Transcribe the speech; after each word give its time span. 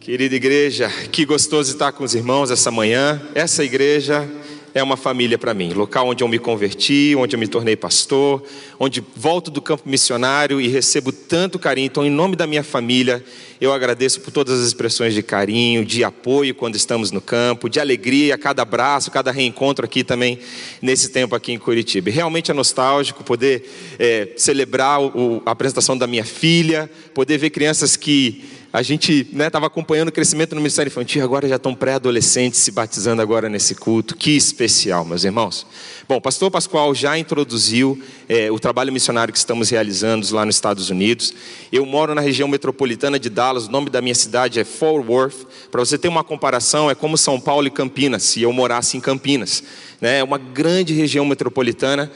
Querida 0.00 0.34
igreja, 0.34 0.90
que 1.12 1.26
gostoso 1.26 1.70
estar 1.70 1.92
com 1.92 2.02
os 2.02 2.14
irmãos 2.14 2.50
essa 2.50 2.70
manhã. 2.70 3.20
Essa 3.34 3.62
igreja 3.62 4.26
é 4.72 4.82
uma 4.82 4.96
família 4.96 5.36
para 5.36 5.52
mim, 5.52 5.74
local 5.74 6.08
onde 6.08 6.24
eu 6.24 6.28
me 6.28 6.38
converti, 6.38 7.14
onde 7.18 7.36
eu 7.36 7.38
me 7.38 7.46
tornei 7.46 7.76
pastor, 7.76 8.42
onde 8.78 9.04
volto 9.14 9.50
do 9.50 9.60
campo 9.60 9.86
missionário 9.86 10.58
e 10.58 10.68
recebo 10.68 11.12
tanto 11.12 11.58
carinho. 11.58 11.84
Então, 11.84 12.02
em 12.02 12.08
nome 12.08 12.34
da 12.34 12.46
minha 12.46 12.62
família, 12.62 13.22
eu 13.60 13.74
agradeço 13.74 14.22
por 14.22 14.30
todas 14.30 14.58
as 14.58 14.68
expressões 14.68 15.12
de 15.12 15.22
carinho, 15.22 15.84
de 15.84 16.02
apoio 16.02 16.54
quando 16.54 16.76
estamos 16.76 17.10
no 17.10 17.20
campo, 17.20 17.68
de 17.68 17.78
alegria, 17.78 18.38
cada 18.38 18.62
abraço, 18.62 19.10
cada 19.10 19.30
reencontro 19.30 19.84
aqui 19.84 20.02
também 20.02 20.38
nesse 20.80 21.10
tempo 21.10 21.34
aqui 21.34 21.52
em 21.52 21.58
Curitiba. 21.58 22.10
Realmente 22.10 22.50
é 22.50 22.54
nostálgico 22.54 23.22
poder 23.22 23.68
é, 23.98 24.28
celebrar 24.34 24.98
o, 24.98 25.42
a 25.44 25.50
apresentação 25.50 25.98
da 25.98 26.06
minha 26.06 26.24
filha, 26.24 26.90
poder 27.12 27.36
ver 27.36 27.50
crianças 27.50 27.96
que 27.96 28.59
a 28.72 28.82
gente 28.82 29.26
estava 29.32 29.64
né, 29.64 29.66
acompanhando 29.66 30.10
o 30.10 30.12
crescimento 30.12 30.54
no 30.54 30.60
Ministério 30.60 30.88
Infantil, 30.88 31.24
agora 31.24 31.48
já 31.48 31.56
estão 31.56 31.74
pré-adolescentes 31.74 32.60
se 32.60 32.70
batizando 32.70 33.20
agora 33.20 33.48
nesse 33.48 33.74
culto. 33.74 34.14
Que 34.14 34.36
especial, 34.36 35.04
meus 35.04 35.24
irmãos. 35.24 35.66
Bom, 36.08 36.16
o 36.16 36.20
pastor 36.20 36.52
Pascoal 36.52 36.94
já 36.94 37.18
introduziu 37.18 38.00
é, 38.28 38.48
o 38.48 38.60
trabalho 38.60 38.92
missionário 38.92 39.32
que 39.32 39.38
estamos 39.38 39.70
realizando 39.70 40.32
lá 40.32 40.46
nos 40.46 40.54
Estados 40.54 40.88
Unidos. 40.88 41.34
Eu 41.72 41.84
moro 41.84 42.14
na 42.14 42.20
região 42.20 42.46
metropolitana 42.46 43.18
de 43.18 43.28
Dallas, 43.28 43.66
o 43.66 43.72
nome 43.72 43.90
da 43.90 44.00
minha 44.00 44.14
cidade 44.14 44.60
é 44.60 44.64
Fort 44.64 45.04
Worth. 45.04 45.46
Para 45.68 45.80
você 45.80 45.98
ter 45.98 46.06
uma 46.06 46.22
comparação, 46.22 46.88
é 46.88 46.94
como 46.94 47.18
São 47.18 47.40
Paulo 47.40 47.66
e 47.66 47.70
Campinas, 47.70 48.22
se 48.22 48.42
eu 48.42 48.52
morasse 48.52 48.96
em 48.96 49.00
Campinas. 49.00 49.64
Né? 50.00 50.18
É 50.20 50.24
uma 50.24 50.38
grande 50.38 50.94
região 50.94 51.24
metropolitana 51.24 52.08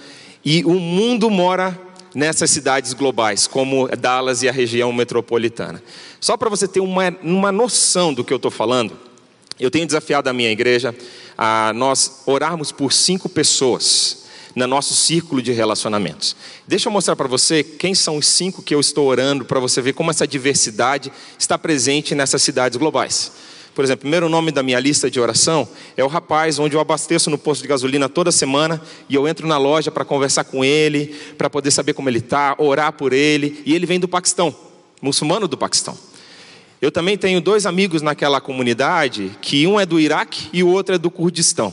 e 0.45 0.65
o 0.65 0.75
mundo 0.75 1.29
mora 1.31 1.77
nessas 2.15 2.51
cidades 2.51 2.93
globais, 2.93 3.47
como 3.47 3.89
Dallas 3.97 4.43
e 4.43 4.49
a 4.49 4.53
região 4.53 4.93
metropolitana. 4.93 5.83
Só 6.21 6.37
para 6.37 6.49
você 6.49 6.69
ter 6.69 6.81
uma, 6.81 7.15
uma 7.23 7.51
noção 7.51 8.15
do 8.15 8.25
que 8.25 8.33
eu 8.33 8.37
estou 8.37 8.51
falando, 8.51 8.97
eu 9.59 9.71
tenho 9.71 9.87
desafiado 9.87 10.29
a 10.29 10.33
minha 10.33 10.51
igreja 10.51 10.95
a 11.37 11.73
nós 11.75 12.23
orarmos 12.27 12.73
por 12.73 12.93
cinco 12.93 13.29
pessoas 13.29 14.25
no 14.55 14.67
nosso 14.67 14.95
círculo 14.95 15.43
de 15.43 15.53
relacionamentos. 15.53 16.37
Deixa 16.67 16.89
eu 16.89 16.93
mostrar 16.93 17.17
para 17.17 17.27
você 17.27 17.65
quem 17.65 17.95
são 17.95 18.17
os 18.17 18.27
cinco 18.27 18.63
que 18.63 18.75
eu 18.75 18.81
estou 18.81 19.07
orando, 19.09 19.45
para 19.45 19.59
você 19.59 19.83
ver 19.83 19.95
como 19.95 20.11
essa 20.11 20.27
diversidade 20.27 21.13
está 21.39 21.59
presente 21.59 22.15
nessas 22.15 22.43
cidades 22.43 22.79
globais. 22.79 23.33
Por 23.75 23.85
exemplo, 23.85 24.01
o 24.01 24.03
primeiro 24.03 24.29
nome 24.29 24.53
da 24.53 24.63
minha 24.63 24.79
lista 24.79 25.11
de 25.11 25.19
oração 25.19 25.69
é 25.97 26.05
o 26.05 26.07
rapaz 26.07 26.59
onde 26.59 26.77
eu 26.77 26.81
abasteço 26.81 27.29
no 27.29 27.37
posto 27.37 27.63
de 27.63 27.69
gasolina 27.69 28.09
toda 28.09 28.31
semana 28.31 28.81
e 29.09 29.15
eu 29.15 29.27
entro 29.27 29.49
na 29.49 29.59
loja 29.59 29.91
para 29.91 30.05
conversar 30.05 30.45
com 30.45 30.65
ele, 30.65 31.15
para 31.37 31.51
poder 31.51 31.71
saber 31.73 31.93
como 31.93 32.09
ele 32.09 32.19
está, 32.19 32.55
orar 32.59 32.93
por 32.93 33.13
ele. 33.13 33.63
E 33.67 33.75
ele 33.75 33.85
vem 33.85 33.99
do 33.99 34.07
Paquistão, 34.07 34.55
muçulmano 35.03 35.49
do 35.49 35.59
Paquistão. 35.59 35.99
Eu 36.81 36.93
também 36.93 37.17
tenho 37.17 37.41
dois 37.41 37.67
amigos 37.67 38.03
naquela 38.03 38.41
comunidade, 38.41 39.33
que 39.41 39.67
um 39.67 39.81
é 39.81 39.87
do 39.87 39.99
Iraque 39.99 40.49
e 40.53 40.63
o 40.63 40.69
outro 40.69 40.95
é 40.95 40.99
do 40.99 41.11
Kurdistão. 41.11 41.73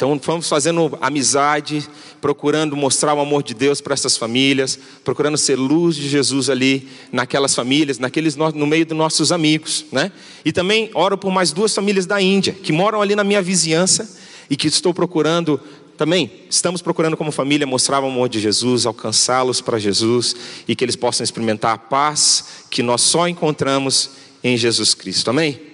Então 0.00 0.18
fomos 0.18 0.48
fazendo 0.48 0.96
amizade, 0.98 1.86
procurando 2.22 2.74
mostrar 2.74 3.12
o 3.12 3.20
amor 3.20 3.42
de 3.42 3.52
Deus 3.52 3.82
para 3.82 3.92
essas 3.92 4.16
famílias, 4.16 4.78
procurando 5.04 5.36
ser 5.36 5.56
luz 5.56 5.94
de 5.94 6.08
Jesus 6.08 6.48
ali 6.48 6.88
naquelas 7.12 7.54
famílias, 7.54 7.98
naqueles 7.98 8.34
no 8.34 8.66
meio 8.66 8.86
dos 8.86 8.96
nossos 8.96 9.30
amigos, 9.30 9.84
né? 9.92 10.10
E 10.42 10.52
também 10.52 10.90
oro 10.94 11.18
por 11.18 11.30
mais 11.30 11.52
duas 11.52 11.74
famílias 11.74 12.06
da 12.06 12.18
Índia 12.18 12.54
que 12.54 12.72
moram 12.72 13.02
ali 13.02 13.14
na 13.14 13.22
minha 13.22 13.42
vizinhança 13.42 14.18
e 14.48 14.56
que 14.56 14.68
estou 14.68 14.94
procurando 14.94 15.60
também 15.98 16.32
estamos 16.48 16.80
procurando 16.80 17.14
como 17.14 17.30
família 17.30 17.66
mostrar 17.66 18.02
o 18.02 18.06
amor 18.06 18.30
de 18.30 18.40
Jesus, 18.40 18.86
alcançá-los 18.86 19.60
para 19.60 19.78
Jesus 19.78 20.34
e 20.66 20.74
que 20.74 20.82
eles 20.82 20.96
possam 20.96 21.24
experimentar 21.24 21.74
a 21.74 21.78
paz 21.78 22.64
que 22.70 22.82
nós 22.82 23.02
só 23.02 23.28
encontramos 23.28 24.12
em 24.42 24.56
Jesus 24.56 24.94
Cristo. 24.94 25.28
Amém? 25.28 25.69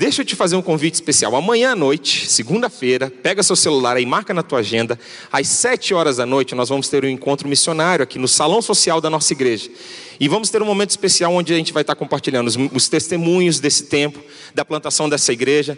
Deixa 0.00 0.22
eu 0.22 0.24
te 0.24 0.34
fazer 0.34 0.56
um 0.56 0.62
convite 0.62 0.94
especial. 0.94 1.36
Amanhã 1.36 1.72
à 1.72 1.76
noite, 1.76 2.26
segunda-feira, 2.26 3.12
pega 3.22 3.42
seu 3.42 3.54
celular 3.54 3.98
aí, 3.98 4.06
marca 4.06 4.32
na 4.32 4.42
tua 4.42 4.60
agenda. 4.60 4.98
Às 5.30 5.46
sete 5.48 5.92
horas 5.92 6.16
da 6.16 6.24
noite, 6.24 6.54
nós 6.54 6.70
vamos 6.70 6.88
ter 6.88 7.04
um 7.04 7.08
encontro 7.08 7.46
missionário 7.46 8.02
aqui 8.02 8.18
no 8.18 8.26
salão 8.26 8.62
social 8.62 8.98
da 8.98 9.10
nossa 9.10 9.30
igreja. 9.34 9.70
E 10.18 10.26
vamos 10.26 10.48
ter 10.48 10.62
um 10.62 10.64
momento 10.64 10.88
especial 10.88 11.34
onde 11.34 11.52
a 11.52 11.56
gente 11.58 11.70
vai 11.70 11.82
estar 11.82 11.94
compartilhando 11.94 12.48
os, 12.48 12.56
os 12.72 12.88
testemunhos 12.88 13.60
desse 13.60 13.82
tempo, 13.88 14.18
da 14.54 14.64
plantação 14.64 15.06
dessa 15.06 15.34
igreja. 15.34 15.76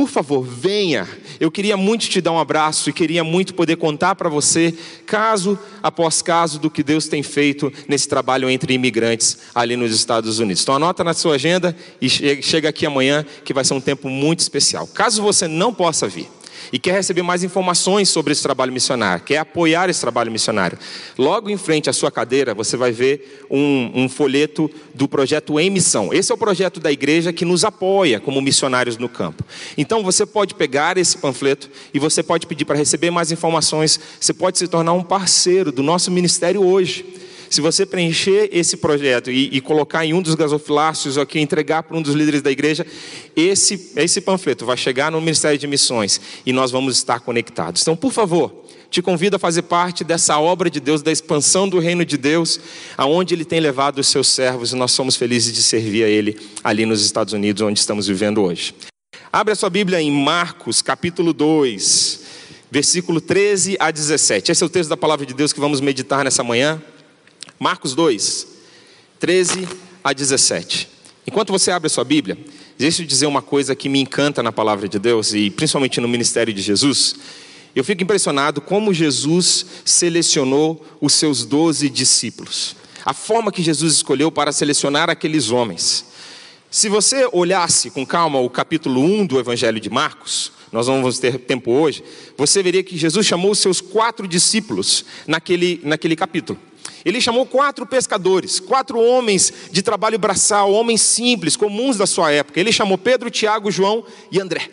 Por 0.00 0.08
favor, 0.08 0.42
venha. 0.42 1.06
Eu 1.38 1.50
queria 1.50 1.76
muito 1.76 2.08
te 2.08 2.22
dar 2.22 2.32
um 2.32 2.38
abraço 2.38 2.88
e 2.88 2.92
queria 2.92 3.22
muito 3.22 3.52
poder 3.52 3.76
contar 3.76 4.14
para 4.14 4.30
você, 4.30 4.74
caso 5.04 5.58
após 5.82 6.22
caso, 6.22 6.58
do 6.58 6.70
que 6.70 6.82
Deus 6.82 7.06
tem 7.06 7.22
feito 7.22 7.70
nesse 7.86 8.08
trabalho 8.08 8.48
entre 8.48 8.72
imigrantes 8.72 9.36
ali 9.54 9.76
nos 9.76 9.94
Estados 9.94 10.38
Unidos. 10.38 10.62
Então, 10.62 10.74
anota 10.74 11.04
na 11.04 11.12
sua 11.12 11.34
agenda 11.34 11.76
e 12.00 12.08
chega 12.08 12.70
aqui 12.70 12.86
amanhã, 12.86 13.26
que 13.44 13.52
vai 13.52 13.62
ser 13.62 13.74
um 13.74 13.80
tempo 13.80 14.08
muito 14.08 14.38
especial. 14.38 14.86
Caso 14.86 15.20
você 15.20 15.46
não 15.46 15.74
possa 15.74 16.08
vir, 16.08 16.30
e 16.72 16.78
quer 16.78 16.92
receber 16.92 17.22
mais 17.22 17.42
informações 17.42 18.08
sobre 18.08 18.32
esse 18.32 18.42
trabalho 18.42 18.72
missionário, 18.72 19.24
quer 19.24 19.38
apoiar 19.38 19.88
esse 19.88 20.00
trabalho 20.00 20.30
missionário, 20.30 20.78
logo 21.18 21.50
em 21.50 21.56
frente 21.56 21.88
à 21.88 21.92
sua 21.92 22.10
cadeira 22.10 22.54
você 22.54 22.76
vai 22.76 22.92
ver 22.92 23.46
um, 23.50 23.90
um 23.94 24.08
folheto 24.08 24.70
do 24.94 25.08
projeto 25.08 25.58
Em 25.58 25.70
Missão. 25.70 26.12
Esse 26.12 26.32
é 26.32 26.34
o 26.34 26.38
projeto 26.38 26.80
da 26.80 26.90
igreja 26.90 27.32
que 27.32 27.44
nos 27.44 27.64
apoia 27.64 28.20
como 28.20 28.40
missionários 28.40 28.96
no 28.96 29.08
campo. 29.08 29.44
Então 29.76 30.02
você 30.02 30.26
pode 30.26 30.54
pegar 30.54 30.98
esse 30.98 31.16
panfleto 31.18 31.70
e 31.92 31.98
você 31.98 32.22
pode 32.22 32.46
pedir 32.46 32.64
para 32.64 32.76
receber 32.76 33.10
mais 33.10 33.32
informações, 33.32 33.98
você 34.20 34.32
pode 34.32 34.58
se 34.58 34.68
tornar 34.68 34.92
um 34.92 35.02
parceiro 35.02 35.72
do 35.72 35.82
nosso 35.82 36.10
ministério 36.10 36.64
hoje. 36.64 37.29
Se 37.50 37.60
você 37.60 37.84
preencher 37.84 38.48
esse 38.52 38.76
projeto 38.76 39.28
e, 39.28 39.56
e 39.56 39.60
colocar 39.60 40.06
em 40.06 40.14
um 40.14 40.22
dos 40.22 40.36
gasofilácios 40.36 41.18
aqui, 41.18 41.40
entregar 41.40 41.82
para 41.82 41.96
um 41.96 42.00
dos 42.00 42.14
líderes 42.14 42.42
da 42.42 42.50
igreja, 42.52 42.86
esse, 43.34 43.90
esse 43.96 44.20
panfleto 44.20 44.64
vai 44.64 44.76
chegar 44.76 45.10
no 45.10 45.20
Ministério 45.20 45.58
de 45.58 45.66
Missões 45.66 46.20
e 46.46 46.52
nós 46.52 46.70
vamos 46.70 46.96
estar 46.96 47.18
conectados. 47.18 47.82
Então, 47.82 47.96
por 47.96 48.12
favor, 48.12 48.64
te 48.88 49.02
convido 49.02 49.34
a 49.34 49.38
fazer 49.38 49.62
parte 49.62 50.04
dessa 50.04 50.38
obra 50.38 50.70
de 50.70 50.78
Deus, 50.78 51.02
da 51.02 51.10
expansão 51.10 51.68
do 51.68 51.80
reino 51.80 52.04
de 52.04 52.16
Deus, 52.16 52.60
aonde 52.96 53.34
Ele 53.34 53.44
tem 53.44 53.58
levado 53.58 53.98
os 53.98 54.06
seus 54.06 54.28
servos 54.28 54.72
e 54.72 54.76
nós 54.76 54.92
somos 54.92 55.16
felizes 55.16 55.52
de 55.52 55.64
servir 55.64 56.04
a 56.04 56.08
Ele 56.08 56.38
ali 56.62 56.86
nos 56.86 57.04
Estados 57.04 57.32
Unidos, 57.32 57.62
onde 57.62 57.80
estamos 57.80 58.06
vivendo 58.06 58.42
hoje. 58.42 58.72
Abre 59.32 59.52
a 59.52 59.56
sua 59.56 59.70
Bíblia 59.70 60.00
em 60.00 60.12
Marcos, 60.12 60.80
capítulo 60.80 61.32
2, 61.32 62.20
versículo 62.70 63.20
13 63.20 63.76
a 63.80 63.90
17. 63.90 64.52
Esse 64.52 64.62
é 64.62 64.66
o 64.66 64.70
texto 64.70 64.90
da 64.90 64.96
palavra 64.96 65.26
de 65.26 65.34
Deus 65.34 65.52
que 65.52 65.58
vamos 65.58 65.80
meditar 65.80 66.22
nessa 66.22 66.44
manhã. 66.44 66.80
Marcos 67.62 67.94
2, 67.94 68.46
13 69.18 69.68
a 70.02 70.14
17. 70.14 70.88
Enquanto 71.26 71.52
você 71.52 71.70
abre 71.70 71.88
a 71.88 71.90
sua 71.90 72.04
Bíblia, 72.04 72.38
deixa 72.78 73.02
eu 73.02 73.06
dizer 73.06 73.26
uma 73.26 73.42
coisa 73.42 73.76
que 73.76 73.86
me 73.86 74.00
encanta 74.00 74.42
na 74.42 74.50
palavra 74.50 74.88
de 74.88 74.98
Deus 74.98 75.34
e 75.34 75.50
principalmente 75.50 76.00
no 76.00 76.08
ministério 76.08 76.54
de 76.54 76.62
Jesus. 76.62 77.16
Eu 77.76 77.84
fico 77.84 78.02
impressionado 78.02 78.62
como 78.62 78.94
Jesus 78.94 79.66
selecionou 79.84 80.82
os 81.02 81.12
seus 81.12 81.44
doze 81.44 81.90
discípulos. 81.90 82.74
A 83.04 83.12
forma 83.12 83.52
que 83.52 83.62
Jesus 83.62 83.92
escolheu 83.92 84.32
para 84.32 84.52
selecionar 84.52 85.10
aqueles 85.10 85.50
homens. 85.50 86.06
Se 86.70 86.88
você 86.88 87.28
olhasse 87.30 87.90
com 87.90 88.06
calma 88.06 88.40
o 88.40 88.48
capítulo 88.48 89.02
1 89.02 89.26
do 89.26 89.38
Evangelho 89.38 89.78
de 89.78 89.90
Marcos, 89.90 90.50
nós 90.72 90.86
não 90.86 90.94
vamos 91.02 91.18
ter 91.18 91.38
tempo 91.38 91.72
hoje, 91.72 92.02
você 92.38 92.62
veria 92.62 92.82
que 92.82 92.96
Jesus 92.96 93.26
chamou 93.26 93.50
os 93.50 93.58
seus 93.58 93.82
quatro 93.82 94.26
discípulos 94.26 95.04
naquele, 95.26 95.78
naquele 95.84 96.16
capítulo. 96.16 96.58
Ele 97.04 97.20
chamou 97.20 97.46
quatro 97.46 97.86
pescadores, 97.86 98.60
quatro 98.60 99.00
homens 99.00 99.52
de 99.70 99.82
trabalho 99.82 100.18
braçal, 100.18 100.72
homens 100.72 101.00
simples, 101.00 101.56
comuns 101.56 101.96
da 101.96 102.06
sua 102.06 102.30
época. 102.30 102.60
Ele 102.60 102.72
chamou 102.72 102.98
Pedro, 102.98 103.30
Tiago, 103.30 103.70
João 103.70 104.04
e 104.30 104.40
André 104.40 104.70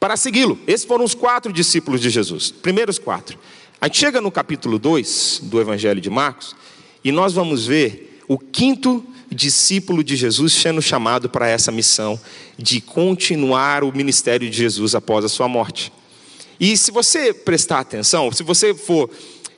para 0.00 0.16
segui-lo. 0.16 0.58
Esses 0.66 0.86
foram 0.86 1.04
os 1.04 1.14
quatro 1.14 1.52
discípulos 1.52 2.00
de 2.00 2.08
Jesus, 2.08 2.50
primeiros 2.50 2.98
quatro. 2.98 3.38
A 3.78 3.86
gente 3.86 3.98
chega 3.98 4.20
no 4.20 4.32
capítulo 4.32 4.78
2 4.78 5.40
do 5.44 5.60
Evangelho 5.60 6.00
de 6.00 6.08
Marcos 6.08 6.56
e 7.04 7.12
nós 7.12 7.34
vamos 7.34 7.66
ver 7.66 8.18
o 8.26 8.38
quinto 8.38 9.04
discípulo 9.30 10.02
de 10.02 10.16
Jesus 10.16 10.54
sendo 10.54 10.80
chamado 10.80 11.28
para 11.28 11.48
essa 11.48 11.70
missão 11.70 12.18
de 12.58 12.80
continuar 12.80 13.84
o 13.84 13.92
ministério 13.92 14.48
de 14.48 14.56
Jesus 14.56 14.94
após 14.94 15.24
a 15.24 15.28
sua 15.28 15.46
morte. 15.46 15.92
E 16.58 16.76
se 16.76 16.90
você 16.90 17.32
prestar 17.32 17.80
atenção, 17.80 18.32
se 18.32 18.42
você 18.42 18.74
for 18.74 19.08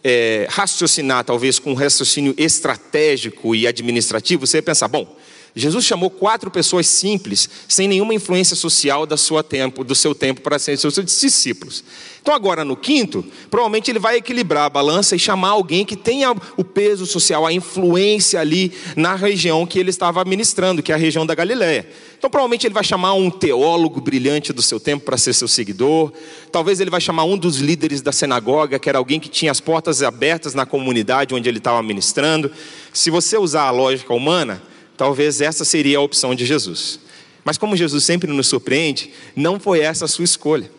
é, 0.05 0.47
raciocinar, 0.51 1.25
talvez 1.25 1.59
com 1.59 1.73
um 1.73 1.75
raciocínio 1.75 2.35
estratégico 2.37 3.55
e 3.55 3.67
administrativo, 3.67 4.47
você 4.47 4.59
ia 4.59 4.63
pensar: 4.63 4.89
bom, 4.89 5.17
Jesus 5.55 5.85
chamou 5.85 6.09
quatro 6.09 6.51
pessoas 6.51 6.87
simples, 6.87 7.49
sem 7.69 7.87
nenhuma 7.87 8.15
influência 8.15 8.57
social 8.57 9.05
da 9.05 9.19
sua 9.19 9.43
tempo, 9.43 9.85
do 9.85 9.95
seu 9.95 10.15
tempo 10.15 10.41
para 10.41 10.59
serem 10.59 10.79
seus 10.79 10.95
discípulos. 10.95 11.85
Então, 12.23 12.33
agora 12.35 12.65
no 12.65 12.75
quinto, 12.75 13.23
provavelmente 13.51 13.91
ele 13.91 13.99
vai 13.99 14.17
equilibrar 14.17 14.65
a 14.65 14.71
balança 14.71 15.15
e 15.15 15.19
chamar 15.19 15.51
alguém 15.51 15.85
que 15.85 15.97
tenha 15.97 16.35
o 16.57 16.65
peso 16.65 17.05
social, 17.05 17.45
a 17.45 17.53
influência 17.53 18.41
ali 18.41 18.73
na 18.97 19.15
região 19.15 19.67
que 19.67 19.79
ele 19.79 19.91
estava 19.91 20.23
administrando, 20.23 20.83
que 20.83 20.91
é 20.91 20.95
a 20.95 20.99
região 20.99 21.27
da 21.27 21.35
Galiléia. 21.35 21.87
Então, 22.17 22.31
provavelmente 22.31 22.67
ele 22.67 22.73
vai 22.73 22.85
chamar 22.85 23.13
um 23.13 23.29
teólogo 23.29 24.01
brilhante 24.01 24.55
do 24.55 24.63
seu 24.63 24.81
tempo 24.81 25.05
para 25.05 25.19
ser 25.19 25.35
seu 25.35 25.49
seguidor. 25.49 26.13
Talvez 26.51 26.81
ele 26.81 26.91
vai 26.91 27.01
chamar 27.01 27.25
um 27.25 27.37
dos 27.37 27.57
líderes 27.57 28.01
da 28.01 28.13
sinagoga, 28.13 28.79
que 28.79 28.89
era 28.89 28.97
alguém 28.97 29.21
que 29.21 29.29
tinha 29.29 29.51
as 29.51 29.61
portas 29.61 30.03
abertas 30.03 30.55
na 30.55 30.65
comunidade 30.65 31.35
onde 31.35 31.47
ele 31.47 31.59
estava 31.59 31.83
ministrando. 31.83 32.51
Se 32.91 33.11
você 33.11 33.37
usar 33.37 33.65
a 33.65 33.71
lógica 33.71 34.15
humana, 34.15 34.63
talvez 35.03 35.41
essa 35.41 35.65
seria 35.65 35.99
a 35.99 36.01
opção 36.01 36.33
de 36.33 36.47
Jesus. 36.47 37.01
Mas 37.45 37.59
como 37.59 37.77
Jesus 37.77 38.05
sempre 38.05 38.31
nos 38.31 38.47
surpreende, 38.47 39.11
não 39.35 39.59
foi 39.59 39.81
essa 39.81 40.05
a 40.05 40.09
sua 40.09 40.25
escolha. 40.25 40.71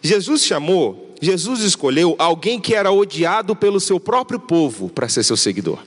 Jesus 0.00 0.46
chamou, 0.46 1.14
Jesus 1.20 1.60
escolheu 1.60 2.16
alguém 2.18 2.58
que 2.58 2.74
era 2.74 2.90
odiado 2.90 3.54
pelo 3.54 3.78
seu 3.78 4.00
próprio 4.00 4.40
povo 4.40 4.88
para 4.88 5.10
ser 5.10 5.22
seu 5.24 5.36
seguidor. 5.36 5.78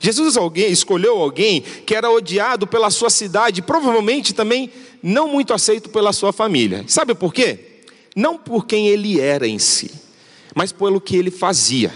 Jesus 0.00 0.34
alguém, 0.38 0.72
escolheu 0.72 1.18
alguém 1.18 1.60
que 1.60 1.94
era 1.94 2.10
odiado 2.10 2.66
pela 2.66 2.88
sua 2.88 3.10
cidade, 3.10 3.60
provavelmente 3.60 4.32
também 4.32 4.70
não 5.02 5.28
muito 5.28 5.52
aceito 5.52 5.90
pela 5.90 6.14
sua 6.14 6.32
família. 6.32 6.86
Sabe 6.86 7.14
por 7.14 7.34
quê? 7.34 7.82
Não 8.16 8.38
por 8.38 8.64
quem 8.64 8.88
ele 8.88 9.20
era 9.20 9.46
em 9.46 9.58
si, 9.58 9.90
mas 10.54 10.72
pelo 10.72 11.02
que 11.02 11.18
ele 11.18 11.30
fazia. 11.30 11.92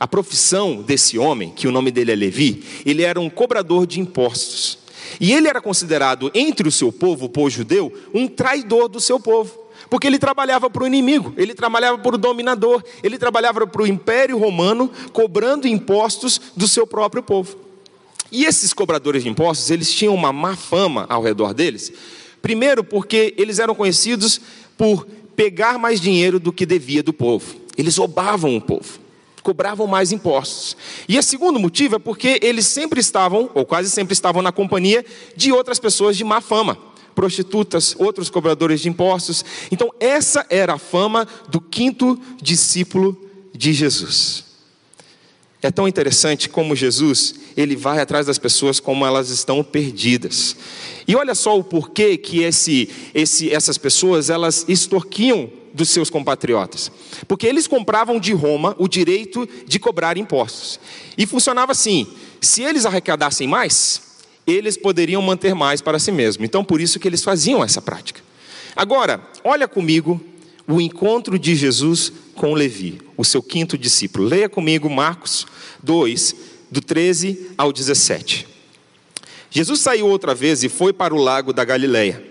A 0.00 0.08
profissão 0.08 0.80
desse 0.80 1.18
homem, 1.18 1.50
que 1.50 1.68
o 1.68 1.72
nome 1.72 1.90
dele 1.90 2.10
é 2.10 2.16
Levi, 2.16 2.64
ele 2.86 3.02
era 3.02 3.20
um 3.20 3.28
cobrador 3.28 3.86
de 3.86 4.00
impostos. 4.00 4.78
E 5.20 5.34
ele 5.34 5.46
era 5.46 5.60
considerado, 5.60 6.30
entre 6.34 6.66
o 6.66 6.72
seu 6.72 6.90
povo, 6.90 7.26
o 7.26 7.28
povo 7.28 7.50
judeu, 7.50 7.92
um 8.14 8.26
traidor 8.26 8.88
do 8.88 8.98
seu 8.98 9.20
povo. 9.20 9.58
Porque 9.90 10.06
ele 10.06 10.18
trabalhava 10.18 10.70
para 10.70 10.84
o 10.84 10.86
inimigo, 10.86 11.34
ele 11.36 11.52
trabalhava 11.52 11.98
para 11.98 12.14
o 12.14 12.18
dominador, 12.18 12.82
ele 13.02 13.18
trabalhava 13.18 13.66
para 13.66 13.82
o 13.82 13.86
império 13.86 14.38
romano, 14.38 14.90
cobrando 15.12 15.68
impostos 15.68 16.40
do 16.56 16.66
seu 16.66 16.86
próprio 16.86 17.22
povo. 17.22 17.58
E 18.32 18.46
esses 18.46 18.72
cobradores 18.72 19.24
de 19.24 19.28
impostos, 19.28 19.70
eles 19.70 19.92
tinham 19.92 20.14
uma 20.14 20.32
má 20.32 20.56
fama 20.56 21.04
ao 21.10 21.22
redor 21.22 21.52
deles. 21.52 21.92
Primeiro, 22.40 22.82
porque 22.82 23.34
eles 23.36 23.58
eram 23.58 23.74
conhecidos 23.74 24.40
por 24.78 25.06
pegar 25.36 25.78
mais 25.78 26.00
dinheiro 26.00 26.40
do 26.40 26.52
que 26.52 26.64
devia 26.64 27.02
do 27.02 27.12
povo. 27.12 27.56
Eles 27.76 27.96
roubavam 27.96 28.56
o 28.56 28.60
povo, 28.60 29.00
cobravam 29.42 29.86
mais 29.86 30.12
impostos. 30.12 30.76
E 31.08 31.18
o 31.18 31.22
segundo 31.22 31.58
motivo 31.58 31.96
é 31.96 31.98
porque 31.98 32.38
eles 32.42 32.66
sempre 32.66 33.00
estavam, 33.00 33.50
ou 33.54 33.64
quase 33.64 33.90
sempre 33.90 34.12
estavam, 34.12 34.42
na 34.42 34.52
companhia 34.52 35.04
de 35.36 35.52
outras 35.52 35.78
pessoas 35.78 36.16
de 36.16 36.24
má 36.24 36.40
fama 36.40 36.90
prostitutas, 37.14 37.94
outros 37.98 38.30
cobradores 38.30 38.80
de 38.80 38.88
impostos. 38.88 39.44
Então, 39.70 39.92
essa 40.00 40.46
era 40.48 40.74
a 40.74 40.78
fama 40.78 41.26
do 41.48 41.60
quinto 41.60 42.18
discípulo 42.40 43.14
de 43.52 43.72
Jesus. 43.72 44.44
É 45.62 45.70
tão 45.70 45.86
interessante 45.86 46.48
como 46.48 46.74
Jesus, 46.74 47.34
ele 47.54 47.76
vai 47.76 48.00
atrás 48.00 48.26
das 48.26 48.38
pessoas 48.38 48.80
como 48.80 49.04
elas 49.04 49.28
estão 49.28 49.62
perdidas. 49.62 50.56
E 51.06 51.14
olha 51.14 51.34
só 51.34 51.58
o 51.58 51.62
porquê 51.62 52.16
que 52.16 52.42
esse, 52.42 52.88
esse, 53.12 53.52
essas 53.52 53.76
pessoas, 53.76 54.30
elas 54.30 54.64
extorquiam 54.66 55.50
dos 55.72 55.88
seus 55.90 56.10
compatriotas. 56.10 56.90
Porque 57.26 57.46
eles 57.46 57.66
compravam 57.66 58.18
de 58.18 58.32
Roma 58.32 58.74
o 58.78 58.88
direito 58.88 59.48
de 59.66 59.78
cobrar 59.78 60.16
impostos. 60.16 60.80
E 61.16 61.26
funcionava 61.26 61.72
assim: 61.72 62.06
se 62.40 62.62
eles 62.62 62.84
arrecadassem 62.86 63.46
mais, 63.46 64.02
eles 64.46 64.76
poderiam 64.76 65.22
manter 65.22 65.54
mais 65.54 65.80
para 65.80 65.98
si 65.98 66.10
mesmos. 66.10 66.44
Então, 66.44 66.64
por 66.64 66.80
isso 66.80 66.98
que 66.98 67.08
eles 67.08 67.22
faziam 67.22 67.62
essa 67.62 67.80
prática. 67.80 68.20
Agora, 68.74 69.20
olha 69.44 69.68
comigo 69.68 70.20
o 70.66 70.80
encontro 70.80 71.38
de 71.38 71.54
Jesus 71.54 72.12
com 72.34 72.54
Levi, 72.54 73.00
o 73.16 73.24
seu 73.24 73.42
quinto 73.42 73.76
discípulo. 73.76 74.26
Leia 74.26 74.48
comigo 74.48 74.88
Marcos 74.88 75.46
2, 75.82 76.34
do 76.70 76.80
13 76.80 77.50
ao 77.58 77.72
17. 77.72 78.46
Jesus 79.50 79.80
saiu 79.80 80.06
outra 80.06 80.34
vez 80.34 80.62
e 80.62 80.68
foi 80.68 80.92
para 80.92 81.12
o 81.12 81.18
lago 81.18 81.52
da 81.52 81.64
Galileia. 81.64 82.29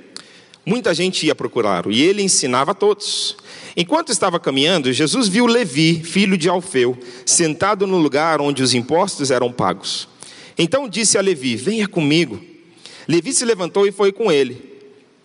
Muita 0.69 0.93
gente 0.93 1.25
ia 1.25 1.33
procurá-lo 1.33 1.91
e 1.91 1.99
ele 1.99 2.21
ensinava 2.21 2.73
a 2.73 2.75
todos. 2.75 3.35
Enquanto 3.75 4.11
estava 4.11 4.39
caminhando, 4.39 4.93
Jesus 4.93 5.27
viu 5.27 5.47
Levi, 5.47 6.03
filho 6.03 6.37
de 6.37 6.47
Alfeu, 6.47 6.95
sentado 7.25 7.87
no 7.87 7.97
lugar 7.97 8.39
onde 8.39 8.61
os 8.61 8.75
impostos 8.75 9.31
eram 9.31 9.51
pagos. 9.51 10.07
Então 10.55 10.87
disse 10.87 11.17
a 11.17 11.21
Levi: 11.21 11.55
Venha 11.55 11.87
comigo. 11.87 12.39
Levi 13.07 13.33
se 13.33 13.43
levantou 13.45 13.87
e 13.87 13.91
foi 13.91 14.11
com 14.11 14.31
ele. 14.31 14.61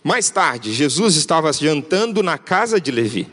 Mais 0.02 0.31
tarde, 0.31 0.73
Jesus 0.73 1.14
estava 1.14 1.52
jantando 1.52 2.23
na 2.23 2.38
casa 2.38 2.81
de 2.81 2.91
Levi. 2.91 3.29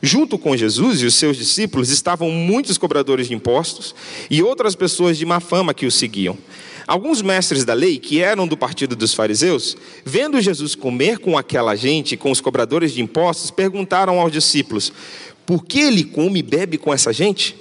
Junto 0.00 0.38
com 0.38 0.56
Jesus 0.56 1.00
e 1.00 1.06
os 1.06 1.16
seus 1.16 1.36
discípulos 1.36 1.88
estavam 1.88 2.30
muitos 2.30 2.78
cobradores 2.78 3.26
de 3.26 3.34
impostos 3.34 3.92
e 4.30 4.40
outras 4.40 4.76
pessoas 4.76 5.18
de 5.18 5.26
má 5.26 5.40
fama 5.40 5.74
que 5.74 5.84
o 5.84 5.90
seguiam. 5.90 6.38
Alguns 6.86 7.22
mestres 7.22 7.64
da 7.64 7.72
lei, 7.72 7.98
que 7.98 8.20
eram 8.20 8.46
do 8.46 8.56
partido 8.56 8.94
dos 8.94 9.14
fariseus, 9.14 9.76
vendo 10.04 10.40
Jesus 10.40 10.74
comer 10.74 11.18
com 11.18 11.38
aquela 11.38 11.74
gente, 11.74 12.16
com 12.16 12.30
os 12.30 12.40
cobradores 12.40 12.92
de 12.92 13.00
impostos, 13.00 13.50
perguntaram 13.50 14.20
aos 14.20 14.30
discípulos: 14.30 14.92
Por 15.46 15.64
que 15.64 15.80
ele 15.80 16.04
come 16.04 16.40
e 16.40 16.42
bebe 16.42 16.76
com 16.76 16.92
essa 16.92 17.12
gente? 17.12 17.56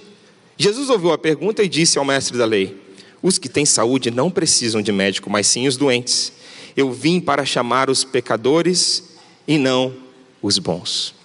Jesus 0.58 0.90
ouviu 0.90 1.12
a 1.12 1.18
pergunta 1.18 1.64
e 1.64 1.70
disse 1.70 1.98
ao 1.98 2.06
mestre 2.06 2.38
da 2.38 2.46
lei: 2.46 2.84
os 3.24 3.38
que 3.38 3.48
têm 3.48 3.66
saúde 3.66 4.12
não 4.12 4.30
precisam 4.30 4.82
de 4.82 4.92
médico, 4.92 5.30
mas 5.30 5.48
sim 5.48 5.66
os 5.66 5.78
doentes. 5.78 6.34
Eu 6.76 6.92
vim 6.92 7.22
para 7.22 7.46
chamar 7.46 7.90
os 7.90 8.04
pecadores 8.04 9.16
e 9.48 9.58
não 9.58 9.94
os 10.42 10.60
bons. 10.60 11.16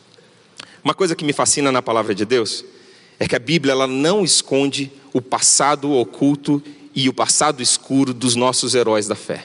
Uma 0.84 0.94
coisa 0.94 1.16
que 1.16 1.24
me 1.24 1.32
fascina 1.32 1.72
na 1.72 1.82
palavra 1.82 2.14
de 2.14 2.24
Deus 2.24 2.64
é 3.18 3.26
que 3.26 3.34
a 3.34 3.40
Bíblia 3.40 3.72
ela 3.72 3.88
não 3.88 4.22
esconde 4.22 4.92
o 5.12 5.20
passado 5.20 5.90
oculto 5.90 6.62
e 6.94 7.08
o 7.08 7.12
passado 7.12 7.62
escuro 7.62 8.12
dos 8.12 8.34
nossos 8.34 8.74
heróis 8.74 9.06
da 9.06 9.14
fé. 9.14 9.44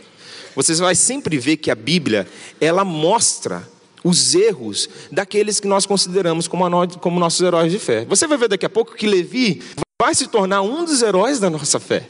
Você 0.56 0.74
vai 0.76 0.96
sempre 0.96 1.38
ver 1.38 1.58
que 1.58 1.72
a 1.72 1.76
Bíblia 1.76 2.28
ela 2.60 2.86
mostra 2.86 3.68
os 4.04 4.36
erros 4.36 4.90
daqueles 5.12 5.60
que 5.60 5.68
nós 5.68 5.86
consideramos 5.86 6.48
como, 6.48 6.66
como 7.00 7.20
nossos 7.20 7.42
heróis 7.42 7.72
de 7.72 7.80
fé. 7.80 8.06
Você 8.06 8.28
vai 8.28 8.38
ver 8.38 8.50
daqui 8.50 8.66
a 8.66 8.70
pouco 8.70 8.96
que 8.96 9.08
Levi 9.08 9.62
vai 10.00 10.14
se 10.14 10.28
tornar 10.28 10.62
um 10.62 10.84
dos 10.84 11.02
heróis 11.02 11.40
da 11.40 11.50
nossa 11.50 11.80
fé. 11.80 12.10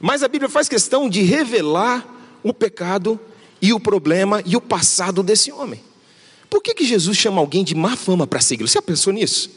Mas 0.00 0.22
a 0.22 0.28
Bíblia 0.28 0.48
faz 0.48 0.68
questão 0.68 1.08
de 1.08 1.22
revelar 1.22 2.06
o 2.42 2.52
pecado 2.52 3.18
e 3.60 3.72
o 3.72 3.80
problema 3.80 4.42
e 4.44 4.56
o 4.56 4.60
passado 4.60 5.22
desse 5.22 5.50
homem. 5.52 5.80
Por 6.50 6.62
que, 6.62 6.74
que 6.74 6.84
Jesus 6.84 7.16
chama 7.16 7.40
alguém 7.40 7.62
de 7.62 7.74
má 7.74 7.96
fama 7.96 8.26
para 8.26 8.40
segui-lo? 8.40 8.68
Você 8.68 8.74
já 8.74 8.82
pensou 8.82 9.12
nisso? 9.12 9.50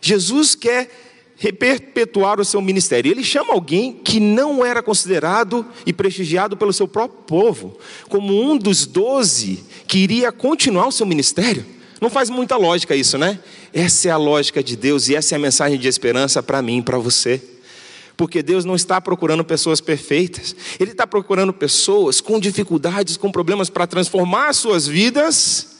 Jesus 0.00 0.54
quer 0.54 1.05
perpetuar 1.36 2.40
o 2.40 2.44
seu 2.44 2.60
ministério. 2.60 3.10
Ele 3.10 3.22
chama 3.22 3.52
alguém 3.52 3.92
que 3.92 4.18
não 4.18 4.64
era 4.64 4.82
considerado 4.82 5.66
e 5.84 5.92
prestigiado 5.92 6.56
pelo 6.56 6.72
seu 6.72 6.88
próprio 6.88 7.22
povo, 7.22 7.78
como 8.08 8.40
um 8.40 8.56
dos 8.56 8.86
doze 8.86 9.62
que 9.86 9.98
iria 9.98 10.32
continuar 10.32 10.88
o 10.88 10.92
seu 10.92 11.06
ministério. 11.06 11.64
Não 12.00 12.10
faz 12.10 12.30
muita 12.30 12.56
lógica 12.56 12.94
isso, 12.94 13.16
né? 13.16 13.38
Essa 13.72 14.08
é 14.08 14.10
a 14.10 14.16
lógica 14.16 14.62
de 14.62 14.76
Deus 14.76 15.08
e 15.08 15.14
essa 15.14 15.34
é 15.34 15.36
a 15.36 15.38
mensagem 15.38 15.78
de 15.78 15.88
esperança 15.88 16.42
para 16.42 16.62
mim 16.62 16.78
e 16.78 16.82
para 16.82 16.98
você. 16.98 17.40
Porque 18.16 18.42
Deus 18.42 18.64
não 18.64 18.74
está 18.74 18.98
procurando 18.98 19.44
pessoas 19.44 19.80
perfeitas, 19.80 20.56
Ele 20.80 20.92
está 20.92 21.06
procurando 21.06 21.52
pessoas 21.52 22.20
com 22.20 22.40
dificuldades, 22.40 23.18
com 23.18 23.30
problemas 23.30 23.68
para 23.68 23.86
transformar 23.86 24.54
suas 24.54 24.86
vidas 24.86 25.75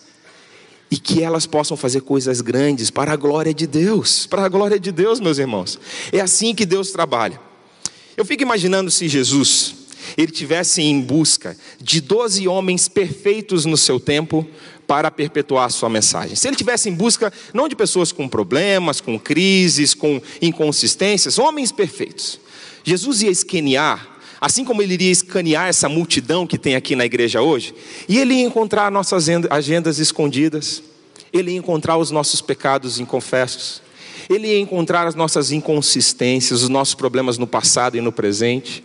e 0.90 0.96
que 0.98 1.22
elas 1.22 1.46
possam 1.46 1.76
fazer 1.76 2.02
coisas 2.02 2.40
grandes 2.40 2.90
para 2.90 3.12
a 3.12 3.16
glória 3.16 3.52
de 3.52 3.66
Deus. 3.66 4.26
Para 4.26 4.44
a 4.44 4.48
glória 4.48 4.78
de 4.78 4.92
Deus, 4.92 5.20
meus 5.20 5.38
irmãos. 5.38 5.78
É 6.12 6.20
assim 6.20 6.54
que 6.54 6.64
Deus 6.64 6.90
trabalha. 6.90 7.40
Eu 8.16 8.24
fico 8.24 8.42
imaginando 8.42 8.90
se 8.90 9.08
Jesus 9.08 9.86
ele 10.16 10.30
tivesse 10.30 10.82
em 10.82 11.00
busca 11.00 11.56
de 11.80 12.00
doze 12.00 12.46
homens 12.46 12.88
perfeitos 12.88 13.64
no 13.64 13.76
seu 13.76 13.98
tempo 13.98 14.46
para 14.86 15.10
perpetuar 15.10 15.66
a 15.66 15.70
sua 15.70 15.88
mensagem. 15.88 16.36
Se 16.36 16.46
ele 16.46 16.56
tivesse 16.56 16.88
em 16.88 16.94
busca 16.94 17.32
não 17.52 17.68
de 17.68 17.74
pessoas 17.74 18.12
com 18.12 18.28
problemas, 18.28 19.00
com 19.00 19.18
crises, 19.18 19.94
com 19.94 20.20
inconsistências, 20.40 21.38
homens 21.38 21.72
perfeitos. 21.72 22.38
Jesus 22.84 23.22
ia 23.22 23.30
escanear, 23.30 24.15
assim 24.40 24.64
como 24.64 24.82
ele 24.82 24.94
iria 24.94 25.10
escanear 25.10 25.68
essa 25.68 25.88
multidão 25.88 26.46
que 26.46 26.58
tem 26.58 26.74
aqui 26.76 26.94
na 26.94 27.04
igreja 27.04 27.40
hoje, 27.40 27.74
e 28.08 28.18
ele 28.18 28.34
ia 28.34 28.44
encontrar 28.46 28.90
nossas 28.90 29.26
agendas 29.50 29.98
escondidas, 29.98 30.82
ele 31.32 31.52
ia 31.52 31.58
encontrar 31.58 31.96
os 31.96 32.10
nossos 32.10 32.40
pecados 32.40 32.98
inconfessos, 33.00 33.82
ele 34.28 34.48
ia 34.48 34.58
encontrar 34.58 35.06
as 35.06 35.14
nossas 35.14 35.52
inconsistências, 35.52 36.62
os 36.62 36.68
nossos 36.68 36.94
problemas 36.94 37.38
no 37.38 37.46
passado 37.46 37.96
e 37.96 38.00
no 38.00 38.10
presente. 38.10 38.82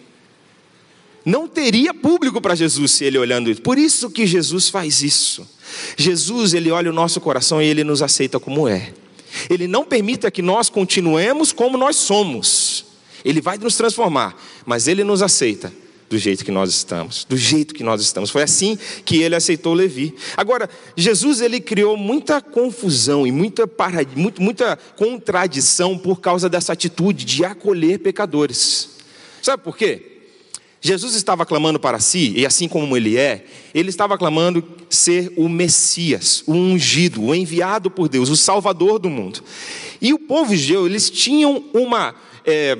Não 1.26 1.48
teria 1.48 1.94
público 1.94 2.42
para 2.42 2.56
Jesus 2.56 2.92
se 2.92 3.06
ele 3.06 3.18
olhando 3.18 3.50
isso. 3.50 3.62
Por 3.62 3.78
isso 3.78 4.10
que 4.10 4.26
Jesus 4.26 4.70
faz 4.70 5.02
isso. 5.02 5.48
Jesus, 5.96 6.54
ele 6.54 6.72
olha 6.72 6.90
o 6.90 6.94
nosso 6.94 7.22
coração 7.22 7.62
e 7.62 7.66
ele 7.66 7.84
nos 7.84 8.02
aceita 8.02 8.40
como 8.40 8.68
é. 8.68 8.92
Ele 9.50 9.68
não 9.68 9.84
permite 9.84 10.30
que 10.30 10.42
nós 10.42 10.70
continuemos 10.70 11.52
como 11.52 11.78
nós 11.78 11.96
somos. 11.96 12.86
Ele 13.24 13.42
vai 13.42 13.58
nos 13.58 13.76
transformar, 13.76 14.36
mas 14.66 14.88
ele 14.88 15.04
nos 15.04 15.22
aceita 15.22 15.72
do 16.12 16.18
jeito 16.18 16.44
que 16.44 16.52
nós 16.52 16.70
estamos, 16.70 17.24
do 17.24 17.38
jeito 17.38 17.74
que 17.74 17.84
nós 17.84 18.02
estamos. 18.02 18.30
Foi 18.30 18.44
assim 18.44 18.78
que 19.06 19.22
ele 19.22 19.34
aceitou 19.34 19.74
Levi. 19.74 20.14
Agora, 20.36 20.70
Jesus 20.96 21.40
ele 21.40 21.62
criou 21.62 21.96
muita 21.96 22.42
confusão 22.42 23.26
e 23.26 23.32
muita, 23.32 23.70
muita 24.38 24.78
contradição 24.98 25.98
por 25.98 26.20
causa 26.20 26.50
dessa 26.50 26.74
atitude 26.74 27.24
de 27.24 27.46
acolher 27.46 28.00
pecadores. 28.00 28.90
Sabe 29.42 29.64
por 29.64 29.78
quê? 29.78 30.12
Jesus 30.82 31.14
estava 31.14 31.46
clamando 31.46 31.80
para 31.80 32.00
si, 32.00 32.34
e 32.36 32.46
assim 32.46 32.68
como 32.68 32.98
ele 32.98 33.16
é, 33.16 33.46
ele 33.72 33.90
estava 33.90 34.18
clamando 34.18 34.68
ser 34.90 35.32
o 35.38 35.48
Messias, 35.48 36.44
o 36.48 36.54
ungido, 36.54 37.24
o 37.24 37.36
enviado 37.36 37.92
por 37.92 38.10
Deus, 38.10 38.30
o 38.30 38.36
Salvador 38.36 38.98
do 38.98 39.10
mundo. 39.10 39.44
E 40.02 40.12
o 40.12 40.18
povo 40.18 40.56
judeu, 40.56 40.88
eles 40.88 41.10
tinham 41.10 41.64
uma, 41.72 42.16
é, 42.44 42.76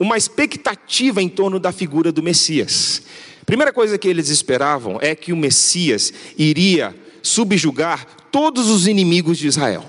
uma 0.00 0.16
expectativa 0.16 1.22
em 1.22 1.28
torno 1.28 1.60
da 1.60 1.70
figura 1.70 2.10
do 2.10 2.22
Messias. 2.22 3.02
Primeira 3.44 3.70
coisa 3.70 3.98
que 3.98 4.08
eles 4.08 4.30
esperavam 4.30 4.98
é 5.02 5.14
que 5.14 5.30
o 5.30 5.36
Messias 5.36 6.10
iria 6.38 6.96
subjugar 7.22 8.06
todos 8.32 8.70
os 8.70 8.86
inimigos 8.86 9.36
de 9.36 9.46
Israel. 9.46 9.84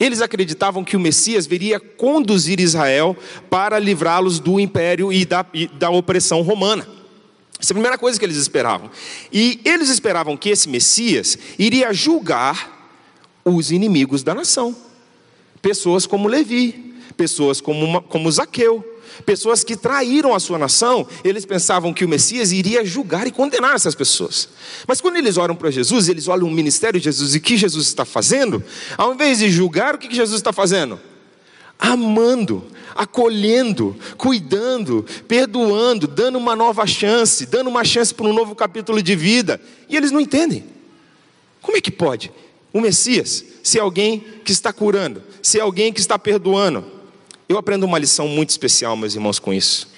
Eles 0.00 0.20
acreditavam 0.20 0.82
que 0.82 0.96
o 0.96 1.00
Messias 1.00 1.46
viria 1.46 1.78
conduzir 1.78 2.58
Israel 2.58 3.16
para 3.48 3.78
livrá-los 3.78 4.40
do 4.40 4.58
império 4.58 5.12
e 5.12 5.24
da, 5.24 5.46
e 5.54 5.68
da 5.68 5.88
opressão 5.88 6.42
romana. 6.42 6.88
Essa 7.60 7.72
é 7.72 7.74
a 7.74 7.76
primeira 7.76 7.96
coisa 7.96 8.18
que 8.18 8.24
eles 8.24 8.36
esperavam. 8.36 8.90
E 9.32 9.60
eles 9.64 9.88
esperavam 9.88 10.36
que 10.36 10.48
esse 10.48 10.68
Messias 10.68 11.38
iria 11.56 11.92
julgar 11.92 12.90
os 13.44 13.70
inimigos 13.70 14.24
da 14.24 14.34
nação. 14.34 14.74
Pessoas 15.62 16.06
como 16.06 16.26
Levi, 16.26 16.96
pessoas 17.16 17.60
como, 17.60 18.02
como 18.02 18.30
Zaqueu, 18.32 18.93
pessoas 19.24 19.62
que 19.62 19.76
traíram 19.76 20.34
a 20.34 20.40
sua 20.40 20.58
nação, 20.58 21.06
eles 21.22 21.44
pensavam 21.44 21.92
que 21.92 22.04
o 22.04 22.08
Messias 22.08 22.52
iria 22.52 22.84
julgar 22.84 23.26
e 23.26 23.30
condenar 23.30 23.74
essas 23.74 23.94
pessoas. 23.94 24.48
Mas 24.86 25.00
quando 25.00 25.16
eles 25.16 25.36
olham 25.36 25.54
para 25.54 25.70
Jesus, 25.70 26.08
eles 26.08 26.28
olham 26.28 26.46
o 26.46 26.50
ministério 26.50 26.98
de 26.98 27.04
Jesus 27.04 27.34
e 27.34 27.38
o 27.38 27.40
que 27.40 27.56
Jesus 27.56 27.86
está 27.86 28.04
fazendo, 28.04 28.62
ao 28.96 29.14
invés 29.14 29.38
de 29.38 29.50
julgar, 29.50 29.94
o 29.94 29.98
que 29.98 30.14
Jesus 30.14 30.36
está 30.36 30.52
fazendo? 30.52 31.00
Amando, 31.78 32.64
acolhendo, 32.94 33.96
cuidando, 34.16 35.04
perdoando, 35.26 36.06
dando 36.06 36.38
uma 36.38 36.54
nova 36.54 36.86
chance, 36.86 37.46
dando 37.46 37.68
uma 37.68 37.84
chance 37.84 38.14
para 38.14 38.26
um 38.26 38.32
novo 38.32 38.54
capítulo 38.54 39.02
de 39.02 39.16
vida. 39.16 39.60
E 39.88 39.96
eles 39.96 40.10
não 40.10 40.20
entendem. 40.20 40.64
Como 41.60 41.76
é 41.76 41.80
que 41.80 41.90
pode? 41.90 42.30
O 42.72 42.80
Messias 42.80 43.44
ser 43.62 43.80
alguém 43.80 44.24
que 44.44 44.52
está 44.52 44.72
curando, 44.72 45.22
ser 45.40 45.60
alguém 45.60 45.92
que 45.92 46.00
está 46.00 46.18
perdoando, 46.18 46.84
eu 47.48 47.58
aprendo 47.58 47.84
uma 47.84 47.98
lição 47.98 48.28
muito 48.28 48.50
especial, 48.50 48.96
meus 48.96 49.14
irmãos, 49.14 49.38
com 49.38 49.52
isso. 49.52 49.92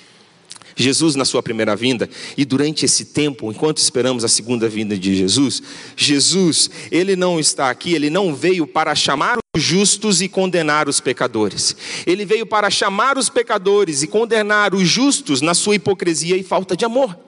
Jesus, 0.76 1.14
na 1.14 1.24
sua 1.24 1.42
primeira 1.42 1.74
vinda, 1.74 2.08
e 2.36 2.44
durante 2.44 2.84
esse 2.84 3.06
tempo, 3.06 3.50
enquanto 3.50 3.78
esperamos 3.78 4.24
a 4.24 4.28
segunda 4.28 4.68
vinda 4.68 4.96
de 4.96 5.16
Jesus, 5.16 5.62
Jesus, 5.96 6.68
ele 6.90 7.16
não 7.16 7.40
está 7.40 7.70
aqui, 7.70 7.94
ele 7.94 8.10
não 8.10 8.34
veio 8.34 8.66
para 8.66 8.94
chamar 8.94 9.38
os 9.56 9.62
justos 9.62 10.20
e 10.20 10.28
condenar 10.28 10.86
os 10.86 11.00
pecadores. 11.00 11.74
Ele 12.06 12.26
veio 12.26 12.44
para 12.44 12.68
chamar 12.68 13.16
os 13.16 13.30
pecadores 13.30 14.02
e 14.02 14.06
condenar 14.06 14.74
os 14.74 14.86
justos 14.86 15.40
na 15.40 15.54
sua 15.54 15.76
hipocrisia 15.76 16.36
e 16.36 16.42
falta 16.42 16.76
de 16.76 16.84
amor. 16.84 17.18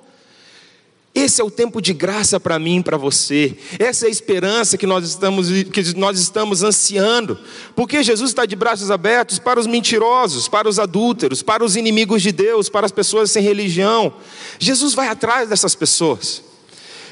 Esse 1.15 1.41
é 1.41 1.45
o 1.45 1.51
tempo 1.51 1.81
de 1.81 1.93
graça 1.93 2.39
para 2.39 2.59
mim 2.59 2.79
e 2.79 2.83
para 2.83 2.97
você. 2.97 3.57
Essa 3.79 4.07
é 4.07 4.09
a 4.09 4.11
esperança 4.11 4.77
que 4.77 4.87
nós, 4.87 5.05
estamos, 5.05 5.49
que 5.73 5.95
nós 5.97 6.19
estamos 6.19 6.63
ansiando. 6.63 7.39
Porque 7.75 8.03
Jesus 8.03 8.31
está 8.31 8.47
de 8.47 8.55
braços 8.55 8.91
abertos 8.91 9.39
para 9.39 9.59
os 9.59 9.67
mentirosos, 9.67 10.47
para 10.49 10.69
os 10.69 10.79
adúlteros, 10.79 11.43
para 11.43 11.65
os 11.65 11.77
inimigos 11.77 12.23
de 12.23 12.31
Deus, 12.31 12.69
para 12.69 12.87
as 12.87 12.93
pessoas 12.93 13.31
sem 13.31 13.43
religião. 13.43 14.13
Jesus 14.59 14.95
vai 14.95 15.09
atrás 15.09 15.49
dessas 15.49 15.75
pessoas. 15.75 16.43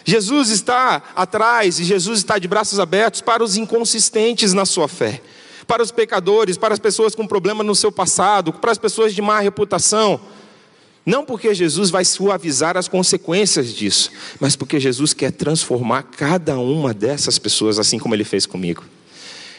Jesus 0.05 0.51
está 0.51 1.03
atrás 1.17 1.81
e 1.81 1.85
Jesus 1.85 2.21
está 2.21 2.39
de 2.39 2.47
braços 2.47 2.79
abertos 2.79 3.21
para 3.21 3.43
os 3.43 3.57
inconsistentes 3.57 4.53
na 4.53 4.65
sua 4.65 4.87
fé, 4.87 5.21
para 5.67 5.83
os 5.83 5.91
pecadores, 5.91 6.57
para 6.57 6.73
as 6.73 6.79
pessoas 6.79 7.13
com 7.13 7.27
problema 7.27 7.65
no 7.65 7.75
seu 7.75 7.91
passado, 7.91 8.53
para 8.53 8.71
as 8.71 8.79
pessoas 8.79 9.13
de 9.13 9.21
má 9.21 9.41
reputação. 9.41 10.21
Não 11.07 11.25
porque 11.25 11.55
Jesus 11.55 11.89
vai 11.89 12.05
suavizar 12.05 12.77
as 12.77 12.89
consequências 12.89 13.73
disso, 13.73 14.11
mas 14.41 14.57
porque 14.57 14.81
Jesus 14.81 15.15
quer 15.15 15.31
transformar 15.31 16.03
cada 16.03 16.59
uma 16.59 16.93
dessas 16.93 17.39
pessoas, 17.39 17.79
assim 17.79 17.97
como 17.97 18.13
ele 18.13 18.25
fez 18.25 18.45
comigo. 18.45 18.83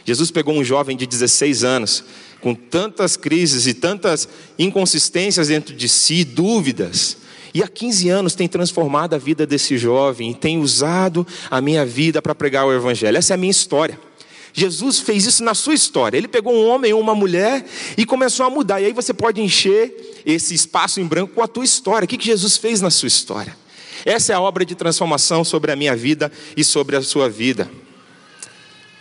Jesus 0.03 0.29
pegou 0.29 0.53
um 0.53 0.63
jovem 0.63 0.97
de 0.97 1.07
16 1.07 1.63
anos, 1.63 2.03
com 2.41 2.53
tantas 2.53 3.15
crises 3.15 3.65
e 3.65 3.73
tantas 3.73 4.27
inconsistências 4.59 5.47
dentro 5.47 5.73
de 5.73 5.87
si, 5.87 6.25
dúvidas, 6.25 7.17
e 7.53 7.63
há 7.63 7.67
15 7.67 8.09
anos 8.09 8.35
tem 8.35 8.47
transformado 8.47 9.13
a 9.15 9.17
vida 9.17 9.47
desse 9.47 9.77
jovem, 9.77 10.33
tem 10.33 10.59
usado 10.59 11.25
a 11.49 11.61
minha 11.61 11.85
vida 11.85 12.21
para 12.21 12.35
pregar 12.35 12.67
o 12.67 12.73
Evangelho. 12.73 13.17
Essa 13.17 13.33
é 13.33 13.35
a 13.35 13.37
minha 13.37 13.49
história. 13.49 13.99
Jesus 14.59 14.99
fez 14.99 15.27
isso 15.27 15.43
na 15.43 15.53
sua 15.53 15.75
história. 15.75 16.17
Ele 16.17 16.27
pegou 16.27 16.51
um 16.51 16.67
homem 16.67 16.91
ou 16.91 16.99
uma 16.99 17.13
mulher 17.13 17.63
e 17.95 18.03
começou 18.07 18.43
a 18.43 18.49
mudar. 18.49 18.81
E 18.81 18.85
aí 18.85 18.91
você 18.91 19.13
pode 19.13 19.39
encher 19.39 20.23
esse 20.25 20.55
espaço 20.55 20.99
em 20.99 21.05
branco 21.05 21.35
com 21.35 21.43
a 21.43 21.47
tua 21.47 21.63
história. 21.63 22.05
O 22.05 22.07
que 22.07 22.17
Jesus 22.19 22.57
fez 22.57 22.81
na 22.81 22.89
sua 22.89 23.05
história? 23.05 23.55
Essa 24.03 24.33
é 24.33 24.35
a 24.35 24.41
obra 24.41 24.65
de 24.65 24.73
transformação 24.73 25.43
sobre 25.43 25.71
a 25.71 25.75
minha 25.75 25.95
vida 25.95 26.31
e 26.55 26.63
sobre 26.63 26.95
a 26.95 27.03
sua 27.03 27.29
vida. 27.29 27.69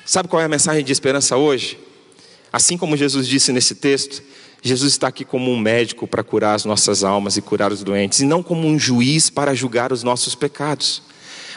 Sabe 0.04 0.28
qual 0.28 0.42
é 0.42 0.44
a 0.44 0.48
mensagem 0.48 0.84
de 0.84 0.92
esperança 0.92 1.38
hoje? 1.38 1.78
Assim 2.52 2.76
como 2.76 2.94
Jesus 2.94 3.26
disse 3.26 3.50
nesse 3.50 3.76
texto, 3.76 4.22
Jesus 4.60 4.92
está 4.92 5.08
aqui 5.08 5.24
como 5.24 5.50
um 5.50 5.58
médico 5.58 6.06
para 6.06 6.22
curar 6.22 6.54
as 6.54 6.66
nossas 6.66 7.02
almas 7.02 7.38
e 7.38 7.40
curar 7.40 7.72
os 7.72 7.82
doentes, 7.82 8.20
e 8.20 8.26
não 8.26 8.42
como 8.42 8.68
um 8.68 8.78
juiz 8.78 9.30
para 9.30 9.54
julgar 9.54 9.90
os 9.90 10.02
nossos 10.02 10.34
pecados. 10.34 11.00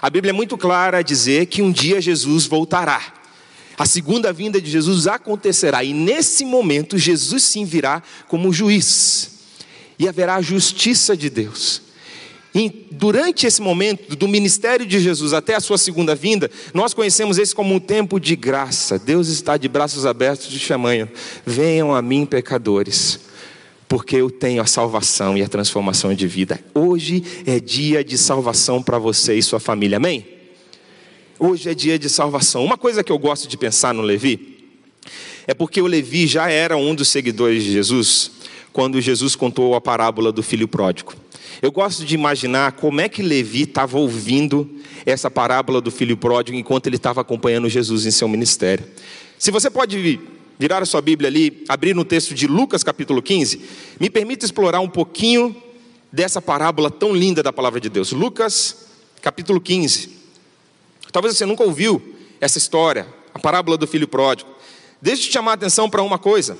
A 0.01 0.09
Bíblia 0.09 0.29
é 0.29 0.33
muito 0.33 0.57
clara 0.57 0.99
a 0.99 1.01
dizer 1.01 1.47
que 1.47 1.61
um 1.61 1.69
dia 1.69 1.99
Jesus 1.99 2.45
voltará. 2.45 3.18
A 3.79 3.85
segunda 3.85 4.33
vinda 4.33 4.61
de 4.61 4.69
Jesus 4.69 5.07
acontecerá 5.07 5.85
e 5.85 5.93
nesse 5.93 6.43
momento 6.43 6.97
Jesus 6.97 7.43
sim 7.43 7.63
virá 7.63 8.03
como 8.27 8.51
juiz. 8.51 9.39
E 9.97 10.05
haverá 10.05 10.35
a 10.35 10.41
justiça 10.41 11.15
de 11.15 11.29
Deus. 11.29 11.81
E 12.53 12.87
durante 12.91 13.47
esse 13.47 13.61
momento 13.61 14.17
do 14.17 14.27
ministério 14.27 14.85
de 14.85 14.99
Jesus 14.99 15.31
até 15.31 15.55
a 15.55 15.61
sua 15.61 15.77
segunda 15.77 16.13
vinda, 16.13 16.51
nós 16.73 16.93
conhecemos 16.93 17.37
esse 17.37 17.55
como 17.55 17.73
um 17.73 17.79
tempo 17.79 18.19
de 18.19 18.35
graça. 18.35 18.99
Deus 18.99 19.29
está 19.29 19.55
de 19.55 19.69
braços 19.69 20.05
abertos 20.05 20.47
te 20.47 20.59
chamando: 20.59 21.09
venham 21.45 21.95
a 21.95 22.01
mim, 22.01 22.25
pecadores, 22.25 23.17
porque 23.87 24.17
eu 24.17 24.29
tenho 24.29 24.61
a 24.61 24.65
salvação 24.65 25.37
e 25.37 25.41
a 25.41 25.47
transformação 25.47 26.13
de 26.13 26.27
vida. 26.27 26.59
Hoje 26.73 27.23
é 27.45 27.61
dia 27.61 28.03
de 28.03 28.17
salvação 28.17 28.83
para 28.83 28.97
você 28.97 29.35
e 29.35 29.43
sua 29.43 29.59
família. 29.59 29.95
Amém? 29.95 30.38
Hoje 31.41 31.69
é 31.69 31.73
dia 31.73 31.97
de 31.97 32.09
salvação. 32.09 32.65
Uma 32.65 32.77
coisa 32.77 33.01
que 33.01 33.09
eu 33.09 33.17
gosto 33.17 33.47
de 33.47 33.55
pensar 33.55 33.93
no 33.93 34.01
Levi 34.01 34.57
é 35.47 35.53
porque 35.53 35.81
o 35.81 35.87
Levi 35.87 36.27
já 36.27 36.51
era 36.51 36.75
um 36.75 36.93
dos 36.93 37.07
seguidores 37.07 37.63
de 37.63 37.71
Jesus 37.71 38.31
quando 38.73 38.99
Jesus 38.99 39.37
contou 39.37 39.73
a 39.73 39.79
parábola 39.79 40.33
do 40.33 40.43
filho 40.43 40.67
pródigo. 40.67 41.13
Eu 41.61 41.71
gosto 41.71 42.03
de 42.03 42.13
imaginar 42.13 42.73
como 42.73 42.99
é 42.99 43.07
que 43.07 43.21
Levi 43.21 43.61
estava 43.61 43.97
ouvindo 43.97 44.69
essa 45.05 45.31
parábola 45.31 45.79
do 45.79 45.89
filho 45.89 46.17
pródigo 46.17 46.57
enquanto 46.57 46.87
ele 46.87 46.97
estava 46.97 47.21
acompanhando 47.21 47.69
Jesus 47.69 48.05
em 48.05 48.11
seu 48.11 48.27
ministério. 48.27 48.85
Se 49.37 49.49
você 49.49 49.69
pode 49.69 50.19
virar 50.59 50.83
a 50.83 50.85
sua 50.85 51.01
Bíblia 51.01 51.29
ali, 51.29 51.63
abrir 51.69 51.95
no 51.95 52.03
texto 52.03 52.35
de 52.35 52.47
Lucas 52.47 52.83
capítulo 52.83 53.21
15, 53.21 53.61
me 53.97 54.09
permita 54.09 54.43
explorar 54.43 54.81
um 54.81 54.89
pouquinho 54.89 55.55
dessa 56.11 56.41
parábola 56.41 56.91
tão 56.91 57.15
linda 57.15 57.41
da 57.41 57.53
palavra 57.53 57.79
de 57.79 57.87
Deus. 57.87 58.11
Lucas 58.11 58.87
capítulo 59.21 59.61
15. 59.61 60.18
Talvez 61.11 61.35
você 61.35 61.45
nunca 61.45 61.63
ouviu 61.63 62.01
essa 62.39 62.57
história, 62.57 63.07
a 63.33 63.39
parábola 63.39 63.77
do 63.77 63.87
filho 63.87 64.07
pródigo. 64.07 64.49
Deixa 65.01 65.23
eu 65.23 65.27
te 65.27 65.33
chamar 65.33 65.51
a 65.51 65.53
atenção 65.55 65.89
para 65.89 66.01
uma 66.03 66.17
coisa. 66.17 66.57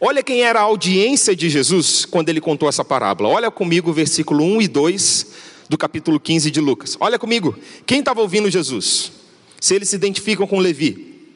Olha 0.00 0.22
quem 0.22 0.42
era 0.42 0.60
a 0.60 0.62
audiência 0.62 1.36
de 1.36 1.48
Jesus 1.48 2.04
quando 2.04 2.28
ele 2.28 2.40
contou 2.40 2.68
essa 2.68 2.84
parábola. 2.84 3.28
Olha 3.28 3.50
comigo 3.50 3.90
o 3.90 3.92
versículo 3.92 4.42
1 4.44 4.62
e 4.62 4.68
2 4.68 5.26
do 5.68 5.76
capítulo 5.78 6.18
15 6.18 6.50
de 6.50 6.60
Lucas. 6.60 6.96
Olha 6.98 7.18
comigo. 7.18 7.56
Quem 7.86 8.00
estava 8.00 8.20
ouvindo 8.20 8.50
Jesus? 8.50 9.12
Se 9.60 9.74
eles 9.74 9.90
se 9.90 9.96
identificam 9.96 10.46
com 10.46 10.58
Levi. 10.58 11.28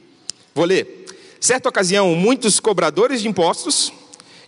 Vou 0.54 0.64
ler. 0.64 1.06
Certa 1.38 1.68
ocasião, 1.68 2.14
muitos 2.14 2.58
cobradores 2.58 3.20
de 3.20 3.28
impostos 3.28 3.92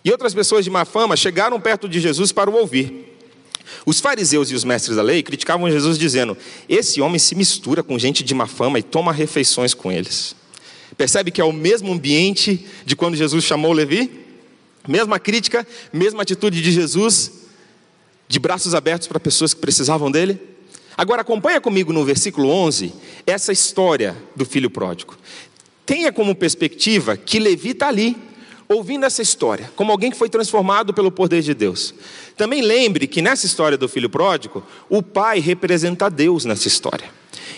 e 0.03 0.11
outras 0.11 0.33
pessoas 0.33 0.65
de 0.65 0.71
má 0.71 0.83
fama 0.83 1.15
chegaram 1.15 1.61
perto 1.61 1.87
de 1.87 1.99
Jesus 1.99 2.31
para 2.31 2.49
o 2.49 2.55
ouvir. 2.55 3.16
Os 3.85 3.99
fariseus 3.99 4.51
e 4.51 4.55
os 4.55 4.63
mestres 4.63 4.95
da 4.95 5.01
lei 5.01 5.23
criticavam 5.23 5.69
Jesus, 5.69 5.97
dizendo: 5.97 6.37
Esse 6.67 7.01
homem 7.01 7.19
se 7.19 7.35
mistura 7.35 7.83
com 7.83 7.97
gente 7.97 8.23
de 8.23 8.33
má 8.33 8.47
fama 8.47 8.79
e 8.79 8.83
toma 8.83 9.11
refeições 9.11 9.73
com 9.73 9.91
eles. 9.91 10.35
Percebe 10.97 11.31
que 11.31 11.41
é 11.41 11.43
o 11.43 11.53
mesmo 11.53 11.91
ambiente 11.91 12.65
de 12.85 12.95
quando 12.95 13.15
Jesus 13.15 13.43
chamou 13.43 13.71
Levi? 13.71 14.09
Mesma 14.87 15.19
crítica, 15.19 15.67
mesma 15.91 16.21
atitude 16.21 16.61
de 16.61 16.71
Jesus, 16.71 17.31
de 18.27 18.39
braços 18.39 18.73
abertos 18.73 19.07
para 19.07 19.19
pessoas 19.19 19.53
que 19.53 19.59
precisavam 19.59 20.09
dele. 20.09 20.39
Agora 20.97 21.21
acompanha 21.21 21.61
comigo 21.61 21.93
no 21.93 22.03
versículo 22.03 22.49
11 22.49 22.91
essa 23.25 23.51
história 23.51 24.17
do 24.35 24.45
filho 24.45 24.69
pródigo. 24.69 25.15
Tenha 25.85 26.11
como 26.11 26.33
perspectiva 26.33 27.15
que 27.15 27.39
Levi 27.39 27.69
está 27.69 27.87
ali, 27.87 28.17
ouvindo 28.69 29.05
essa 29.05 29.21
história, 29.21 29.71
como 29.75 29.91
alguém 29.91 30.11
que 30.11 30.17
foi 30.17 30.29
transformado 30.29 30.93
pelo 30.93 31.11
poder 31.11 31.41
de 31.41 31.53
Deus. 31.53 31.93
Também 32.35 32.61
lembre 32.61 33.07
que 33.07 33.21
nessa 33.21 33.45
história 33.45 33.77
do 33.77 33.87
filho 33.87 34.09
pródigo, 34.09 34.63
o 34.89 35.01
pai 35.01 35.39
representa 35.39 36.09
Deus 36.09 36.45
nessa 36.45 36.67
história. 36.67 37.09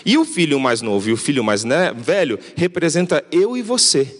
E 0.04 0.16
o 0.16 0.24
filho 0.24 0.58
mais 0.58 0.80
novo 0.80 1.08
e 1.08 1.12
o 1.12 1.16
filho 1.16 1.44
mais 1.44 1.64
velho 1.96 2.38
representa 2.56 3.24
eu 3.30 3.56
e 3.56 3.62
você. 3.62 4.16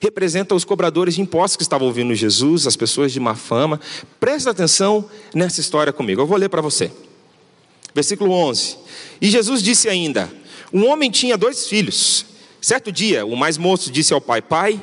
Representa 0.00 0.54
os 0.54 0.64
cobradores 0.64 1.14
de 1.14 1.20
impostos 1.20 1.56
que 1.56 1.62
estavam 1.62 1.86
ouvindo 1.86 2.14
Jesus, 2.14 2.66
as 2.66 2.74
pessoas 2.74 3.12
de 3.12 3.20
má 3.20 3.34
fama. 3.34 3.78
Presta 4.18 4.50
atenção 4.50 5.08
nessa 5.34 5.60
história 5.60 5.92
comigo. 5.92 6.22
Eu 6.22 6.26
vou 6.26 6.38
ler 6.38 6.48
para 6.48 6.62
você. 6.62 6.90
Versículo 7.94 8.32
11. 8.32 8.78
E 9.20 9.28
Jesus 9.28 9.62
disse 9.62 9.90
ainda: 9.90 10.32
Um 10.72 10.86
homem 10.86 11.10
tinha 11.10 11.36
dois 11.36 11.68
filhos. 11.68 12.24
Certo 12.62 12.90
dia, 12.90 13.26
o 13.26 13.36
mais 13.36 13.58
moço 13.58 13.90
disse 13.90 14.14
ao 14.14 14.22
pai: 14.22 14.40
Pai, 14.40 14.80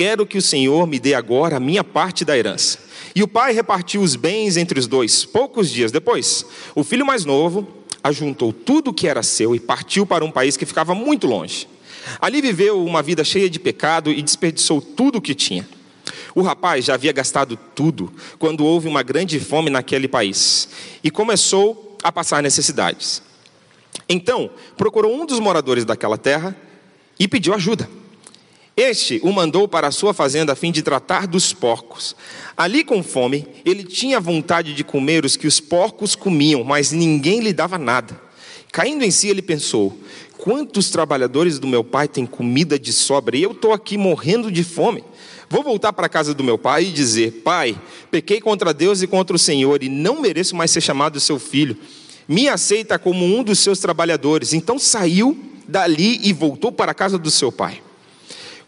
quero 0.00 0.24
que 0.24 0.38
o 0.38 0.42
Senhor 0.42 0.86
me 0.86 0.98
dê 0.98 1.12
agora 1.12 1.58
a 1.58 1.60
minha 1.60 1.84
parte 1.84 2.24
da 2.24 2.34
herança. 2.34 2.78
E 3.14 3.22
o 3.22 3.28
pai 3.28 3.52
repartiu 3.52 4.00
os 4.00 4.16
bens 4.16 4.56
entre 4.56 4.80
os 4.80 4.86
dois. 4.86 5.26
Poucos 5.26 5.68
dias 5.68 5.92
depois, 5.92 6.42
o 6.74 6.82
filho 6.82 7.04
mais 7.04 7.26
novo 7.26 7.68
ajuntou 8.02 8.50
tudo 8.50 8.88
o 8.88 8.94
que 8.94 9.06
era 9.06 9.22
seu 9.22 9.54
e 9.54 9.60
partiu 9.60 10.06
para 10.06 10.24
um 10.24 10.30
país 10.30 10.56
que 10.56 10.64
ficava 10.64 10.94
muito 10.94 11.26
longe. 11.26 11.68
Ali 12.18 12.40
viveu 12.40 12.82
uma 12.82 13.02
vida 13.02 13.22
cheia 13.22 13.50
de 13.50 13.60
pecado 13.60 14.10
e 14.10 14.22
desperdiçou 14.22 14.80
tudo 14.80 15.18
o 15.18 15.20
que 15.20 15.34
tinha. 15.34 15.68
O 16.34 16.40
rapaz 16.40 16.86
já 16.86 16.94
havia 16.94 17.12
gastado 17.12 17.58
tudo 17.74 18.10
quando 18.38 18.64
houve 18.64 18.88
uma 18.88 19.02
grande 19.02 19.38
fome 19.38 19.68
naquele 19.68 20.08
país 20.08 20.70
e 21.04 21.10
começou 21.10 21.98
a 22.02 22.10
passar 22.10 22.42
necessidades. 22.42 23.22
Então, 24.08 24.48
procurou 24.78 25.14
um 25.14 25.26
dos 25.26 25.38
moradores 25.38 25.84
daquela 25.84 26.16
terra 26.16 26.56
e 27.18 27.28
pediu 27.28 27.52
ajuda. 27.52 27.99
Este 28.76 29.20
o 29.22 29.32
mandou 29.32 29.68
para 29.68 29.88
a 29.88 29.90
sua 29.90 30.14
fazenda 30.14 30.52
a 30.52 30.56
fim 30.56 30.72
de 30.72 30.82
tratar 30.82 31.26
dos 31.26 31.52
porcos. 31.52 32.16
Ali 32.56 32.84
com 32.84 33.02
fome, 33.02 33.46
ele 33.64 33.84
tinha 33.84 34.20
vontade 34.20 34.72
de 34.72 34.84
comer 34.84 35.24
os 35.24 35.36
que 35.36 35.46
os 35.46 35.60
porcos 35.60 36.14
comiam, 36.14 36.64
mas 36.64 36.92
ninguém 36.92 37.40
lhe 37.40 37.52
dava 37.52 37.76
nada. 37.76 38.20
Caindo 38.72 39.04
em 39.04 39.10
si, 39.10 39.28
ele 39.28 39.42
pensou: 39.42 39.98
quantos 40.38 40.90
trabalhadores 40.90 41.58
do 41.58 41.66
meu 41.66 41.82
pai 41.82 42.08
têm 42.08 42.24
comida 42.24 42.78
de 42.78 42.92
sobra 42.92 43.36
e 43.36 43.42
eu 43.42 43.52
estou 43.52 43.72
aqui 43.72 43.98
morrendo 43.98 44.50
de 44.50 44.62
fome? 44.62 45.04
Vou 45.48 45.64
voltar 45.64 45.92
para 45.92 46.06
a 46.06 46.08
casa 46.08 46.32
do 46.32 46.44
meu 46.44 46.56
pai 46.56 46.84
e 46.84 46.92
dizer: 46.92 47.42
Pai, 47.42 47.76
pequei 48.10 48.40
contra 48.40 48.72
Deus 48.72 49.02
e 49.02 49.06
contra 49.08 49.34
o 49.34 49.38
Senhor 49.38 49.82
e 49.82 49.88
não 49.88 50.20
mereço 50.20 50.54
mais 50.54 50.70
ser 50.70 50.80
chamado 50.80 51.18
seu 51.18 51.40
filho. 51.40 51.76
Me 52.28 52.48
aceita 52.48 52.98
como 53.00 53.24
um 53.24 53.42
dos 53.42 53.58
seus 53.58 53.80
trabalhadores. 53.80 54.52
Então 54.52 54.78
saiu 54.78 55.36
dali 55.66 56.20
e 56.22 56.32
voltou 56.32 56.70
para 56.70 56.92
a 56.92 56.94
casa 56.94 57.18
do 57.18 57.30
seu 57.32 57.50
pai. 57.50 57.82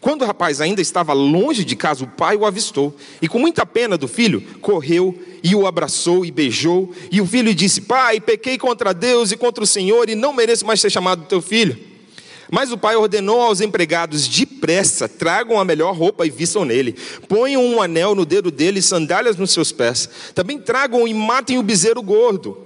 Quando 0.03 0.23
o 0.23 0.25
rapaz 0.25 0.59
ainda 0.59 0.81
estava 0.81 1.13
longe 1.13 1.63
de 1.63 1.77
casa, 1.77 2.03
o 2.03 2.07
pai 2.07 2.35
o 2.35 2.45
avistou 2.45 2.93
e, 3.21 3.27
com 3.29 3.39
muita 3.39 3.65
pena 3.65 3.97
do 3.97 4.05
filho, 4.05 4.41
correu 4.59 5.17
e 5.41 5.55
o 5.55 5.65
abraçou 5.65 6.25
e 6.25 6.29
beijou. 6.29 6.93
E 7.09 7.21
o 7.21 7.25
filho 7.25 7.55
disse: 7.55 7.79
Pai, 7.79 8.19
pequei 8.19 8.57
contra 8.57 8.93
Deus 8.93 9.31
e 9.31 9.37
contra 9.37 9.63
o 9.63 9.67
Senhor 9.67 10.09
e 10.09 10.13
não 10.13 10.33
mereço 10.33 10.65
mais 10.65 10.81
ser 10.81 10.89
chamado 10.89 11.23
teu 11.23 11.41
filho. 11.41 11.79
Mas 12.51 12.69
o 12.69 12.77
pai 12.77 12.97
ordenou 12.97 13.39
aos 13.39 13.61
empregados: 13.61 14.27
depressa, 14.27 15.07
tragam 15.07 15.57
a 15.57 15.63
melhor 15.63 15.95
roupa 15.95 16.27
e 16.27 16.29
vistam 16.29 16.65
nele. 16.65 16.97
Ponham 17.29 17.63
um 17.63 17.81
anel 17.81 18.13
no 18.13 18.25
dedo 18.25 18.51
dele 18.51 18.79
e 18.79 18.83
sandálias 18.83 19.37
nos 19.37 19.51
seus 19.51 19.71
pés. 19.71 20.09
Também 20.35 20.59
tragam 20.59 21.07
e 21.07 21.13
matem 21.13 21.57
o 21.57 21.63
bezerro 21.63 22.01
gordo. 22.01 22.57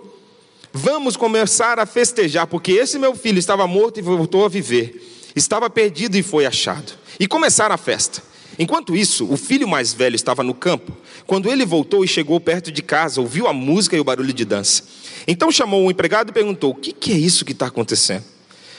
Vamos 0.74 1.16
começar 1.16 1.78
a 1.78 1.86
festejar, 1.86 2.48
porque 2.48 2.72
esse 2.72 2.98
meu 2.98 3.16
filho 3.16 3.38
estava 3.38 3.68
morto 3.68 4.00
e 4.00 4.02
voltou 4.02 4.44
a 4.44 4.50
viver. 4.50 5.17
Estava 5.38 5.70
perdido 5.70 6.18
e 6.18 6.24
foi 6.24 6.48
achado 6.48 6.94
e 7.20 7.28
começaram 7.28 7.76
a 7.76 7.78
festa. 7.78 8.24
Enquanto 8.58 8.96
isso, 8.96 9.32
o 9.32 9.38
filho 9.38 9.68
mais 9.68 9.94
velho 9.94 10.16
estava 10.16 10.42
no 10.42 10.52
campo. 10.52 10.92
Quando 11.28 11.48
ele 11.48 11.64
voltou 11.64 12.04
e 12.04 12.08
chegou 12.08 12.40
perto 12.40 12.72
de 12.72 12.82
casa, 12.82 13.22
ouviu 13.22 13.46
a 13.46 13.54
música 13.54 13.96
e 13.96 14.00
o 14.00 14.04
barulho 14.04 14.34
de 14.34 14.44
dança. 14.44 14.84
Então 15.28 15.52
chamou 15.52 15.86
o 15.86 15.92
empregado 15.92 16.32
e 16.32 16.34
perguntou: 16.34 16.72
O 16.72 16.76
que, 16.76 16.92
que 16.92 17.12
é 17.12 17.16
isso 17.16 17.46
que 17.46 17.52
está 17.52 17.68
acontecendo? 17.68 18.24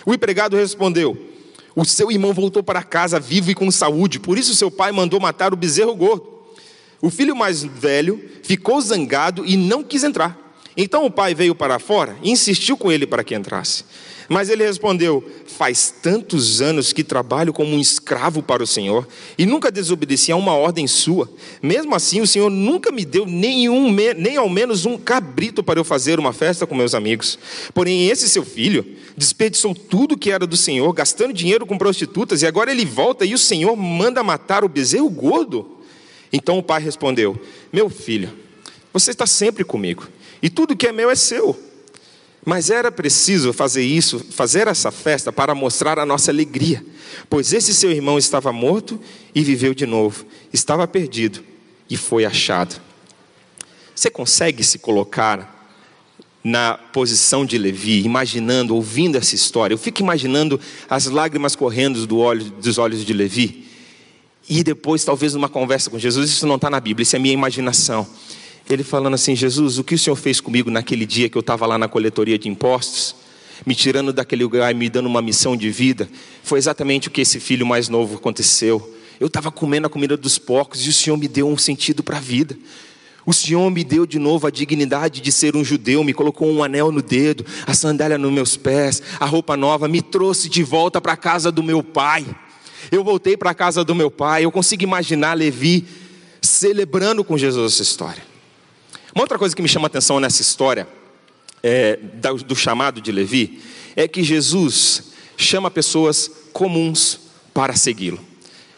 O 0.05 0.13
empregado 0.13 0.57
respondeu: 0.57 1.17
O 1.77 1.85
seu 1.85 2.11
irmão 2.11 2.33
voltou 2.33 2.61
para 2.61 2.83
casa 2.83 3.21
vivo 3.21 3.53
e 3.53 3.55
com 3.55 3.71
saúde, 3.71 4.19
por 4.19 4.37
isso 4.37 4.53
seu 4.53 4.69
pai 4.69 4.91
mandou 4.91 5.21
matar 5.21 5.53
o 5.53 5.57
bezerro 5.57 5.95
gordo. 5.95 6.27
O 7.01 7.09
filho 7.09 7.37
mais 7.37 7.63
velho 7.63 8.21
ficou 8.43 8.81
zangado 8.81 9.47
e 9.47 9.57
não 9.57 9.85
quis 9.85 10.03
entrar. 10.03 10.37
Então 10.77 11.07
o 11.07 11.11
pai 11.11 11.37
veio 11.37 11.55
para 11.55 11.79
fora 11.79 12.17
e 12.21 12.33
insistiu 12.33 12.77
com 12.77 12.91
ele 12.91 13.07
para 13.07 13.23
que 13.23 13.37
entrasse. 13.37 13.85
Mas 14.29 14.51
ele 14.51 14.65
respondeu: 14.65 15.25
Faz 15.47 15.93
tantos 16.03 16.61
anos 16.61 16.93
que 16.93 17.03
trabalho 17.03 17.53
como 17.53 17.75
um 17.75 17.81
escravo 17.81 18.43
para 18.43 18.63
o 18.63 18.67
Senhor 18.67 19.09
e 19.39 19.47
nunca 19.47 19.73
desobedeci 19.73 20.31
a 20.31 20.37
uma 20.37 20.53
ordem 20.53 20.87
sua. 20.87 21.31
Mesmo 21.63 21.95
assim, 21.95 22.21
o 22.21 22.27
Senhor 22.27 22.51
nunca 22.51 22.93
me 22.93 23.05
deu 23.05 23.25
nenhum, 23.25 23.91
nem 23.91 24.37
ao 24.37 24.49
menos 24.49 24.85
um 24.85 24.99
cabrito 24.99 25.63
para 25.63 25.81
eu 25.81 25.85
fazer 25.85 26.19
uma 26.19 26.35
festa 26.35 26.67
com 26.67 26.75
meus 26.75 26.95
amigos. 26.95 27.39
Porém, 27.73 28.09
esse 28.09 28.29
seu 28.29 28.45
filho 28.45 28.85
desperdiçou 29.17 29.75
tudo 29.75 30.19
que 30.19 30.31
era 30.31 30.47
do 30.47 30.57
Senhor, 30.57 30.93
gastando 30.93 31.33
dinheiro 31.33 31.65
com 31.65 31.79
prostitutas, 31.79 32.43
e 32.43 32.47
agora 32.47 32.71
ele 32.71 32.85
volta 32.85 33.25
e 33.25 33.33
o 33.33 33.39
Senhor 33.39 33.75
manda 33.77 34.23
matar 34.23 34.63
o 34.63 34.69
bezerro 34.69 35.09
gordo. 35.09 35.79
Então 36.31 36.59
o 36.59 36.63
pai 36.63 36.83
respondeu: 36.83 37.41
Meu 37.73 37.89
filho, 37.89 38.31
você 38.93 39.11
está 39.11 39.27
sempre 39.27 39.65
comigo, 39.65 40.07
e 40.43 40.51
tudo 40.51 40.77
que 40.77 40.87
é 40.87 40.93
meu 40.93 41.09
é 41.09 41.15
seu. 41.15 41.68
Mas 42.49 42.71
era 42.71 42.91
preciso 42.91 43.53
fazer 43.53 43.83
isso, 43.83 44.21
fazer 44.31 44.69
essa 44.69 44.91
festa 44.91 45.31
para 45.31 45.55
mostrar 45.55 45.99
a 45.99 46.07
nossa 46.07 46.31
alegria, 46.31 46.83
pois 47.29 47.53
esse 47.53 47.75
seu 47.75 47.91
irmão 47.91 48.17
estava 48.17 48.51
morto 48.51 48.99
e 49.35 49.45
viveu 49.45 49.75
de 49.75 49.85
novo, 49.85 50.25
estava 50.51 50.89
perdido 50.89 51.45
e 51.91 51.95
foi 51.95 52.25
achado. 52.25 52.81
Você 53.95 54.09
consegue 54.09 54.65
se 54.65 54.79
colocar 54.79 55.71
na 56.43 56.73
posição 56.73 57.45
de 57.45 57.59
Levi, 57.59 58.03
imaginando, 58.03 58.75
ouvindo 58.75 59.19
essa 59.19 59.35
história? 59.35 59.75
Eu 59.75 59.79
fico 59.79 60.01
imaginando 60.01 60.59
as 60.89 61.05
lágrimas 61.05 61.55
correndo 61.55 62.07
do 62.07 62.17
olho, 62.17 62.45
dos 62.45 62.79
olhos 62.79 63.05
de 63.05 63.13
Levi. 63.13 63.69
E 64.49 64.65
depois, 64.65 65.05
talvez, 65.05 65.35
numa 65.35 65.51
conversa 65.51 65.91
com 65.91 65.99
Jesus, 65.99 66.31
isso 66.31 66.47
não 66.47 66.57
está 66.57 66.71
na 66.71 66.81
Bíblia, 66.81 67.03
isso 67.03 67.15
é 67.15 67.19
minha 67.19 67.35
imaginação 67.35 68.09
ele 68.75 68.85
falando 68.85 69.15
assim: 69.15 69.35
Jesus, 69.35 69.79
o 69.79 69.85
que 69.85 69.95
o 69.95 69.99
Senhor 69.99 70.17
fez 70.17 70.41
comigo 70.41 70.71
naquele 70.71 71.07
dia 71.07 71.29
que 71.29 71.37
eu 71.37 71.41
estava 71.41 71.67
lá 71.67 71.79
na 71.79 71.89
coletoria 71.89 72.39
de 72.39 72.49
impostos, 72.49 73.15
me 73.65 73.75
tirando 73.75 74.13
daquele 74.13 74.45
lugar 74.45 74.71
e 74.71 74.75
me 74.75 74.89
dando 74.89 75.07
uma 75.07 75.23
missão 75.23 75.57
de 75.57 75.71
vida, 75.71 76.09
foi 76.43 76.59
exatamente 76.59 77.09
o 77.09 77.11
que 77.11 77.21
esse 77.21 77.41
filho 77.41 77.67
mais 77.67 77.89
novo 77.89 78.17
aconteceu. 78.17 78.95
Eu 79.19 79.27
estava 79.27 79.51
comendo 79.51 79.87
a 79.87 79.91
comida 79.91 80.17
dos 80.17 80.39
porcos 80.39 80.85
e 80.87 80.89
o 80.89 80.93
Senhor 80.93 81.17
me 81.17 81.27
deu 81.27 81.49
um 81.49 81.59
sentido 81.59 82.03
para 82.03 82.19
a 82.19 82.21
vida. 82.21 82.57
O 83.27 83.33
Senhor 83.33 83.71
me 83.71 83.85
deu 83.85 84.07
de 84.07 84.19
novo 84.19 84.47
a 84.47 84.51
dignidade 84.51 85.21
de 85.21 85.31
ser 85.31 85.55
um 85.55 85.63
judeu, 85.63 86.03
me 86.03 86.15
colocou 86.15 86.49
um 86.49 86.63
anel 86.63 86.91
no 86.91 87.03
dedo, 87.03 87.45
a 87.67 87.75
sandália 87.75 88.17
nos 88.17 88.33
meus 88.33 88.57
pés, 88.57 89.03
a 89.21 89.27
roupa 89.27 89.55
nova, 89.57 89.87
me 89.87 90.01
trouxe 90.01 90.49
de 90.49 90.63
volta 90.63 90.99
para 91.01 91.13
a 91.13 91.17
casa 91.17 91.53
do 91.53 91.63
meu 91.63 91.83
pai. 91.83 92.25
Eu 92.91 93.05
voltei 93.05 93.37
para 93.37 93.51
a 93.51 93.55
casa 93.55 93.85
do 93.85 93.95
meu 93.95 94.11
pai, 94.11 94.45
eu 94.45 94.53
consigo 94.53 94.83
imaginar 94.83 95.35
Levi 95.35 95.85
celebrando 96.41 97.23
com 97.23 97.37
Jesus 97.37 97.75
essa 97.75 97.83
história. 97.83 98.28
Uma 99.15 99.25
outra 99.25 99.39
coisa 99.39 99.57
que 99.57 99.63
me 99.63 99.69
chama 99.69 99.87
a 99.87 99.89
atenção 99.89 100.21
nessa 100.21 100.43
história 100.43 100.87
é, 101.63 101.99
do 102.47 102.55
chamado 102.55 103.01
de 103.01 103.11
Levi 103.11 103.61
é 103.97 104.07
que 104.07 104.23
Jesus 104.23 105.13
chama 105.37 105.71
pessoas 105.71 106.31
comuns 106.53 107.21
para 107.55 107.75
segui-lo. 107.75 108.21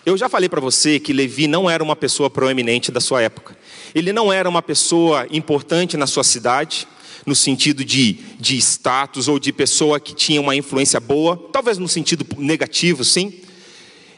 Eu 0.06 0.16
já 0.16 0.28
falei 0.28 0.48
para 0.48 0.60
você 0.60 0.98
que 0.98 1.12
Levi 1.12 1.46
não 1.46 1.68
era 1.68 1.82
uma 1.82 1.96
pessoa 1.96 2.30
proeminente 2.30 2.92
da 2.92 3.00
sua 3.00 3.20
época. 3.22 3.56
Ele 3.94 4.12
não 4.12 4.32
era 4.32 4.48
uma 4.48 4.62
pessoa 4.62 5.26
importante 5.30 5.96
na 5.96 6.06
sua 6.06 6.24
cidade, 6.24 6.86
no 7.26 7.34
sentido 7.34 7.84
de, 7.84 8.14
de 8.38 8.56
status 8.56 9.28
ou 9.28 9.38
de 9.38 9.52
pessoa 9.52 10.00
que 10.00 10.14
tinha 10.14 10.40
uma 10.40 10.56
influência 10.56 11.00
boa, 11.00 11.36
talvez 11.52 11.76
no 11.76 11.88
sentido 11.88 12.24
negativo, 12.38 13.04
sim. 13.04 13.34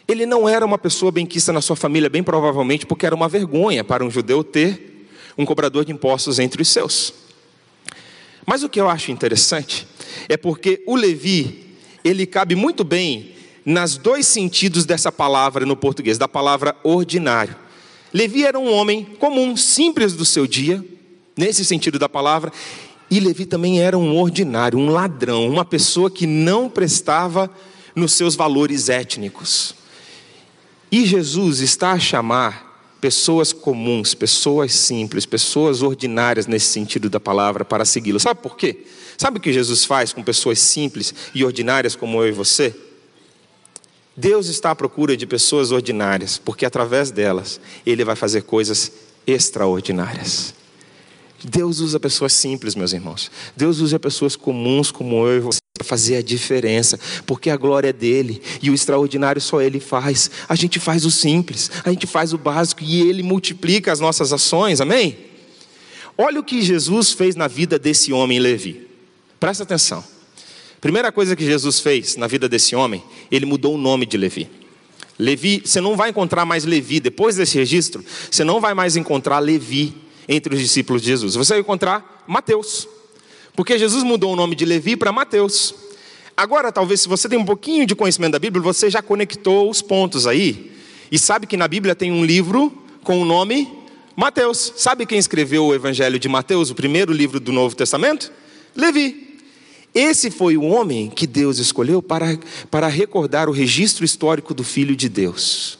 Ele 0.06 0.26
não 0.26 0.48
era 0.48 0.64
uma 0.64 0.78
pessoa 0.78 1.10
benquista 1.10 1.52
na 1.52 1.60
sua 1.60 1.74
família, 1.74 2.08
bem 2.08 2.22
provavelmente 2.22 2.86
porque 2.86 3.06
era 3.06 3.14
uma 3.14 3.28
vergonha 3.28 3.82
para 3.82 4.04
um 4.04 4.10
judeu 4.10 4.44
ter 4.44 4.91
um 5.36 5.44
cobrador 5.44 5.84
de 5.84 5.92
impostos 5.92 6.38
entre 6.38 6.62
os 6.62 6.68
seus. 6.68 7.12
Mas 8.46 8.62
o 8.62 8.68
que 8.68 8.80
eu 8.80 8.88
acho 8.88 9.10
interessante 9.10 9.86
é 10.28 10.36
porque 10.36 10.82
o 10.86 10.96
Levi, 10.96 11.76
ele 12.04 12.26
cabe 12.26 12.54
muito 12.54 12.84
bem 12.84 13.34
nas 13.64 13.96
dois 13.96 14.26
sentidos 14.26 14.84
dessa 14.84 15.12
palavra 15.12 15.64
no 15.64 15.76
português, 15.76 16.18
da 16.18 16.26
palavra 16.26 16.76
ordinário. 16.82 17.54
Levi 18.12 18.44
era 18.44 18.58
um 18.58 18.72
homem 18.72 19.04
comum, 19.04 19.56
simples 19.56 20.14
do 20.14 20.24
seu 20.24 20.46
dia, 20.46 20.84
nesse 21.36 21.64
sentido 21.64 21.98
da 21.98 22.08
palavra, 22.08 22.52
e 23.10 23.20
Levi 23.20 23.46
também 23.46 23.80
era 23.80 23.96
um 23.96 24.18
ordinário, 24.18 24.78
um 24.78 24.90
ladrão, 24.90 25.48
uma 25.48 25.64
pessoa 25.64 26.10
que 26.10 26.26
não 26.26 26.68
prestava 26.68 27.50
nos 27.94 28.12
seus 28.14 28.34
valores 28.34 28.88
étnicos. 28.88 29.74
E 30.90 31.06
Jesus 31.06 31.60
está 31.60 31.92
a 31.92 31.98
chamar 31.98 32.71
pessoas 33.02 33.52
comuns, 33.52 34.14
pessoas 34.14 34.72
simples, 34.72 35.26
pessoas 35.26 35.82
ordinárias 35.82 36.46
nesse 36.46 36.66
sentido 36.66 37.10
da 37.10 37.18
palavra 37.18 37.64
para 37.64 37.84
segui-lo. 37.84 38.20
Sabe 38.20 38.40
por 38.40 38.56
quê? 38.56 38.84
Sabe 39.18 39.38
o 39.38 39.40
que 39.40 39.52
Jesus 39.52 39.84
faz 39.84 40.12
com 40.12 40.22
pessoas 40.22 40.60
simples 40.60 41.12
e 41.34 41.44
ordinárias 41.44 41.96
como 41.96 42.22
eu 42.22 42.28
e 42.28 42.32
você? 42.32 42.72
Deus 44.16 44.46
está 44.46 44.70
à 44.70 44.74
procura 44.76 45.16
de 45.16 45.26
pessoas 45.26 45.72
ordinárias, 45.72 46.38
porque 46.38 46.64
através 46.64 47.10
delas 47.10 47.60
ele 47.84 48.04
vai 48.04 48.14
fazer 48.14 48.42
coisas 48.42 48.92
extraordinárias. 49.26 50.54
Deus 51.42 51.80
usa 51.80 51.98
pessoas 51.98 52.32
simples, 52.32 52.76
meus 52.76 52.92
irmãos. 52.92 53.32
Deus 53.56 53.80
usa 53.80 53.98
pessoas 53.98 54.36
comuns 54.36 54.92
como 54.92 55.26
eu 55.26 55.38
e 55.38 55.40
você 55.40 55.61
para 55.82 55.88
fazer 55.88 56.16
a 56.16 56.22
diferença, 56.22 56.98
porque 57.26 57.50
a 57.50 57.56
glória 57.56 57.88
é 57.88 57.92
dele 57.92 58.40
e 58.62 58.70
o 58.70 58.74
extraordinário 58.74 59.40
só 59.40 59.60
ele 59.60 59.80
faz. 59.80 60.30
A 60.48 60.54
gente 60.54 60.78
faz 60.78 61.04
o 61.04 61.10
simples, 61.10 61.70
a 61.84 61.90
gente 61.90 62.06
faz 62.06 62.32
o 62.32 62.38
básico 62.38 62.82
e 62.82 63.02
ele 63.02 63.22
multiplica 63.22 63.92
as 63.92 64.00
nossas 64.00 64.32
ações, 64.32 64.80
amém? 64.80 65.18
Olha 66.16 66.40
o 66.40 66.44
que 66.44 66.62
Jesus 66.62 67.12
fez 67.12 67.34
na 67.34 67.48
vida 67.48 67.78
desse 67.78 68.12
homem 68.12 68.38
Levi. 68.38 68.86
Presta 69.40 69.64
atenção. 69.64 70.04
Primeira 70.80 71.10
coisa 71.10 71.34
que 71.34 71.44
Jesus 71.44 71.80
fez 71.80 72.16
na 72.16 72.26
vida 72.26 72.48
desse 72.48 72.76
homem, 72.76 73.02
ele 73.30 73.46
mudou 73.46 73.74
o 73.74 73.78
nome 73.78 74.06
de 74.06 74.16
Levi. 74.16 74.48
Levi, 75.18 75.62
você 75.64 75.80
não 75.80 75.96
vai 75.96 76.10
encontrar 76.10 76.44
mais 76.44 76.64
Levi, 76.64 77.00
depois 77.00 77.36
desse 77.36 77.58
registro, 77.58 78.04
você 78.30 78.44
não 78.44 78.60
vai 78.60 78.74
mais 78.74 78.96
encontrar 78.96 79.38
Levi 79.38 79.94
entre 80.28 80.54
os 80.54 80.60
discípulos 80.60 81.02
de 81.02 81.08
Jesus. 81.08 81.34
Você 81.34 81.54
vai 81.54 81.60
encontrar 81.60 82.24
Mateus. 82.26 82.88
Porque 83.54 83.78
Jesus 83.78 84.02
mudou 84.02 84.32
o 84.32 84.36
nome 84.36 84.54
de 84.54 84.64
Levi 84.64 84.96
para 84.96 85.12
Mateus. 85.12 85.74
Agora, 86.36 86.72
talvez, 86.72 87.02
se 87.02 87.08
você 87.08 87.28
tem 87.28 87.38
um 87.38 87.44
pouquinho 87.44 87.86
de 87.86 87.94
conhecimento 87.94 88.32
da 88.32 88.38
Bíblia, 88.38 88.62
você 88.62 88.88
já 88.88 89.02
conectou 89.02 89.68
os 89.68 89.82
pontos 89.82 90.26
aí. 90.26 90.72
E 91.10 91.18
sabe 91.18 91.46
que 91.46 91.56
na 91.56 91.68
Bíblia 91.68 91.94
tem 91.94 92.10
um 92.10 92.24
livro 92.24 92.72
com 93.02 93.20
o 93.20 93.24
nome 93.24 93.70
Mateus. 94.16 94.72
Sabe 94.76 95.04
quem 95.04 95.18
escreveu 95.18 95.66
o 95.66 95.74
Evangelho 95.74 96.18
de 96.18 96.28
Mateus, 96.28 96.70
o 96.70 96.74
primeiro 96.74 97.12
livro 97.12 97.38
do 97.38 97.52
Novo 97.52 97.76
Testamento? 97.76 98.32
Levi. 98.74 99.38
Esse 99.94 100.30
foi 100.30 100.56
o 100.56 100.62
homem 100.62 101.10
que 101.10 101.26
Deus 101.26 101.58
escolheu 101.58 102.00
para, 102.00 102.38
para 102.70 102.86
recordar 102.86 103.46
o 103.48 103.52
registro 103.52 104.06
histórico 104.06 104.54
do 104.54 104.64
Filho 104.64 104.96
de 104.96 105.06
Deus. 105.06 105.78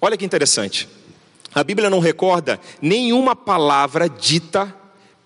Olha 0.00 0.16
que 0.16 0.24
interessante. 0.24 0.88
A 1.54 1.62
Bíblia 1.62 1.88
não 1.88 2.00
recorda 2.00 2.58
nenhuma 2.82 3.36
palavra 3.36 4.08
dita 4.08 4.74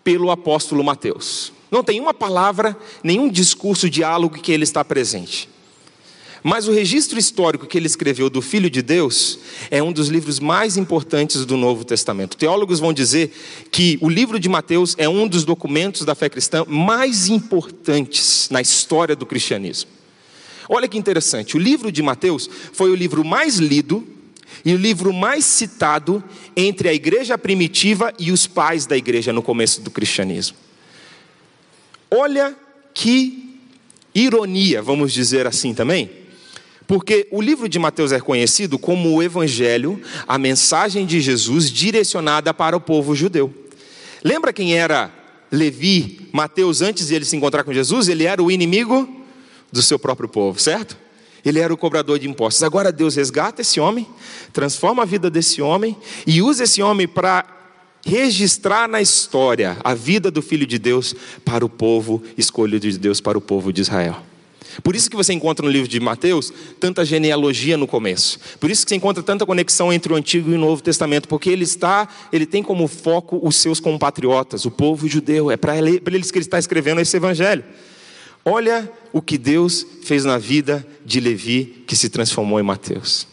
pelo 0.04 0.30
apóstolo 0.30 0.84
Mateus. 0.84 1.52
Não 1.70 1.82
tem 1.82 1.98
uma 1.98 2.14
palavra, 2.14 2.76
nenhum 3.02 3.28
discurso, 3.28 3.90
diálogo 3.90 4.38
que 4.38 4.52
ele 4.52 4.62
está 4.62 4.84
presente. 4.84 5.48
Mas 6.46 6.68
o 6.68 6.72
registro 6.72 7.18
histórico 7.18 7.66
que 7.66 7.78
ele 7.78 7.86
escreveu 7.86 8.28
do 8.28 8.42
Filho 8.42 8.68
de 8.68 8.82
Deus 8.82 9.38
é 9.70 9.82
um 9.82 9.90
dos 9.90 10.08
livros 10.08 10.38
mais 10.38 10.76
importantes 10.76 11.46
do 11.46 11.56
Novo 11.56 11.84
Testamento. 11.86 12.36
Teólogos 12.36 12.78
vão 12.78 12.92
dizer 12.92 13.34
que 13.72 13.98
o 14.02 14.10
livro 14.10 14.38
de 14.38 14.46
Mateus 14.46 14.94
é 14.98 15.08
um 15.08 15.26
dos 15.26 15.42
documentos 15.46 16.04
da 16.04 16.14
fé 16.14 16.28
cristã 16.28 16.62
mais 16.68 17.28
importantes 17.30 18.50
na 18.50 18.60
história 18.60 19.16
do 19.16 19.24
cristianismo. 19.24 19.88
Olha 20.68 20.86
que 20.86 20.98
interessante, 20.98 21.56
o 21.56 21.60
livro 21.60 21.90
de 21.90 22.02
Mateus 22.02 22.48
foi 22.74 22.90
o 22.90 22.94
livro 22.94 23.24
mais 23.24 23.56
lido 23.56 24.06
e 24.64 24.74
o 24.74 24.78
livro 24.78 25.12
mais 25.12 25.44
citado 25.44 26.22
entre 26.56 26.88
a 26.88 26.94
igreja 26.94 27.36
primitiva 27.36 28.12
e 28.18 28.30
os 28.30 28.46
pais 28.46 28.86
da 28.86 28.96
igreja 28.96 29.32
no 29.32 29.42
começo 29.42 29.80
do 29.80 29.90
cristianismo. 29.90 30.56
Olha 32.10 32.56
que 32.92 33.58
ironia, 34.14 34.80
vamos 34.80 35.12
dizer 35.12 35.46
assim 35.46 35.74
também 35.74 36.24
porque 36.86 37.26
o 37.30 37.40
livro 37.40 37.68
de 37.68 37.78
Mateus 37.78 38.12
é 38.12 38.20
conhecido 38.20 38.78
como 38.78 39.14
o 39.14 39.22
Evangelho, 39.22 40.00
a 40.26 40.38
mensagem 40.38 41.06
de 41.06 41.20
Jesus 41.20 41.70
direcionada 41.70 42.52
para 42.52 42.76
o 42.76 42.80
povo 42.80 43.14
judeu. 43.14 43.52
Lembra 44.22 44.52
quem 44.52 44.76
era 44.76 45.10
Levi, 45.50 46.28
Mateus, 46.32 46.82
antes 46.82 47.08
de 47.08 47.14
ele 47.14 47.24
se 47.24 47.36
encontrar 47.36 47.64
com 47.64 47.72
Jesus? 47.72 48.08
Ele 48.08 48.24
era 48.24 48.42
o 48.42 48.50
inimigo 48.50 49.08
do 49.72 49.82
seu 49.82 49.98
próprio 49.98 50.28
povo, 50.28 50.60
certo? 50.60 50.96
Ele 51.44 51.58
era 51.58 51.72
o 51.72 51.76
cobrador 51.76 52.18
de 52.18 52.28
impostos. 52.28 52.62
Agora 52.62 52.90
Deus 52.90 53.16
resgata 53.16 53.62
esse 53.62 53.78
homem, 53.78 54.06
transforma 54.52 55.02
a 55.02 55.06
vida 55.06 55.30
desse 55.30 55.60
homem 55.60 55.96
e 56.26 56.40
usa 56.40 56.64
esse 56.64 56.82
homem 56.82 57.06
para 57.06 57.44
registrar 58.06 58.88
na 58.88 59.00
história 59.00 59.76
a 59.82 59.94
vida 59.94 60.30
do 60.30 60.42
Filho 60.42 60.66
de 60.66 60.78
Deus 60.78 61.14
para 61.44 61.64
o 61.64 61.68
povo 61.68 62.22
escolhido 62.36 62.90
de 62.90 62.98
Deus, 62.98 63.20
para 63.20 63.38
o 63.38 63.40
povo 63.40 63.72
de 63.72 63.80
Israel. 63.80 64.16
Por 64.82 64.96
isso 64.96 65.08
que 65.08 65.16
você 65.16 65.32
encontra 65.32 65.64
no 65.64 65.70
livro 65.70 65.88
de 65.88 66.00
Mateus 66.00 66.52
tanta 66.80 67.04
genealogia 67.04 67.76
no 67.76 67.86
começo. 67.86 68.38
Por 68.58 68.70
isso 68.70 68.84
que 68.84 68.90
você 68.90 68.96
encontra 68.96 69.22
tanta 69.22 69.46
conexão 69.46 69.92
entre 69.92 70.12
o 70.12 70.16
Antigo 70.16 70.50
e 70.50 70.54
o 70.54 70.58
Novo 70.58 70.82
Testamento, 70.82 71.28
porque 71.28 71.50
ele 71.50 71.64
está, 71.64 72.08
ele 72.32 72.46
tem 72.46 72.62
como 72.62 72.88
foco 72.88 73.38
os 73.42 73.56
seus 73.56 73.78
compatriotas, 73.78 74.64
o 74.64 74.70
povo 74.70 75.06
judeu. 75.06 75.50
É 75.50 75.56
para 75.56 75.76
eles 75.78 76.30
que 76.30 76.38
ele 76.38 76.44
está 76.44 76.58
escrevendo 76.58 77.00
esse 77.00 77.16
evangelho. 77.16 77.64
Olha 78.44 78.90
o 79.12 79.22
que 79.22 79.38
Deus 79.38 79.86
fez 80.02 80.24
na 80.24 80.36
vida 80.36 80.86
de 81.04 81.18
Levi 81.18 81.84
que 81.86 81.96
se 81.96 82.08
transformou 82.10 82.60
em 82.60 82.62
Mateus. 82.62 83.26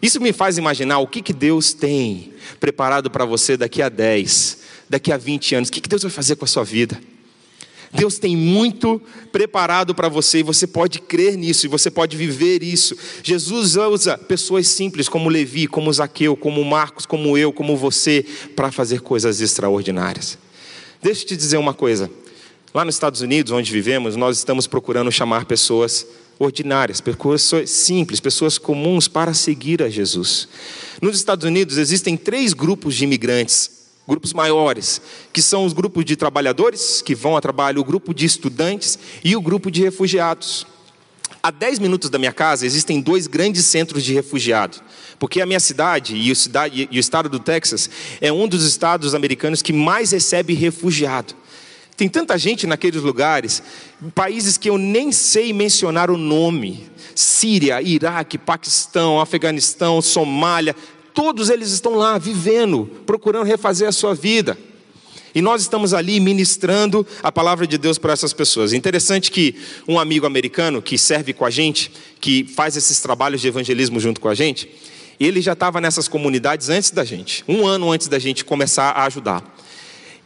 Isso 0.00 0.20
me 0.20 0.32
faz 0.32 0.58
imaginar 0.58 0.98
o 0.98 1.06
que, 1.06 1.22
que 1.22 1.32
Deus 1.32 1.72
tem 1.72 2.32
preparado 2.60 3.10
para 3.10 3.24
você 3.24 3.56
daqui 3.56 3.80
a 3.82 3.88
10, 3.88 4.58
daqui 4.88 5.12
a 5.12 5.16
20 5.16 5.54
anos. 5.54 5.68
O 5.68 5.72
que, 5.72 5.80
que 5.80 5.88
Deus 5.88 6.02
vai 6.02 6.10
fazer 6.10 6.36
com 6.36 6.44
a 6.44 6.48
sua 6.48 6.64
vida? 6.64 7.00
Deus 7.92 8.18
tem 8.18 8.34
muito 8.36 9.00
preparado 9.30 9.94
para 9.94 10.08
você 10.08 10.38
e 10.38 10.42
você 10.42 10.66
pode 10.66 10.98
crer 10.98 11.36
nisso 11.36 11.66
e 11.66 11.68
você 11.68 11.90
pode 11.90 12.16
viver 12.16 12.62
isso. 12.62 12.96
Jesus 13.22 13.76
usa 13.76 14.16
pessoas 14.16 14.66
simples 14.68 15.08
como 15.08 15.28
Levi, 15.28 15.66
como 15.66 15.92
Zaqueu, 15.92 16.34
como 16.34 16.64
Marcos, 16.64 17.04
como 17.04 17.36
eu, 17.36 17.52
como 17.52 17.76
você, 17.76 18.24
para 18.56 18.72
fazer 18.72 19.02
coisas 19.02 19.40
extraordinárias. 19.40 20.38
Deixa 21.02 21.22
eu 21.22 21.26
te 21.26 21.36
dizer 21.36 21.58
uma 21.58 21.74
coisa. 21.74 22.10
Lá 22.74 22.86
nos 22.86 22.94
Estados 22.94 23.20
Unidos, 23.20 23.52
onde 23.52 23.70
vivemos, 23.70 24.16
nós 24.16 24.38
estamos 24.38 24.66
procurando 24.66 25.12
chamar 25.12 25.44
pessoas 25.44 26.06
ordinárias, 26.38 27.02
pessoas 27.02 27.70
simples, 27.70 28.18
pessoas 28.18 28.56
comuns 28.56 29.06
para 29.08 29.34
seguir 29.34 29.82
a 29.82 29.90
Jesus. 29.90 30.48
Nos 31.00 31.16
Estados 31.16 31.44
Unidos 31.44 31.76
existem 31.76 32.16
três 32.16 32.54
grupos 32.54 32.94
de 32.94 33.04
imigrantes 33.04 33.82
grupos 34.08 34.32
maiores, 34.32 35.00
que 35.32 35.40
são 35.40 35.64
os 35.64 35.72
grupos 35.72 36.04
de 36.04 36.16
trabalhadores 36.16 37.00
que 37.02 37.14
vão 37.14 37.36
a 37.36 37.40
trabalho, 37.40 37.80
o 37.80 37.84
grupo 37.84 38.12
de 38.12 38.26
estudantes 38.26 38.98
e 39.22 39.36
o 39.36 39.40
grupo 39.40 39.70
de 39.70 39.80
refugiados. 39.82 40.66
A 41.42 41.50
10 41.50 41.78
minutos 41.78 42.10
da 42.10 42.18
minha 42.18 42.32
casa 42.32 42.66
existem 42.66 43.00
dois 43.00 43.26
grandes 43.26 43.64
centros 43.66 44.02
de 44.02 44.12
refugiados, 44.12 44.82
porque 45.18 45.40
a 45.40 45.46
minha 45.46 45.60
cidade 45.60 46.16
e 46.16 46.32
o, 46.32 46.36
cidade 46.36 46.88
e 46.90 46.96
o 46.96 47.00
estado 47.00 47.28
do 47.28 47.38
Texas 47.38 47.88
é 48.20 48.32
um 48.32 48.48
dos 48.48 48.64
estados 48.64 49.14
americanos 49.14 49.62
que 49.62 49.72
mais 49.72 50.10
recebe 50.10 50.52
refugiado. 50.54 51.34
Tem 52.02 52.08
tanta 52.08 52.36
gente 52.36 52.66
naqueles 52.66 53.00
lugares, 53.00 53.62
países 54.12 54.58
que 54.58 54.68
eu 54.68 54.76
nem 54.76 55.12
sei 55.12 55.52
mencionar 55.52 56.10
o 56.10 56.18
nome: 56.18 56.90
Síria, 57.14 57.80
Iraque, 57.80 58.36
Paquistão, 58.36 59.20
Afeganistão, 59.20 60.02
Somália, 60.02 60.74
Todos 61.14 61.48
eles 61.48 61.70
estão 61.70 61.94
lá 61.94 62.18
vivendo, 62.18 62.90
procurando 63.06 63.44
refazer 63.44 63.86
a 63.86 63.92
sua 63.92 64.16
vida. 64.16 64.58
E 65.32 65.40
nós 65.40 65.62
estamos 65.62 65.94
ali 65.94 66.18
ministrando 66.18 67.06
a 67.22 67.30
palavra 67.30 67.68
de 67.68 67.78
Deus 67.78 67.98
para 67.98 68.12
essas 68.12 68.32
pessoas. 68.32 68.72
Interessante 68.72 69.30
que 69.30 69.54
um 69.86 69.96
amigo 69.96 70.26
americano 70.26 70.82
que 70.82 70.98
serve 70.98 71.32
com 71.32 71.44
a 71.44 71.50
gente, 71.50 71.92
que 72.20 72.42
faz 72.42 72.76
esses 72.76 73.00
trabalhos 73.00 73.40
de 73.40 73.46
evangelismo 73.46 74.00
junto 74.00 74.20
com 74.20 74.28
a 74.28 74.34
gente, 74.34 74.68
ele 75.20 75.40
já 75.40 75.52
estava 75.52 75.80
nessas 75.80 76.08
comunidades 76.08 76.68
antes 76.68 76.90
da 76.90 77.04
gente, 77.04 77.44
um 77.46 77.64
ano 77.64 77.92
antes 77.92 78.08
da 78.08 78.18
gente 78.18 78.44
começar 78.44 78.90
a 78.90 79.04
ajudar. 79.04 79.61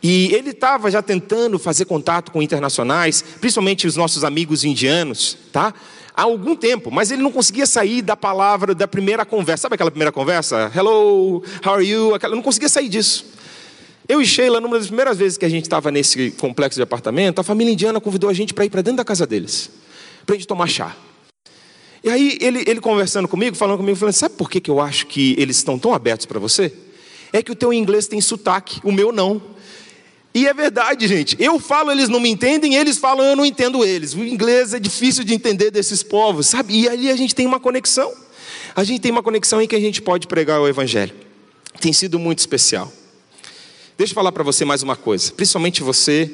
E 0.02 0.32
ele 0.34 0.50
estava 0.50 0.90
já 0.90 1.02
tentando 1.02 1.58
fazer 1.58 1.84
contato 1.84 2.30
com 2.30 2.42
internacionais, 2.42 3.24
principalmente 3.40 3.86
os 3.86 3.96
nossos 3.96 4.24
amigos 4.24 4.64
indianos, 4.64 5.36
tá? 5.52 5.74
há 6.16 6.22
algum 6.22 6.56
tempo, 6.56 6.90
mas 6.90 7.10
ele 7.10 7.22
não 7.22 7.30
conseguia 7.30 7.66
sair 7.66 8.00
da 8.00 8.16
palavra 8.16 8.74
da 8.74 8.88
primeira 8.88 9.24
conversa. 9.26 9.62
Sabe 9.62 9.74
aquela 9.74 9.90
primeira 9.90 10.10
conversa? 10.10 10.72
Hello, 10.74 11.44
how 11.64 11.74
are 11.74 11.84
you? 11.84 12.14
Aquela, 12.14 12.34
não 12.34 12.42
conseguia 12.42 12.70
sair 12.70 12.88
disso. 12.88 13.26
Eu 14.08 14.22
e 14.22 14.26
Sheila, 14.26 14.60
numa 14.60 14.78
das 14.78 14.86
primeiras 14.86 15.18
vezes 15.18 15.36
que 15.36 15.44
a 15.44 15.48
gente 15.48 15.64
estava 15.64 15.90
nesse 15.90 16.30
complexo 16.32 16.78
de 16.78 16.82
apartamento, 16.82 17.40
a 17.40 17.44
família 17.44 17.72
indiana 17.72 18.00
convidou 18.00 18.30
a 18.30 18.32
gente 18.32 18.54
para 18.54 18.64
ir 18.64 18.70
para 18.70 18.80
dentro 18.80 18.98
da 18.98 19.04
casa 19.04 19.26
deles, 19.26 19.68
para 20.24 20.34
a 20.34 20.38
gente 20.38 20.46
tomar 20.46 20.68
chá. 20.68 20.96
E 22.02 22.08
aí 22.08 22.38
ele, 22.40 22.64
ele 22.66 22.80
conversando 22.80 23.26
comigo, 23.26 23.56
falando 23.56 23.78
comigo, 23.78 23.98
falando: 23.98 24.14
sabe 24.14 24.36
por 24.36 24.48
que, 24.48 24.60
que 24.60 24.70
eu 24.70 24.80
acho 24.80 25.06
que 25.06 25.34
eles 25.36 25.56
estão 25.56 25.78
tão 25.78 25.92
abertos 25.92 26.24
para 26.24 26.38
você? 26.38 26.72
É 27.32 27.42
que 27.42 27.50
o 27.50 27.54
teu 27.54 27.72
inglês 27.72 28.06
tem 28.06 28.20
sotaque, 28.20 28.80
o 28.84 28.92
meu 28.92 29.10
não. 29.10 29.42
E 30.36 30.46
é 30.46 30.52
verdade, 30.52 31.08
gente. 31.08 31.34
Eu 31.40 31.58
falo, 31.58 31.90
eles 31.90 32.10
não 32.10 32.20
me 32.20 32.28
entendem, 32.28 32.74
eles 32.74 32.98
falam, 32.98 33.24
eu 33.24 33.34
não 33.34 33.46
entendo 33.46 33.82
eles. 33.82 34.12
O 34.12 34.22
inglês 34.22 34.74
é 34.74 34.78
difícil 34.78 35.24
de 35.24 35.32
entender 35.32 35.70
desses 35.70 36.02
povos, 36.02 36.48
sabe? 36.48 36.78
E 36.78 36.86
ali 36.86 37.10
a 37.10 37.16
gente 37.16 37.34
tem 37.34 37.46
uma 37.46 37.58
conexão. 37.58 38.12
A 38.74 38.84
gente 38.84 39.00
tem 39.00 39.10
uma 39.10 39.22
conexão 39.22 39.62
em 39.62 39.66
que 39.66 39.74
a 39.74 39.80
gente 39.80 40.02
pode 40.02 40.26
pregar 40.26 40.60
o 40.60 40.68
Evangelho. 40.68 41.14
Tem 41.80 41.90
sido 41.90 42.18
muito 42.18 42.40
especial. 42.40 42.92
Deixa 43.96 44.10
eu 44.10 44.14
falar 44.14 44.30
para 44.30 44.44
você 44.44 44.62
mais 44.62 44.82
uma 44.82 44.94
coisa, 44.94 45.32
principalmente 45.32 45.82
você 45.82 46.30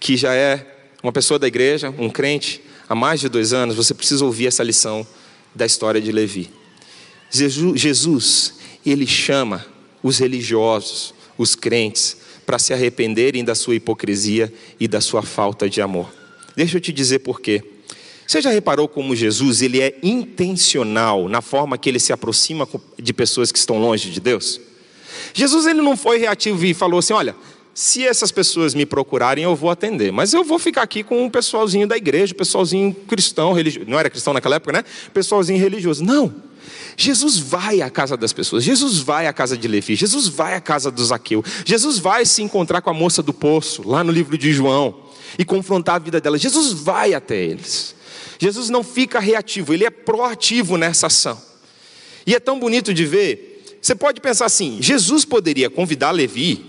que 0.00 0.16
já 0.16 0.34
é 0.34 0.66
uma 1.00 1.12
pessoa 1.12 1.38
da 1.38 1.46
igreja, 1.46 1.94
um 1.96 2.10
crente, 2.10 2.60
há 2.88 2.94
mais 2.96 3.20
de 3.20 3.28
dois 3.28 3.52
anos, 3.52 3.76
você 3.76 3.94
precisa 3.94 4.24
ouvir 4.24 4.48
essa 4.48 4.64
lição 4.64 5.06
da 5.54 5.64
história 5.64 6.00
de 6.00 6.10
Levi. 6.10 6.50
Jesus, 7.30 8.54
ele 8.84 9.06
chama 9.06 9.64
os 10.02 10.18
religiosos, 10.18 11.14
os 11.38 11.54
crentes, 11.54 12.16
para 12.44 12.58
se 12.58 12.72
arrependerem 12.72 13.44
da 13.44 13.54
sua 13.54 13.74
hipocrisia 13.74 14.52
e 14.78 14.88
da 14.88 15.00
sua 15.00 15.22
falta 15.22 15.68
de 15.68 15.80
amor. 15.80 16.12
Deixa 16.56 16.76
eu 16.76 16.80
te 16.80 16.92
dizer 16.92 17.20
por 17.20 17.40
quê. 17.40 17.62
Você 18.26 18.40
já 18.40 18.50
reparou 18.50 18.88
como 18.88 19.14
Jesus 19.14 19.62
ele 19.62 19.80
é 19.80 19.98
intencional 20.02 21.28
na 21.28 21.42
forma 21.42 21.76
que 21.76 21.88
ele 21.88 21.98
se 21.98 22.12
aproxima 22.12 22.68
de 22.98 23.12
pessoas 23.12 23.52
que 23.52 23.58
estão 23.58 23.78
longe 23.78 24.10
de 24.10 24.20
Deus? 24.20 24.60
Jesus 25.34 25.66
ele 25.66 25.82
não 25.82 25.96
foi 25.96 26.18
reativo 26.18 26.64
e 26.64 26.72
falou 26.72 26.98
assim: 26.98 27.12
olha, 27.12 27.34
se 27.74 28.06
essas 28.06 28.30
pessoas 28.30 28.74
me 28.74 28.84
procurarem, 28.84 29.44
eu 29.44 29.56
vou 29.56 29.70
atender. 29.70 30.12
Mas 30.12 30.32
eu 30.32 30.44
vou 30.44 30.58
ficar 30.58 30.82
aqui 30.82 31.02
com 31.02 31.24
um 31.24 31.30
pessoalzinho 31.30 31.86
da 31.86 31.96
igreja, 31.96 32.34
pessoalzinho 32.34 32.94
cristão, 33.06 33.52
religioso. 33.52 33.88
Não 33.88 33.98
era 33.98 34.10
cristão 34.10 34.32
naquela 34.32 34.56
época, 34.56 34.72
né? 34.72 34.84
Pessoalzinho 35.12 35.58
religioso. 35.58 36.04
Não. 36.04 36.34
Jesus 36.96 37.38
vai 37.38 37.80
à 37.80 37.90
casa 37.90 38.16
das 38.16 38.32
pessoas, 38.32 38.64
Jesus 38.64 38.98
vai 38.98 39.26
à 39.26 39.32
casa 39.32 39.56
de 39.56 39.66
Levi, 39.66 39.94
Jesus 39.94 40.28
vai 40.28 40.54
à 40.54 40.60
casa 40.60 40.90
do 40.90 41.04
Zaqueu, 41.04 41.44
Jesus 41.64 41.98
vai 41.98 42.24
se 42.24 42.42
encontrar 42.42 42.80
com 42.80 42.90
a 42.90 42.94
moça 42.94 43.22
do 43.22 43.32
poço, 43.32 43.86
lá 43.86 44.04
no 44.04 44.12
livro 44.12 44.36
de 44.36 44.52
João, 44.52 44.94
e 45.38 45.44
confrontar 45.44 45.96
a 45.96 45.98
vida 45.98 46.20
dela. 46.20 46.38
Jesus 46.38 46.72
vai 46.72 47.14
até 47.14 47.36
eles. 47.36 47.94
Jesus 48.38 48.68
não 48.68 48.82
fica 48.82 49.20
reativo, 49.20 49.72
ele 49.72 49.84
é 49.84 49.90
proativo 49.90 50.76
nessa 50.76 51.06
ação. 51.06 51.40
E 52.26 52.34
é 52.34 52.40
tão 52.40 52.58
bonito 52.58 52.92
de 52.92 53.04
ver. 53.04 53.78
Você 53.80 53.94
pode 53.94 54.20
pensar 54.20 54.46
assim: 54.46 54.78
Jesus 54.80 55.24
poderia 55.24 55.68
convidar 55.68 56.10
Levi 56.10 56.64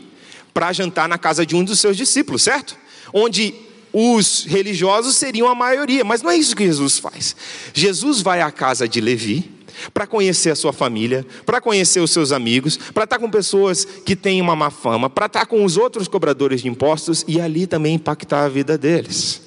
para 0.53 0.71
jantar 0.73 1.07
na 1.07 1.17
casa 1.17 1.45
de 1.45 1.55
um 1.55 1.63
dos 1.63 1.79
seus 1.79 1.97
discípulos, 1.97 2.43
certo? 2.43 2.77
Onde 3.13 3.53
os 3.91 4.45
religiosos 4.45 5.15
seriam 5.15 5.47
a 5.47 5.53
maioria, 5.53 6.03
mas 6.03 6.23
não 6.23 6.31
é 6.31 6.35
isso 6.35 6.55
que 6.55 6.65
Jesus 6.65 6.97
faz. 6.97 7.35
Jesus 7.73 8.21
vai 8.21 8.41
à 8.41 8.51
casa 8.51 8.87
de 8.87 8.99
Levi 8.99 9.51
para 9.93 10.07
conhecer 10.07 10.49
a 10.49 10.55
sua 10.55 10.73
família, 10.73 11.25
para 11.45 11.61
conhecer 11.61 11.99
os 11.99 12.11
seus 12.11 12.31
amigos, 12.31 12.77
para 12.77 13.03
estar 13.03 13.19
com 13.19 13.29
pessoas 13.29 13.85
que 13.85 14.15
têm 14.15 14.41
uma 14.41 14.55
má 14.55 14.69
fama, 14.69 15.09
para 15.09 15.27
estar 15.27 15.45
com 15.45 15.63
os 15.63 15.77
outros 15.77 16.07
cobradores 16.07 16.61
de 16.61 16.67
impostos 16.67 17.23
e 17.27 17.39
ali 17.39 17.67
também 17.67 17.95
impactar 17.95 18.45
a 18.45 18.49
vida 18.49 18.77
deles. 18.77 19.41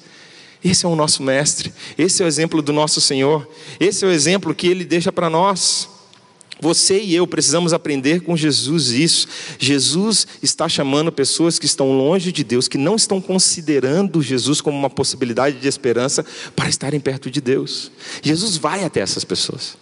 Esse 0.63 0.85
é 0.85 0.89
o 0.89 0.95
nosso 0.95 1.21
mestre, 1.23 1.71
esse 1.97 2.21
é 2.21 2.25
o 2.25 2.27
exemplo 2.27 2.61
do 2.61 2.73
nosso 2.73 2.99
Senhor, 2.99 3.47
esse 3.79 4.03
é 4.03 4.07
o 4.07 4.11
exemplo 4.11 4.55
que 4.55 4.67
ele 4.67 4.83
deixa 4.83 5.11
para 5.11 5.29
nós. 5.29 5.87
Você 6.59 6.99
e 6.99 7.15
eu 7.15 7.27
precisamos 7.27 7.71
aprender 7.71 8.21
com 8.21 8.35
Jesus 8.35 8.89
isso. 8.89 9.27
Jesus 9.59 10.27
está 10.41 10.67
chamando 10.67 11.11
pessoas 11.11 11.59
que 11.59 11.65
estão 11.65 11.91
longe 11.95 12.31
de 12.31 12.43
Deus, 12.43 12.67
que 12.67 12.77
não 12.77 12.95
estão 12.95 13.21
considerando 13.21 14.21
Jesus 14.21 14.59
como 14.59 14.77
uma 14.77 14.89
possibilidade 14.89 15.59
de 15.59 15.67
esperança 15.67 16.25
para 16.55 16.67
estarem 16.67 16.99
perto 16.99 17.29
de 17.29 17.39
Deus. 17.39 17.91
Jesus 18.23 18.57
vai 18.57 18.83
até 18.83 19.01
essas 19.01 19.23
pessoas. 19.23 19.77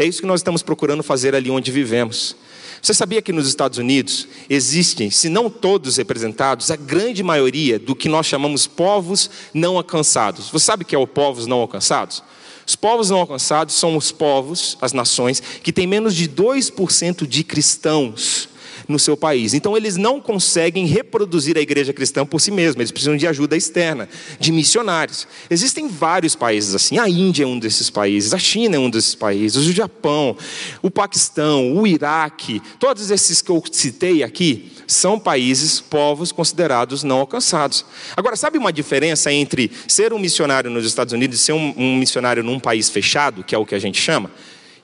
É 0.00 0.06
isso 0.06 0.22
que 0.22 0.26
nós 0.26 0.40
estamos 0.40 0.62
procurando 0.62 1.02
fazer 1.02 1.34
ali 1.34 1.50
onde 1.50 1.70
vivemos. 1.70 2.34
Você 2.80 2.94
sabia 2.94 3.20
que 3.20 3.34
nos 3.34 3.46
Estados 3.46 3.76
Unidos 3.76 4.26
existem, 4.48 5.10
se 5.10 5.28
não 5.28 5.50
todos 5.50 5.98
representados, 5.98 6.70
a 6.70 6.76
grande 6.76 7.22
maioria 7.22 7.78
do 7.78 7.94
que 7.94 8.08
nós 8.08 8.24
chamamos 8.24 8.66
povos 8.66 9.28
não 9.52 9.76
alcançados? 9.76 10.48
Você 10.48 10.64
sabe 10.64 10.84
o 10.84 10.86
que 10.86 10.94
é 10.94 10.98
o 10.98 11.06
povos 11.06 11.46
não 11.46 11.58
alcançados? 11.58 12.22
Os 12.66 12.74
povos 12.74 13.10
não 13.10 13.18
alcançados 13.18 13.74
são 13.74 13.94
os 13.94 14.10
povos, 14.10 14.78
as 14.80 14.94
nações, 14.94 15.42
que 15.62 15.70
têm 15.70 15.86
menos 15.86 16.14
de 16.14 16.26
2% 16.26 17.26
de 17.26 17.44
cristãos 17.44 18.48
no 18.88 18.98
seu 18.98 19.16
país. 19.16 19.54
Então 19.54 19.76
eles 19.76 19.96
não 19.96 20.20
conseguem 20.20 20.86
reproduzir 20.86 21.56
a 21.56 21.60
igreja 21.60 21.92
cristã 21.92 22.24
por 22.24 22.40
si 22.40 22.50
mesmos, 22.50 22.76
eles 22.76 22.90
precisam 22.90 23.16
de 23.16 23.26
ajuda 23.26 23.56
externa, 23.56 24.08
de 24.38 24.52
missionários. 24.52 25.26
Existem 25.48 25.88
vários 25.88 26.34
países 26.34 26.74
assim, 26.74 26.98
a 26.98 27.08
Índia 27.08 27.44
é 27.44 27.46
um 27.46 27.58
desses 27.58 27.90
países, 27.90 28.34
a 28.34 28.38
China 28.38 28.76
é 28.76 28.78
um 28.78 28.90
desses 28.90 29.14
países, 29.14 29.66
o 29.66 29.72
Japão, 29.72 30.36
o 30.82 30.90
Paquistão, 30.90 31.76
o 31.76 31.86
Iraque, 31.86 32.60
todos 32.78 33.10
esses 33.10 33.42
que 33.42 33.50
eu 33.50 33.62
citei 33.70 34.22
aqui 34.22 34.72
são 34.86 35.18
países, 35.18 35.80
povos 35.80 36.32
considerados 36.32 37.02
não 37.02 37.20
alcançados. 37.20 37.84
Agora, 38.16 38.36
sabe 38.36 38.58
uma 38.58 38.72
diferença 38.72 39.32
entre 39.32 39.70
ser 39.86 40.12
um 40.12 40.18
missionário 40.18 40.70
nos 40.70 40.84
Estados 40.84 41.12
Unidos 41.12 41.40
e 41.40 41.42
ser 41.42 41.52
um, 41.52 41.96
missionário 41.96 42.42
num 42.42 42.58
país 42.58 42.88
fechado, 42.88 43.44
que 43.44 43.54
é 43.54 43.58
o 43.58 43.66
que 43.66 43.74
a 43.74 43.78
gente 43.78 44.00
chama? 44.00 44.30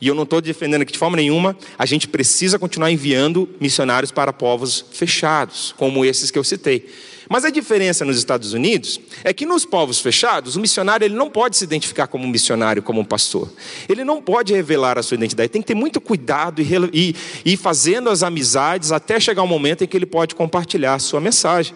E 0.01 0.09
eu 0.09 0.15
não 0.15 0.25
estou 0.25 0.41
defendendo 0.41 0.83
aqui 0.83 0.93
de 0.93 0.99
forma 0.99 1.17
nenhuma, 1.17 1.57
a 1.79 1.87
gente 1.87 2.07
precisa 2.09 2.59
continuar 2.59 2.91
enviando 2.91 3.49
missionários 3.61 4.11
para 4.11 4.33
povos 4.33 4.85
fechados, 4.93 5.75
como 5.77 6.05
esses 6.05 6.31
que 6.31 6.39
eu 6.39 6.45
citei. 6.45 6.89
Mas 7.29 7.45
a 7.45 7.51
diferença 7.51 8.05
nos 8.05 8.19
Estados 8.19 8.53
Unidos 8.53 9.01
é 9.25 9.33
que 9.33 9.45
nos 9.45 9.65
povos 9.65 10.01
fechados, 10.01 10.55
o 10.55 10.61
missionário 10.61 11.05
ele 11.05 11.15
não 11.15 11.29
pode 11.29 11.57
se 11.57 11.65
identificar 11.65 12.07
como 12.07 12.25
um 12.25 12.29
missionário, 12.29 12.83
como 12.83 13.01
um 13.01 13.05
pastor. 13.05 13.51
Ele 13.89 14.05
não 14.05 14.23
pode 14.23 14.53
revelar 14.53 14.97
a 14.97 15.03
sua 15.03 15.17
identidade. 15.17 15.49
Tem 15.49 15.61
que 15.61 15.67
ter 15.67 15.75
muito 15.75 16.01
cuidado 16.01 16.63
e, 16.63 17.17
e 17.45 17.57
fazendo 17.57 18.11
as 18.11 18.23
amizades 18.23 18.93
até 18.93 19.19
chegar 19.19 19.43
um 19.43 19.49
momento 19.49 19.83
em 19.83 19.89
que 19.89 19.97
ele 19.97 20.07
pode 20.07 20.35
compartilhar 20.37 20.95
a 20.95 20.99
sua 21.01 21.21
mensagem. 21.21 21.75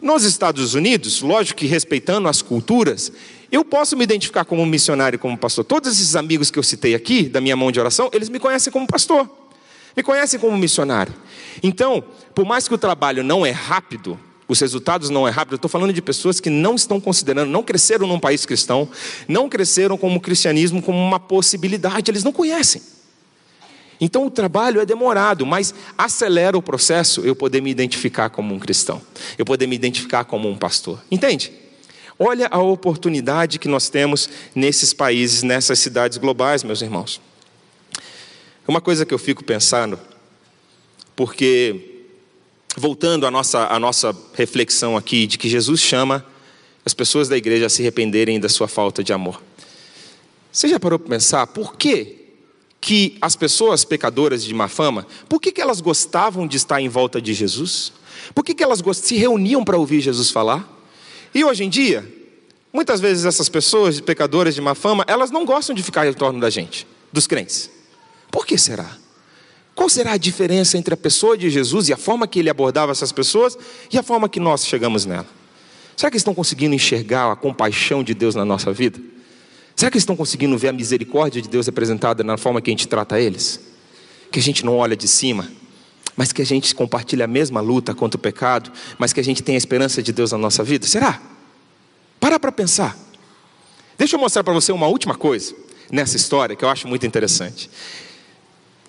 Nos 0.00 0.24
Estados 0.24 0.74
Unidos, 0.74 1.22
lógico 1.22 1.60
que 1.60 1.66
respeitando 1.66 2.28
as 2.28 2.42
culturas, 2.42 3.12
eu 3.52 3.62
posso 3.62 3.94
me 3.94 4.02
identificar 4.02 4.46
como 4.46 4.64
missionário, 4.64 5.18
como 5.18 5.36
pastor. 5.36 5.62
Todos 5.62 5.92
esses 5.92 6.16
amigos 6.16 6.50
que 6.50 6.58
eu 6.58 6.62
citei 6.62 6.94
aqui, 6.94 7.24
da 7.24 7.38
minha 7.38 7.54
mão 7.54 7.70
de 7.70 7.78
oração, 7.78 8.08
eles 8.10 8.30
me 8.30 8.40
conhecem 8.40 8.72
como 8.72 8.86
pastor, 8.86 9.28
me 9.94 10.02
conhecem 10.02 10.40
como 10.40 10.56
missionário. 10.56 11.12
Então, 11.62 12.02
por 12.34 12.46
mais 12.46 12.66
que 12.66 12.74
o 12.74 12.78
trabalho 12.78 13.22
não 13.22 13.44
é 13.44 13.50
rápido, 13.50 14.18
os 14.48 14.58
resultados 14.58 15.10
não 15.10 15.28
é 15.28 15.30
rápido, 15.30 15.52
eu 15.52 15.56
estou 15.56 15.68
falando 15.68 15.92
de 15.92 16.00
pessoas 16.00 16.40
que 16.40 16.48
não 16.48 16.76
estão 16.76 16.98
considerando, 16.98 17.50
não 17.50 17.62
cresceram 17.62 18.06
num 18.06 18.18
país 18.18 18.46
cristão, 18.46 18.88
não 19.28 19.50
cresceram 19.50 19.98
como 19.98 20.18
cristianismo 20.18 20.80
como 20.80 20.98
uma 20.98 21.20
possibilidade, 21.20 22.10
eles 22.10 22.24
não 22.24 22.32
conhecem. 22.32 22.80
Então 24.00 24.26
o 24.26 24.30
trabalho 24.30 24.80
é 24.80 24.86
demorado, 24.86 25.44
mas 25.44 25.74
acelera 25.96 26.56
o 26.56 26.62
processo 26.62 27.20
eu 27.20 27.36
poder 27.36 27.60
me 27.60 27.70
identificar 27.70 28.30
como 28.30 28.54
um 28.54 28.58
cristão, 28.58 29.00
eu 29.38 29.44
poder 29.44 29.66
me 29.66 29.76
identificar 29.76 30.24
como 30.24 30.48
um 30.48 30.56
pastor. 30.56 31.00
Entende? 31.10 31.61
Olha 32.18 32.48
a 32.50 32.60
oportunidade 32.60 33.58
que 33.58 33.68
nós 33.68 33.88
temos 33.88 34.28
nesses 34.54 34.92
países, 34.92 35.42
nessas 35.42 35.78
cidades 35.78 36.18
globais, 36.18 36.62
meus 36.62 36.82
irmãos. 36.82 37.20
Uma 38.66 38.80
coisa 38.80 39.04
que 39.04 39.12
eu 39.12 39.18
fico 39.18 39.42
pensando, 39.42 39.98
porque, 41.16 42.04
voltando 42.76 43.26
à 43.26 43.30
nossa, 43.30 43.66
à 43.66 43.78
nossa 43.78 44.16
reflexão 44.34 44.96
aqui, 44.96 45.26
de 45.26 45.36
que 45.36 45.48
Jesus 45.48 45.80
chama 45.80 46.24
as 46.84 46.94
pessoas 46.94 47.28
da 47.28 47.36
igreja 47.36 47.66
a 47.66 47.68
se 47.68 47.82
arrependerem 47.82 48.38
da 48.38 48.48
sua 48.48 48.68
falta 48.68 49.02
de 49.02 49.12
amor. 49.12 49.42
Você 50.52 50.68
já 50.68 50.78
parou 50.78 50.98
para 50.98 51.08
pensar 51.08 51.46
por 51.46 51.76
que, 51.76 52.18
que 52.80 53.16
as 53.20 53.34
pessoas 53.34 53.84
pecadoras 53.84 54.44
de 54.44 54.52
má 54.52 54.68
fama, 54.68 55.06
por 55.28 55.40
que, 55.40 55.50
que 55.50 55.60
elas 55.60 55.80
gostavam 55.80 56.46
de 56.46 56.56
estar 56.56 56.80
em 56.80 56.88
volta 56.88 57.22
de 57.22 57.32
Jesus? 57.32 57.92
Por 58.34 58.44
que, 58.44 58.54
que 58.54 58.62
elas 58.62 58.82
se 58.96 59.16
reuniam 59.16 59.64
para 59.64 59.78
ouvir 59.78 60.00
Jesus 60.00 60.30
falar? 60.30 60.81
E 61.34 61.44
hoje 61.44 61.64
em 61.64 61.68
dia, 61.68 62.06
muitas 62.72 63.00
vezes 63.00 63.24
essas 63.24 63.48
pessoas, 63.48 64.00
pecadoras 64.00 64.54
de 64.54 64.60
má 64.60 64.74
fama, 64.74 65.04
elas 65.06 65.30
não 65.30 65.44
gostam 65.44 65.74
de 65.74 65.82
ficar 65.82 66.06
em 66.06 66.12
torno 66.12 66.40
da 66.40 66.50
gente, 66.50 66.86
dos 67.12 67.26
crentes. 67.26 67.70
Por 68.30 68.46
que 68.46 68.58
será? 68.58 68.98
Qual 69.74 69.88
será 69.88 70.12
a 70.12 70.16
diferença 70.18 70.76
entre 70.76 70.92
a 70.92 70.96
pessoa 70.96 71.36
de 71.36 71.48
Jesus 71.48 71.88
e 71.88 71.92
a 71.92 71.96
forma 71.96 72.26
que 72.26 72.38
ele 72.38 72.50
abordava 72.50 72.92
essas 72.92 73.10
pessoas 73.10 73.56
e 73.90 73.98
a 73.98 74.02
forma 74.02 74.28
que 74.28 74.38
nós 74.38 74.66
chegamos 74.66 75.06
nela? 75.06 75.26
Será 75.96 76.10
que 76.10 76.16
estão 76.16 76.34
conseguindo 76.34 76.74
enxergar 76.74 77.32
a 77.32 77.36
compaixão 77.36 78.02
de 78.02 78.14
Deus 78.14 78.34
na 78.34 78.44
nossa 78.44 78.72
vida? 78.72 79.00
Será 79.74 79.90
que 79.90 79.98
estão 79.98 80.14
conseguindo 80.14 80.56
ver 80.58 80.68
a 80.68 80.72
misericórdia 80.72 81.40
de 81.40 81.48
Deus 81.48 81.66
representada 81.66 82.22
na 82.22 82.36
forma 82.36 82.60
que 82.60 82.70
a 82.70 82.72
gente 82.72 82.86
trata 82.86 83.18
eles? 83.18 83.60
Que 84.30 84.38
a 84.38 84.42
gente 84.42 84.64
não 84.64 84.76
olha 84.76 84.96
de 84.96 85.08
cima, 85.08 85.50
mas 86.16 86.32
que 86.32 86.42
a 86.42 86.46
gente 86.46 86.74
compartilha 86.74 87.24
a 87.24 87.28
mesma 87.28 87.60
luta 87.60 87.94
contra 87.94 88.18
o 88.18 88.20
pecado, 88.20 88.70
mas 88.98 89.12
que 89.12 89.20
a 89.20 89.24
gente 89.24 89.42
tem 89.42 89.54
a 89.54 89.58
esperança 89.58 90.02
de 90.02 90.12
Deus 90.12 90.32
na 90.32 90.38
nossa 90.38 90.62
vida? 90.62 90.86
Será? 90.86 91.20
Para 92.20 92.38
para 92.38 92.52
pensar. 92.52 92.96
Deixa 93.98 94.16
eu 94.16 94.20
mostrar 94.20 94.44
para 94.44 94.52
você 94.52 94.72
uma 94.72 94.86
última 94.86 95.14
coisa 95.14 95.54
nessa 95.90 96.16
história 96.16 96.56
que 96.56 96.64
eu 96.64 96.68
acho 96.68 96.88
muito 96.88 97.06
interessante. 97.06 97.70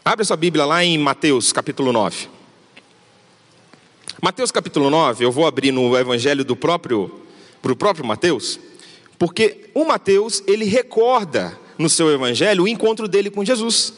Abre 0.03 0.25
sua 0.25 0.37
Bíblia 0.37 0.65
lá 0.65 0.83
em 0.83 0.97
Mateus 0.97 1.53
capítulo 1.53 1.93
9. 1.93 2.27
Mateus 4.21 4.51
capítulo 4.51 4.89
9, 4.89 5.25
eu 5.25 5.31
vou 5.31 5.45
abrir 5.45 5.71
no 5.71 5.97
evangelho 5.97 6.45
do 6.45 6.55
próprio 6.55 7.21
para 7.61 7.71
o 7.71 7.75
próprio 7.75 8.05
Mateus, 8.05 8.59
porque 9.17 9.69
o 9.73 9.85
Mateus, 9.85 10.43
ele 10.45 10.65
recorda 10.65 11.57
no 11.77 11.89
seu 11.89 12.11
evangelho 12.11 12.63
o 12.63 12.67
encontro 12.67 13.07
dele 13.07 13.29
com 13.29 13.43
Jesus 13.43 13.93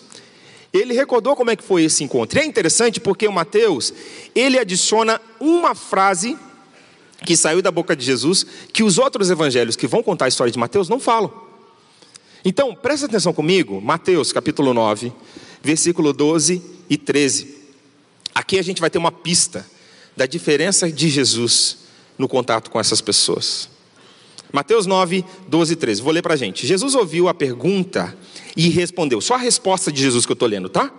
ele 0.78 0.94
recordou 0.94 1.36
como 1.36 1.52
é 1.52 1.56
que 1.56 1.64
foi 1.64 1.84
esse 1.84 2.04
encontro. 2.04 2.38
E 2.38 2.42
é 2.42 2.46
interessante 2.46 3.00
porque 3.00 3.28
o 3.28 3.32
Mateus, 3.32 3.94
ele 4.34 4.60
adiciona 4.60 5.22
uma 5.40 5.74
frase 5.74 6.38
que 7.26 7.36
saiu 7.38 7.62
da 7.62 7.72
boca 7.72 7.96
de 7.96 8.04
Jesus, 8.06 8.46
que 8.74 8.84
os 8.84 8.98
outros 8.98 9.30
evangelhos 9.30 9.76
que 9.76 9.88
vão 9.88 10.04
contar 10.04 10.26
a 10.26 10.28
história 10.28 10.52
de 10.52 10.60
Mateus 10.60 10.90
não 10.90 11.00
falam. 11.00 11.34
Então, 12.44 12.76
presta 12.76 13.08
atenção 13.08 13.34
comigo, 13.34 13.82
Mateus 13.82 14.32
capítulo 14.32 14.74
9, 14.74 15.12
versículo 15.64 16.14
12 16.14 16.62
e 16.90 16.98
13. 16.98 17.56
Aqui 18.34 18.60
a 18.60 18.62
gente 18.62 18.82
vai 18.82 18.90
ter 18.90 18.98
uma 18.98 19.12
pista 19.12 19.66
da 20.16 20.26
diferença 20.26 20.92
de 20.92 21.10
Jesus 21.10 21.78
no 22.18 22.28
contato 22.28 22.70
com 22.70 22.80
essas 22.80 23.02
pessoas. 23.02 23.70
Mateus 24.56 24.86
9, 24.86 25.26
12 25.50 25.74
e 25.74 25.76
13. 25.76 26.02
Vou 26.02 26.14
ler 26.14 26.22
para 26.22 26.34
a 26.34 26.38
gente. 26.38 26.66
Jesus 26.66 26.96
ouviu 26.96 27.28
a 27.28 27.34
pergunta 27.34 28.18
e 28.56 28.70
respondeu. 28.70 29.20
Só 29.20 29.34
a 29.34 29.38
resposta 29.38 29.92
de 29.92 30.02
Jesus 30.02 30.26
que 30.26 30.32
eu 30.32 30.36
estou 30.36 30.48
lendo, 30.48 30.70
tá? 30.70 30.90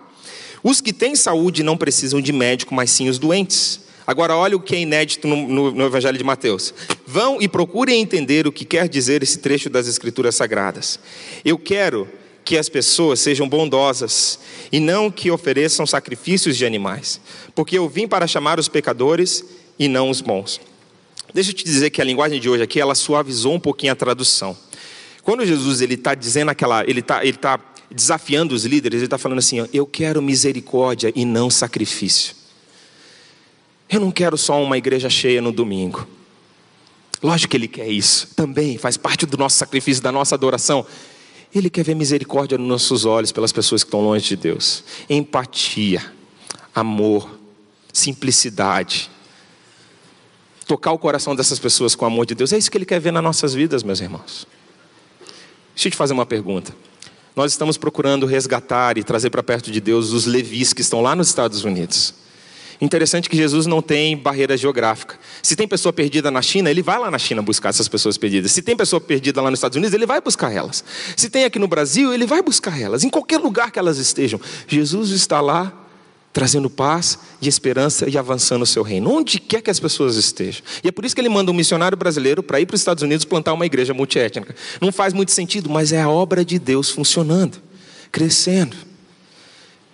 Os 0.62 0.82
que 0.82 0.92
têm 0.92 1.16
saúde 1.16 1.62
não 1.62 1.74
precisam 1.74 2.20
de 2.20 2.34
médico, 2.34 2.74
mas 2.74 2.90
sim 2.90 3.08
os 3.08 3.18
doentes. 3.18 3.80
Agora, 4.06 4.36
olha 4.36 4.54
o 4.58 4.60
que 4.60 4.76
é 4.76 4.80
inédito 4.80 5.26
no, 5.26 5.48
no, 5.48 5.70
no, 5.70 5.86
Evangelho 5.86 6.18
de 6.18 6.22
Mateus. 6.22 6.74
Vão 7.06 7.40
e 7.40 7.48
procurem 7.48 8.02
entender 8.02 8.46
o 8.46 8.52
que 8.52 8.66
quer 8.66 8.90
dizer 8.90 9.22
esse 9.22 9.38
trecho 9.38 9.70
das 9.70 9.88
Escrituras 9.88 10.34
Sagradas. 10.34 11.00
Eu 11.42 11.58
quero 11.58 12.06
que 12.44 12.58
as 12.58 12.68
pessoas 12.68 13.20
sejam 13.20 13.48
bondosas 13.48 14.38
e 14.70 14.78
não 14.78 15.10
que 15.10 15.30
ofereçam 15.30 15.86
sacrifícios 15.86 16.58
de 16.58 16.66
animais, 16.66 17.22
porque 17.54 17.78
eu 17.78 17.88
vim 17.88 18.06
para 18.06 18.26
chamar 18.26 18.60
os 18.60 18.68
pecadores 18.68 19.42
e 19.78 19.88
não 19.88 20.10
os 20.10 20.20
bons. 20.20 20.60
Deixa 21.36 21.50
eu 21.50 21.54
te 21.54 21.64
dizer 21.64 21.90
que 21.90 22.00
a 22.00 22.04
linguagem 22.04 22.40
de 22.40 22.48
hoje 22.48 22.62
aqui 22.62 22.80
ela 22.80 22.94
suavizou 22.94 23.52
um 23.52 23.60
pouquinho 23.60 23.92
a 23.92 23.94
tradução. 23.94 24.56
Quando 25.22 25.44
Jesus 25.44 25.82
ele 25.82 25.92
está 25.92 26.14
dizendo 26.14 26.50
aquela, 26.50 26.82
ele 26.88 27.00
está 27.00 27.22
ele 27.22 27.36
tá 27.36 27.60
desafiando 27.90 28.54
os 28.54 28.64
líderes, 28.64 29.00
ele 29.00 29.06
está 29.06 29.18
falando 29.18 29.40
assim: 29.40 29.68
eu 29.70 29.86
quero 29.86 30.22
misericórdia 30.22 31.12
e 31.14 31.26
não 31.26 31.50
sacrifício. 31.50 32.34
Eu 33.86 34.00
não 34.00 34.10
quero 34.10 34.38
só 34.38 34.62
uma 34.62 34.78
igreja 34.78 35.10
cheia 35.10 35.42
no 35.42 35.52
domingo. 35.52 36.08
Lógico 37.22 37.50
que 37.50 37.56
Ele 37.58 37.68
quer 37.68 37.88
isso, 37.88 38.28
também 38.34 38.78
faz 38.78 38.96
parte 38.96 39.26
do 39.26 39.36
nosso 39.36 39.58
sacrifício, 39.58 40.02
da 40.02 40.10
nossa 40.10 40.34
adoração. 40.34 40.86
Ele 41.54 41.68
quer 41.68 41.84
ver 41.84 41.94
misericórdia 41.94 42.56
nos 42.56 42.66
nossos 42.66 43.04
olhos 43.04 43.30
pelas 43.30 43.52
pessoas 43.52 43.84
que 43.84 43.88
estão 43.88 44.00
longe 44.00 44.26
de 44.26 44.36
Deus, 44.36 44.82
empatia, 45.10 46.02
amor, 46.74 47.38
simplicidade. 47.92 49.10
Tocar 50.66 50.92
o 50.92 50.98
coração 50.98 51.36
dessas 51.36 51.58
pessoas 51.58 51.94
com 51.94 52.04
o 52.04 52.08
amor 52.08 52.26
de 52.26 52.34
Deus, 52.34 52.52
é 52.52 52.58
isso 52.58 52.70
que 52.70 52.76
Ele 52.76 52.84
quer 52.84 53.00
ver 53.00 53.12
nas 53.12 53.22
nossas 53.22 53.54
vidas, 53.54 53.82
meus 53.82 54.00
irmãos. 54.00 54.46
Deixa 55.74 55.88
eu 55.88 55.92
te 55.92 55.96
fazer 55.96 56.12
uma 56.12 56.26
pergunta. 56.26 56.74
Nós 57.36 57.52
estamos 57.52 57.76
procurando 57.76 58.26
resgatar 58.26 58.98
e 58.98 59.04
trazer 59.04 59.30
para 59.30 59.42
perto 59.42 59.70
de 59.70 59.80
Deus 59.80 60.10
os 60.12 60.26
levis 60.26 60.72
que 60.72 60.80
estão 60.80 61.02
lá 61.02 61.14
nos 61.14 61.28
Estados 61.28 61.64
Unidos. 61.64 62.14
Interessante 62.80 63.30
que 63.30 63.36
Jesus 63.36 63.66
não 63.66 63.80
tem 63.80 64.16
barreira 64.16 64.56
geográfica. 64.56 65.18
Se 65.42 65.54
tem 65.54 65.68
pessoa 65.68 65.92
perdida 65.92 66.30
na 66.30 66.42
China, 66.42 66.70
ele 66.70 66.82
vai 66.82 66.98
lá 66.98 67.10
na 67.10 67.18
China 67.18 67.42
buscar 67.42 67.70
essas 67.70 67.88
pessoas 67.88 68.18
perdidas. 68.18 68.52
Se 68.52 68.60
tem 68.60 68.76
pessoa 68.76 69.00
perdida 69.00 69.40
lá 69.40 69.50
nos 69.50 69.58
Estados 69.58 69.76
Unidos, 69.76 69.94
ele 69.94 70.06
vai 70.06 70.20
buscar 70.20 70.52
elas. 70.52 70.84
Se 71.16 71.30
tem 71.30 71.44
aqui 71.44 71.58
no 71.58 71.68
Brasil, 71.68 72.12
ele 72.12 72.26
vai 72.26 72.42
buscar 72.42 72.78
elas. 72.80 73.04
Em 73.04 73.08
qualquer 73.08 73.38
lugar 73.38 73.70
que 73.70 73.78
elas 73.78 73.98
estejam, 73.98 74.40
Jesus 74.66 75.10
está 75.10 75.40
lá 75.40 75.85
trazendo 76.36 76.68
paz 76.68 77.18
e 77.40 77.48
esperança 77.48 78.06
e 78.10 78.18
avançando 78.18 78.60
o 78.60 78.66
seu 78.66 78.82
reino, 78.82 79.10
onde 79.10 79.40
quer 79.40 79.62
que 79.62 79.70
as 79.70 79.80
pessoas 79.80 80.16
estejam. 80.16 80.62
E 80.84 80.88
é 80.88 80.92
por 80.92 81.02
isso 81.02 81.14
que 81.14 81.20
ele 81.22 81.30
manda 81.30 81.50
um 81.50 81.54
missionário 81.54 81.96
brasileiro 81.96 82.42
para 82.42 82.60
ir 82.60 82.66
para 82.66 82.74
os 82.74 82.80
Estados 82.82 83.02
Unidos 83.02 83.24
plantar 83.24 83.54
uma 83.54 83.64
igreja 83.64 83.94
multiétnica. 83.94 84.54
Não 84.78 84.92
faz 84.92 85.14
muito 85.14 85.32
sentido, 85.32 85.70
mas 85.70 85.92
é 85.92 86.02
a 86.02 86.10
obra 86.10 86.44
de 86.44 86.58
Deus 86.58 86.90
funcionando, 86.90 87.56
crescendo. 88.12 88.76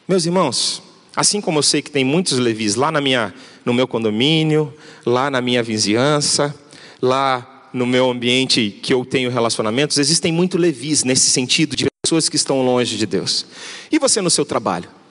Meus 0.09 0.27
irmãos, 0.27 0.83
assim 1.15 1.41
como 1.41 1.61
eu 1.61 1.63
sei 1.63 1.81
que 1.81 1.93
tem 1.93 2.05
muitos 2.05 2.37
levis 2.41 2.75
lá 2.75 2.91
na 2.91 3.01
minha, 3.01 3.33
no 3.65 3.73
meu 3.73 3.87
condomínio, 3.87 4.75
lá 5.07 5.31
na 5.31 5.41
minha 5.41 5.63
vizinhança, 5.63 6.53
lá 7.01 7.71
no 7.73 7.87
meu 7.87 8.11
ambiente 8.11 8.81
que 8.83 8.93
eu 8.93 9.05
tenho 9.05 9.31
relacionamentos, 9.31 9.97
existem 9.97 10.33
muitos 10.33 10.61
levis 10.61 11.05
nesse 11.05 11.31
sentido 11.31 11.77
de 11.77 11.87
pessoas 12.05 12.29
que 12.29 12.35
estão 12.35 12.65
longe 12.65 12.97
de 12.97 13.07
Deus. 13.07 13.47
E 13.93 13.99
você 14.01 14.21
no 14.21 14.29
seu 14.29 14.45
trabalho? 14.45 15.02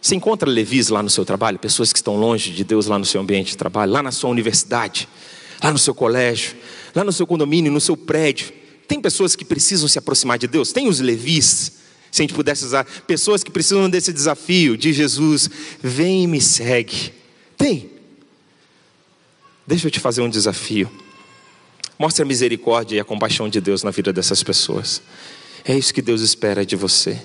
Você 0.00 0.14
encontra 0.14 0.48
levis 0.48 0.88
lá 0.88 1.02
no 1.02 1.10
seu 1.10 1.24
trabalho, 1.24 1.58
pessoas 1.58 1.92
que 1.92 1.98
estão 1.98 2.16
longe 2.16 2.50
de 2.50 2.64
Deus 2.64 2.86
lá 2.86 2.98
no 2.98 3.04
seu 3.04 3.20
ambiente 3.20 3.50
de 3.50 3.56
trabalho, 3.56 3.92
lá 3.92 4.02
na 4.02 4.10
sua 4.10 4.30
universidade, 4.30 5.08
lá 5.62 5.70
no 5.70 5.78
seu 5.78 5.94
colégio, 5.94 6.56
lá 6.94 7.04
no 7.04 7.12
seu 7.12 7.26
condomínio, 7.26 7.70
no 7.70 7.80
seu 7.80 7.96
prédio. 7.96 8.52
Tem 8.88 9.00
pessoas 9.00 9.36
que 9.36 9.44
precisam 9.44 9.86
se 9.86 9.98
aproximar 9.98 10.38
de 10.38 10.46
Deus, 10.46 10.72
tem 10.72 10.88
os 10.88 11.00
levis, 11.00 11.72
se 12.10 12.22
a 12.22 12.24
gente 12.24 12.34
pudesse 12.34 12.64
usar, 12.64 12.84
pessoas 13.06 13.44
que 13.44 13.50
precisam 13.50 13.88
desse 13.88 14.12
desafio 14.12 14.76
de 14.76 14.92
Jesus, 14.92 15.48
vem 15.82 16.24
e 16.24 16.26
me 16.26 16.40
segue. 16.40 17.12
Tem. 17.56 17.90
Deixa 19.66 19.86
eu 19.86 19.90
te 19.90 20.00
fazer 20.00 20.22
um 20.22 20.28
desafio. 20.28 20.90
Mostre 21.98 22.22
a 22.22 22.26
misericórdia 22.26 22.96
e 22.96 23.00
a 23.00 23.04
compaixão 23.04 23.48
de 23.48 23.60
Deus 23.60 23.82
na 23.82 23.90
vida 23.90 24.12
dessas 24.12 24.42
pessoas. 24.42 25.02
É 25.64 25.76
isso 25.76 25.92
que 25.92 26.00
Deus 26.00 26.22
espera 26.22 26.64
de 26.64 26.74
você. 26.74 27.20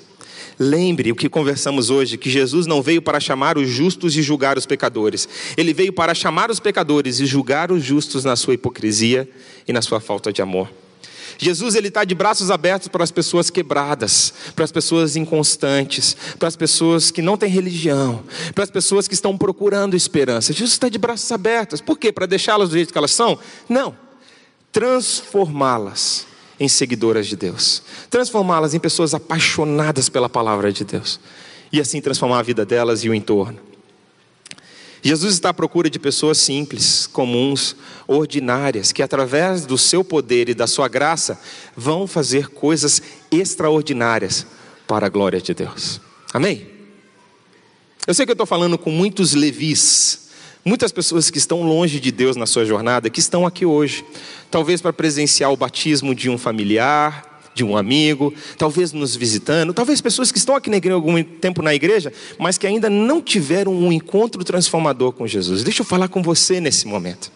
Lembre 0.57 1.11
o 1.11 1.15
que 1.15 1.27
conversamos 1.27 1.89
hoje, 1.89 2.17
que 2.17 2.29
Jesus 2.29 2.65
não 2.65 2.81
veio 2.81 3.01
para 3.01 3.19
chamar 3.19 3.57
os 3.57 3.67
justos 3.69 4.15
e 4.15 4.21
julgar 4.21 4.57
os 4.57 4.65
pecadores. 4.65 5.27
Ele 5.57 5.73
veio 5.73 5.91
para 5.91 6.13
chamar 6.13 6.49
os 6.49 6.59
pecadores 6.59 7.19
e 7.19 7.25
julgar 7.25 7.71
os 7.71 7.83
justos 7.83 8.23
na 8.23 8.35
sua 8.37 8.53
hipocrisia 8.53 9.29
e 9.67 9.73
na 9.73 9.81
sua 9.81 9.99
falta 9.99 10.31
de 10.31 10.41
amor. 10.41 10.69
Jesus 11.37 11.75
ele 11.75 11.89
está 11.89 12.05
de 12.05 12.15
braços 12.15 12.49
abertos 12.49 12.87
para 12.87 13.03
as 13.03 13.11
pessoas 13.11 13.49
quebradas, 13.49 14.33
para 14.55 14.63
as 14.63 14.71
pessoas 14.71 15.17
inconstantes, 15.17 16.15
para 16.39 16.47
as 16.47 16.55
pessoas 16.55 17.11
que 17.11 17.21
não 17.21 17.35
têm 17.35 17.49
religião, 17.49 18.23
para 18.53 18.63
as 18.63 18.71
pessoas 18.71 19.07
que 19.09 19.13
estão 19.13 19.37
procurando 19.37 19.95
esperança. 19.97 20.53
Jesus 20.53 20.71
está 20.71 20.87
de 20.87 20.97
braços 20.97 21.29
abertos. 21.33 21.81
Por 21.81 21.99
quê? 21.99 22.13
Para 22.13 22.25
deixá-las 22.25 22.69
do 22.69 22.77
jeito 22.77 22.93
que 22.93 22.97
elas 22.97 23.11
são? 23.11 23.37
Não. 23.67 23.93
Transformá-las 24.71 26.25
em 26.59 26.67
seguidoras 26.67 27.27
de 27.27 27.35
Deus, 27.35 27.83
transformá-las 28.09 28.73
em 28.73 28.79
pessoas 28.79 29.13
apaixonadas 29.13 30.09
pela 30.09 30.29
palavra 30.29 30.71
de 30.71 30.83
Deus 30.83 31.19
e 31.71 31.79
assim 31.79 31.99
transformar 31.99 32.39
a 32.39 32.43
vida 32.43 32.65
delas 32.65 33.03
e 33.03 33.09
o 33.09 33.13
entorno. 33.13 33.59
Jesus 35.03 35.35
está 35.35 35.49
à 35.49 35.53
procura 35.53 35.87
de 35.87 35.99
pessoas 35.99 36.39
simples, 36.39 37.05
comuns, 37.05 37.75
ordinárias, 38.07 38.91
que 38.91 39.03
através 39.03 39.63
do 39.63 39.77
seu 39.77 40.03
poder 40.03 40.49
e 40.49 40.55
da 40.55 40.65
sua 40.65 40.87
graça 40.87 41.39
vão 41.77 42.07
fazer 42.07 42.47
coisas 42.47 43.01
extraordinárias 43.31 44.47
para 44.87 45.05
a 45.05 45.09
glória 45.09 45.39
de 45.39 45.53
Deus. 45.53 46.01
Amém? 46.33 46.67
Eu 48.07 48.15
sei 48.15 48.25
que 48.25 48.31
eu 48.31 48.33
estou 48.33 48.47
falando 48.47 48.79
com 48.79 48.89
muitos 48.89 49.33
levis, 49.33 50.24
Muitas 50.67 50.91
pessoas 50.91 51.29
que 51.29 51.37
estão 51.37 51.61
longe 51.61 51.99
de 51.99 52.11
Deus 52.11 52.35
na 52.35 52.47
sua 52.47 52.65
jornada, 52.65 53.07
que 53.07 53.19
estão 53.19 53.45
aqui 53.45 53.67
hoje, 53.67 54.03
talvez 54.49 54.81
para 54.81 54.91
presenciar 54.91 55.53
o 55.53 55.55
batismo 55.55 56.15
de 56.15 56.27
um 56.27 56.39
familiar, 56.39 57.51
de 57.53 57.63
um 57.63 57.77
amigo, 57.77 58.33
talvez 58.57 58.91
nos 58.91 59.15
visitando, 59.15 59.75
talvez 59.75 60.01
pessoas 60.01 60.31
que 60.31 60.39
estão 60.39 60.55
aqui 60.55 60.71
na 60.71 60.77
igreja, 60.77 60.95
algum 60.95 61.23
tempo 61.23 61.61
na 61.61 61.75
igreja, 61.75 62.11
mas 62.39 62.57
que 62.57 62.65
ainda 62.65 62.89
não 62.89 63.21
tiveram 63.21 63.71
um 63.75 63.91
encontro 63.91 64.43
transformador 64.43 65.11
com 65.11 65.27
Jesus. 65.27 65.63
Deixa 65.63 65.83
eu 65.83 65.85
falar 65.85 66.07
com 66.07 66.23
você 66.23 66.59
nesse 66.59 66.87
momento. 66.87 67.31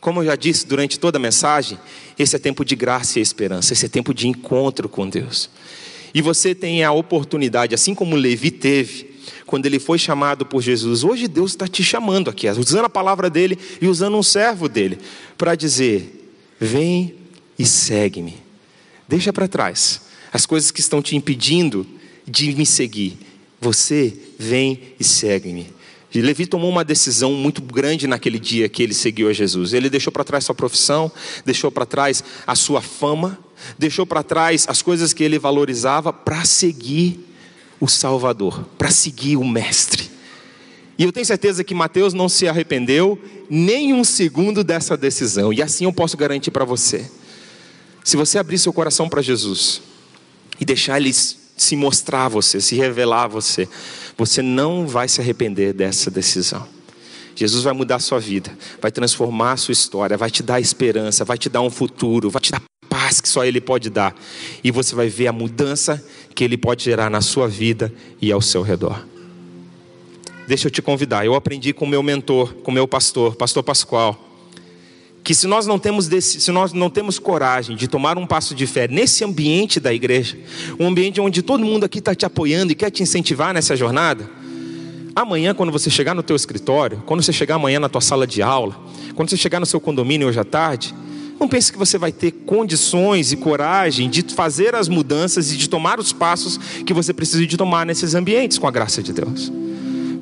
Como 0.00 0.22
eu 0.22 0.24
já 0.24 0.34
disse 0.34 0.66
durante 0.66 0.98
toda 0.98 1.18
a 1.18 1.20
mensagem, 1.20 1.78
esse 2.18 2.36
é 2.36 2.38
tempo 2.38 2.64
de 2.64 2.74
graça 2.74 3.18
e 3.18 3.22
esperança, 3.22 3.74
esse 3.74 3.84
é 3.84 3.88
tempo 3.90 4.14
de 4.14 4.28
encontro 4.28 4.88
com 4.88 5.06
Deus. 5.06 5.50
E 6.14 6.22
você 6.22 6.54
tem 6.54 6.82
a 6.82 6.90
oportunidade, 6.90 7.74
assim 7.74 7.94
como 7.94 8.16
Levi 8.16 8.50
teve, 8.50 9.15
quando 9.46 9.64
ele 9.66 9.78
foi 9.78 9.98
chamado 9.98 10.44
por 10.44 10.60
Jesus. 10.60 11.04
Hoje 11.04 11.28
Deus 11.28 11.52
está 11.52 11.68
te 11.68 11.82
chamando 11.82 12.28
aqui, 12.28 12.48
usando 12.50 12.84
a 12.84 12.90
palavra 12.90 13.30
dele 13.30 13.56
e 13.80 13.86
usando 13.86 14.16
um 14.16 14.22
servo 14.22 14.68
dele, 14.68 14.98
para 15.38 15.54
dizer: 15.54 16.34
vem 16.60 17.14
e 17.58 17.64
segue-me. 17.64 18.36
Deixa 19.08 19.32
para 19.32 19.46
trás 19.46 20.02
as 20.32 20.44
coisas 20.44 20.70
que 20.70 20.80
estão 20.80 21.00
te 21.00 21.14
impedindo 21.16 21.86
de 22.26 22.54
me 22.54 22.66
seguir. 22.66 23.16
Você 23.60 24.12
vem 24.38 24.80
e 24.98 25.04
segue-me. 25.04 25.74
E 26.12 26.20
Levi 26.20 26.46
tomou 26.46 26.70
uma 26.70 26.84
decisão 26.84 27.32
muito 27.32 27.60
grande 27.60 28.06
naquele 28.06 28.38
dia 28.38 28.68
que 28.68 28.82
ele 28.82 28.94
seguiu 28.94 29.28
a 29.28 29.32
Jesus. 29.32 29.72
Ele 29.72 29.90
deixou 29.90 30.12
para 30.12 30.24
trás 30.24 30.44
sua 30.44 30.54
profissão, 30.54 31.12
deixou 31.44 31.70
para 31.70 31.84
trás 31.84 32.24
a 32.46 32.54
sua 32.54 32.80
fama, 32.80 33.38
deixou 33.78 34.06
para 34.06 34.22
trás 34.22 34.66
as 34.68 34.82
coisas 34.82 35.12
que 35.12 35.22
ele 35.22 35.38
valorizava 35.38 36.12
para 36.12 36.44
seguir 36.44 37.35
o 37.80 37.88
Salvador, 37.88 38.64
para 38.78 38.90
seguir 38.90 39.36
o 39.36 39.44
Mestre. 39.44 40.10
E 40.98 41.04
eu 41.04 41.12
tenho 41.12 41.26
certeza 41.26 41.62
que 41.62 41.74
Mateus 41.74 42.14
não 42.14 42.28
se 42.28 42.48
arrependeu 42.48 43.20
nem 43.50 43.92
um 43.92 44.02
segundo 44.02 44.64
dessa 44.64 44.96
decisão, 44.96 45.52
e 45.52 45.62
assim 45.62 45.84
eu 45.84 45.92
posso 45.92 46.16
garantir 46.16 46.50
para 46.50 46.64
você. 46.64 47.10
Se 48.02 48.16
você 48.16 48.38
abrir 48.38 48.58
seu 48.58 48.72
coração 48.72 49.08
para 49.08 49.20
Jesus 49.20 49.82
e 50.60 50.64
deixar 50.64 50.98
Ele 50.98 51.12
se 51.12 51.76
mostrar 51.76 52.26
a 52.26 52.28
você, 52.28 52.60
se 52.60 52.76
revelar 52.76 53.24
a 53.24 53.28
você, 53.28 53.68
você 54.16 54.40
não 54.42 54.86
vai 54.86 55.08
se 55.08 55.20
arrepender 55.20 55.72
dessa 55.72 56.10
decisão. 56.10 56.66
Jesus 57.34 57.64
vai 57.64 57.74
mudar 57.74 57.96
a 57.96 58.00
sua 58.00 58.18
vida, 58.18 58.56
vai 58.80 58.90
transformar 58.90 59.52
a 59.52 59.56
sua 59.56 59.72
história, 59.72 60.16
vai 60.16 60.30
te 60.30 60.42
dar 60.42 60.58
esperança, 60.60 61.24
vai 61.24 61.36
te 61.36 61.50
dar 61.50 61.60
um 61.60 61.70
futuro, 61.70 62.30
vai 62.30 62.40
te 62.40 62.50
dar 62.50 62.62
paz 62.88 63.20
que 63.20 63.28
só 63.28 63.44
Ele 63.44 63.60
pode 63.60 63.90
dar. 63.90 64.14
E 64.64 64.70
você 64.70 64.94
vai 64.94 65.08
ver 65.08 65.26
a 65.26 65.32
mudança 65.32 66.02
que 66.36 66.44
Ele 66.44 66.58
pode 66.58 66.84
gerar 66.84 67.08
na 67.08 67.22
sua 67.22 67.48
vida 67.48 67.90
e 68.20 68.30
ao 68.30 68.42
seu 68.42 68.60
redor. 68.60 69.02
Deixa 70.46 70.66
eu 70.66 70.70
te 70.70 70.82
convidar. 70.82 71.24
Eu 71.24 71.34
aprendi 71.34 71.72
com 71.72 71.86
meu 71.86 72.02
mentor, 72.02 72.52
com 72.56 72.70
meu 72.70 72.86
pastor, 72.86 73.34
pastor 73.34 73.62
Pascoal, 73.62 74.22
que 75.24 75.34
se 75.34 75.46
nós 75.46 75.66
não 75.66 75.78
temos 75.78 76.06
desse, 76.06 76.38
se 76.38 76.52
nós 76.52 76.74
não 76.74 76.90
temos 76.90 77.18
coragem 77.18 77.74
de 77.74 77.88
tomar 77.88 78.18
um 78.18 78.26
passo 78.26 78.54
de 78.54 78.66
fé 78.66 78.86
nesse 78.86 79.24
ambiente 79.24 79.80
da 79.80 79.94
igreja, 79.94 80.38
um 80.78 80.86
ambiente 80.86 81.20
onde 81.22 81.40
todo 81.40 81.64
mundo 81.64 81.84
aqui 81.84 82.00
está 82.00 82.14
te 82.14 82.26
apoiando 82.26 82.70
e 82.70 82.74
quer 82.74 82.90
te 82.90 83.02
incentivar 83.02 83.54
nessa 83.54 83.74
jornada, 83.74 84.28
amanhã 85.16 85.54
quando 85.54 85.72
você 85.72 85.88
chegar 85.88 86.14
no 86.14 86.22
teu 86.22 86.36
escritório, 86.36 87.02
quando 87.06 87.22
você 87.22 87.32
chegar 87.32 87.54
amanhã 87.54 87.80
na 87.80 87.88
tua 87.88 88.02
sala 88.02 88.26
de 88.26 88.42
aula, 88.42 88.78
quando 89.14 89.30
você 89.30 89.38
chegar 89.38 89.58
no 89.58 89.66
seu 89.66 89.80
condomínio 89.80 90.28
hoje 90.28 90.38
à 90.38 90.44
tarde, 90.44 90.94
não 91.38 91.48
pense 91.48 91.70
que 91.70 91.78
você 91.78 91.98
vai 91.98 92.10
ter 92.10 92.30
condições 92.30 93.32
e 93.32 93.36
coragem 93.36 94.08
de 94.08 94.22
fazer 94.34 94.74
as 94.74 94.88
mudanças 94.88 95.52
e 95.52 95.56
de 95.56 95.68
tomar 95.68 96.00
os 96.00 96.12
passos 96.12 96.58
que 96.84 96.94
você 96.94 97.12
precisa 97.12 97.46
de 97.46 97.56
tomar 97.56 97.84
nesses 97.84 98.14
ambientes 98.14 98.58
com 98.58 98.66
a 98.66 98.70
graça 98.70 99.02
de 99.02 99.12
Deus. 99.12 99.52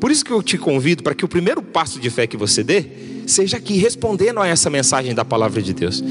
Por 0.01 0.11
isso 0.11 0.25
que 0.25 0.33
eu 0.33 0.43
te 0.43 0.59
convido 0.59 1.03
para 1.03 1.15
que 1.15 1.25
o 1.25 1.29
primeiro 1.29 1.63
passo 1.63 1.99
de 1.99 2.11
fé 2.11 2.27
que 2.27 2.37
você 2.37 2.63
dê 2.63 2.85
seja 3.27 3.57
aqui 3.57 3.79
respondendo 3.79 4.41
a 4.41 4.47
essa 4.47 4.69
mensagem 4.69 5.15
da 5.15 5.25
palavra 5.25 5.63
de 5.63 5.73
Deus. 5.73 6.03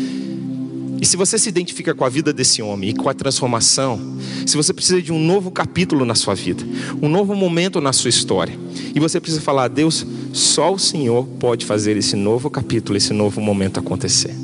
E 1.01 1.06
se 1.06 1.18
você 1.18 1.38
se 1.38 1.49
identifica 1.49 1.93
com 1.93 2.06
a 2.06 2.10
vida 2.10 2.32
desse 2.32 2.62
homem 2.62 2.91
e 2.91 2.93
com 2.93 3.10
a 3.10 3.14
transformação, 3.14 3.99
se 4.45 4.56
você 4.56 4.74
precisa 4.74 5.01
de 5.01 5.12
um 5.12 5.20
novo 5.20 5.51
capítulo 5.51 6.06
na 6.06 6.16
sua 6.16 6.34
vida, 6.34 6.64
um 7.01 7.10
novo 7.10 7.36
momento 7.36 7.82
na 7.82 7.91
sua 7.91 8.10
história, 8.10 8.58
e 8.95 9.01
você 9.01 9.20
precisa 9.20 9.41
falar, 9.41 9.68
Deus, 9.68 10.06
só 10.32 10.74
o 10.74 10.80
Senhor 10.80 11.26
pode 11.39 11.66
fazer 11.66 11.97
esse 11.97 12.16
novo 12.16 12.49
capítulo, 12.49 12.95
esse 12.95 13.12
novo 13.12 13.41
momento 13.41 13.82
acontecer. 13.82 14.43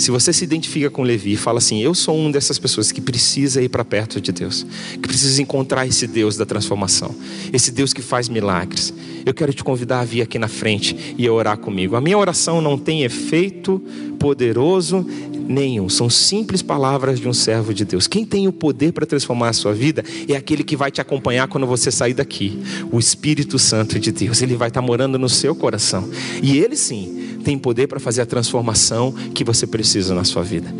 Se 0.00 0.10
você 0.10 0.32
se 0.32 0.42
identifica 0.42 0.88
com 0.88 1.02
Levi, 1.02 1.36
fala 1.36 1.58
assim: 1.58 1.82
Eu 1.82 1.94
sou 1.94 2.16
um 2.16 2.30
dessas 2.30 2.58
pessoas 2.58 2.90
que 2.90 3.02
precisa 3.02 3.60
ir 3.60 3.68
para 3.68 3.84
perto 3.84 4.18
de 4.18 4.32
Deus, 4.32 4.64
que 4.94 5.06
precisa 5.06 5.42
encontrar 5.42 5.86
esse 5.86 6.06
Deus 6.06 6.38
da 6.38 6.46
transformação, 6.46 7.14
esse 7.52 7.70
Deus 7.70 7.92
que 7.92 8.00
faz 8.00 8.26
milagres. 8.26 8.94
Eu 9.26 9.34
quero 9.34 9.52
te 9.52 9.62
convidar 9.62 10.00
a 10.00 10.04
vir 10.06 10.22
aqui 10.22 10.38
na 10.38 10.48
frente 10.48 11.14
e 11.18 11.28
orar 11.28 11.58
comigo. 11.58 11.96
A 11.96 12.00
minha 12.00 12.16
oração 12.16 12.62
não 12.62 12.78
tem 12.78 13.02
efeito 13.02 13.78
poderoso 14.18 15.06
nenhum, 15.46 15.88
são 15.90 16.08
simples 16.08 16.62
palavras 16.62 17.20
de 17.20 17.28
um 17.28 17.34
servo 17.34 17.74
de 17.74 17.84
Deus. 17.84 18.06
Quem 18.06 18.24
tem 18.24 18.48
o 18.48 18.52
poder 18.52 18.92
para 18.92 19.04
transformar 19.04 19.50
a 19.50 19.52
sua 19.52 19.74
vida 19.74 20.02
é 20.26 20.34
aquele 20.34 20.64
que 20.64 20.76
vai 20.76 20.90
te 20.90 21.02
acompanhar 21.02 21.46
quando 21.46 21.66
você 21.66 21.90
sair 21.90 22.14
daqui, 22.14 22.58
o 22.90 22.98
Espírito 22.98 23.58
Santo 23.58 23.98
de 23.98 24.10
Deus. 24.10 24.40
Ele 24.40 24.56
vai 24.56 24.68
estar 24.68 24.80
morando 24.80 25.18
no 25.18 25.28
seu 25.28 25.54
coração 25.54 26.08
e 26.42 26.56
ele 26.56 26.76
sim 26.76 27.19
tem 27.44 27.58
poder 27.58 27.86
para 27.86 28.00
fazer 28.00 28.22
a 28.22 28.26
transformação 28.26 29.12
que 29.34 29.44
você 29.44 29.66
precisa 29.66 30.14
na 30.14 30.24
sua 30.24 30.42
vida. 30.42 30.72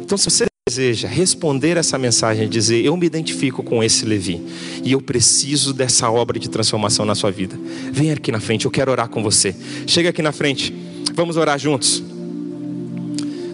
Então, 0.00 0.16
se 0.16 0.30
você 0.30 0.46
deseja 0.68 1.08
responder 1.08 1.78
essa 1.78 1.98
mensagem 1.98 2.44
e 2.44 2.48
dizer: 2.48 2.84
Eu 2.84 2.96
me 2.96 3.06
identifico 3.06 3.62
com 3.62 3.82
esse 3.82 4.04
Levi 4.04 4.42
e 4.84 4.92
eu 4.92 5.00
preciso 5.00 5.72
dessa 5.72 6.10
obra 6.10 6.38
de 6.38 6.48
transformação 6.48 7.06
na 7.06 7.14
sua 7.14 7.30
vida, 7.30 7.58
vem 7.90 8.12
aqui 8.12 8.30
na 8.30 8.38
frente, 8.38 8.66
eu 8.66 8.70
quero 8.70 8.90
orar 8.90 9.08
com 9.08 9.22
você. 9.22 9.54
Chega 9.86 10.10
aqui 10.10 10.20
na 10.20 10.32
frente, 10.32 10.74
vamos 11.14 11.36
orar 11.36 11.58
juntos. 11.58 12.02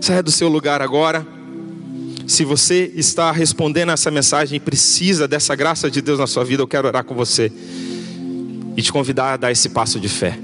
Saia 0.01 0.23
do 0.23 0.31
seu 0.31 0.49
lugar 0.49 0.83
agora. 0.83 1.27
Se 2.27 2.43
você 2.43 2.91
está 2.95 3.31
respondendo 3.31 3.93
essa 3.93 4.11
mensagem 4.11 4.57
e 4.57 4.61
precisa 4.61 5.29
dessa 5.29 5.55
graça 5.55 5.91
de 5.91 6.01
Deus 6.01 6.19
na 6.19 6.27
sua 6.27 6.43
vida, 6.43 6.63
eu 6.63 6.67
quero 6.67 6.89
orar 6.89 7.05
com 7.05 7.15
você 7.15 7.53
e 8.77 8.83
te 8.83 8.91
convidar 8.91 9.35
a 9.35 9.37
dar 9.37 9.53
esse 9.53 9.69
passo 9.69 10.01
de 10.01 10.09
fé. 10.09 10.39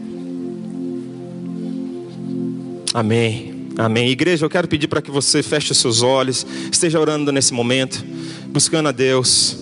Amém. 2.93 3.69
Amém. 3.79 4.11
Igreja, 4.11 4.45
eu 4.45 4.51
quero 4.51 4.69
pedir 4.69 4.89
para 4.89 5.01
que 5.01 5.11
você 5.11 5.43
feche 5.43 5.73
os 5.73 5.79
seus 5.79 6.03
olhos, 6.03 6.47
esteja 6.71 6.99
orando 7.01 7.31
nesse 7.31 7.55
momento, 7.55 8.05
buscando 8.49 8.89
a 8.89 8.93
Deus. 8.93 9.57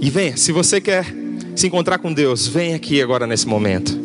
E 0.00 0.10
venha, 0.10 0.36
se 0.36 0.50
você 0.50 0.80
quer 0.80 1.06
se 1.54 1.66
encontrar 1.66 1.98
com 1.98 2.12
Deus, 2.12 2.46
vem 2.46 2.74
aqui 2.74 3.00
agora 3.00 3.26
nesse 3.26 3.46
momento. 3.46 4.00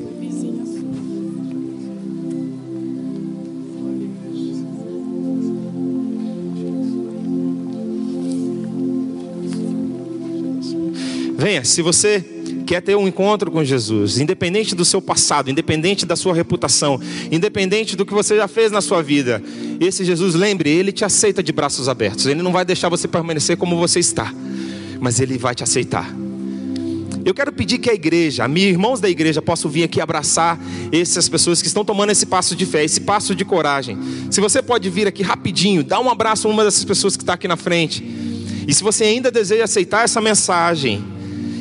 Venha, 11.38 11.63
se 11.63 11.82
você 11.82 12.36
quer 12.68 12.82
ter 12.82 12.97
um 12.97 13.07
encontro 13.07 13.49
com 13.49 13.63
Jesus, 13.63 14.20
independente 14.20 14.76
do 14.76 14.84
seu 14.84 15.01
passado, 15.01 15.49
independente 15.49 16.05
da 16.05 16.18
sua 16.18 16.34
reputação, 16.34 16.99
independente 17.32 17.95
do 17.95 18.05
que 18.05 18.13
você 18.13 18.36
já 18.36 18.47
fez 18.47 18.74
na 18.74 18.82
sua 18.82 19.01
vida, 19.01 19.41
esse 19.80 20.03
Jesus, 20.03 20.36
lembre, 20.36 20.70
ele 20.70 20.91
te 20.91 21.05
aceita 21.05 21.41
de 21.41 21.53
braços 21.53 21.88
abertos. 21.88 22.26
Ele 22.26 22.43
não 22.43 22.51
vai 22.51 22.65
deixar 22.65 22.89
você 22.89 23.07
permanecer 23.07 23.55
como 23.55 23.78
você 23.78 23.99
está, 23.99 24.34
mas 24.99 25.22
ele 25.22 25.38
vai 25.38 25.55
te 25.55 25.63
aceitar. 25.63 26.13
Eu 27.24 27.34
quero 27.34 27.53
pedir 27.53 27.78
que 27.78 27.89
a 27.89 27.93
igreja, 27.93 28.45
meus 28.49 28.68
irmãos 28.68 28.99
da 28.99 29.09
igreja, 29.09 29.41
possam 29.41 29.72
vir 29.72 29.84
aqui 29.84 30.01
abraçar 30.01 30.59
essas 30.91 31.30
pessoas 31.30 31.61
que 31.61 31.68
estão 31.68 31.86
tomando 31.86 32.09
esse 32.09 32.26
passo 32.26 32.53
de 32.53 32.65
fé, 32.65 32.84
esse 32.84 32.99
passo 32.99 33.34
de 33.34 33.45
coragem. 33.45 33.97
Se 34.30 34.41
você 34.41 34.61
pode 34.61 34.89
vir 34.89 35.07
aqui 35.07 35.24
rapidinho, 35.24 35.84
dá 35.84 35.99
um 35.99 36.09
abraço 36.09 36.47
a 36.47 36.51
uma 36.51 36.65
dessas 36.65 36.84
pessoas 36.84 37.15
que 37.15 37.24
está 37.24 37.34
aqui 37.34 37.47
na 37.47 37.57
frente. 37.57 38.03
E 38.68 38.74
se 38.74 38.84
você 38.84 39.05
ainda 39.05 39.32
deseja 39.32 39.63
aceitar 39.63 40.03
essa 40.03 40.20
mensagem, 40.20 41.16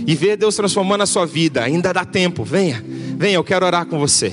e 0.06 0.14
ver 0.14 0.36
Deus 0.36 0.54
transformando 0.54 1.02
a 1.02 1.06
sua 1.06 1.26
vida, 1.26 1.62
ainda 1.62 1.92
dá 1.92 2.04
tempo. 2.04 2.44
Venha, 2.44 2.82
venha, 3.16 3.34
eu 3.34 3.44
quero 3.44 3.66
orar 3.66 3.84
com 3.86 3.98
você. 3.98 4.32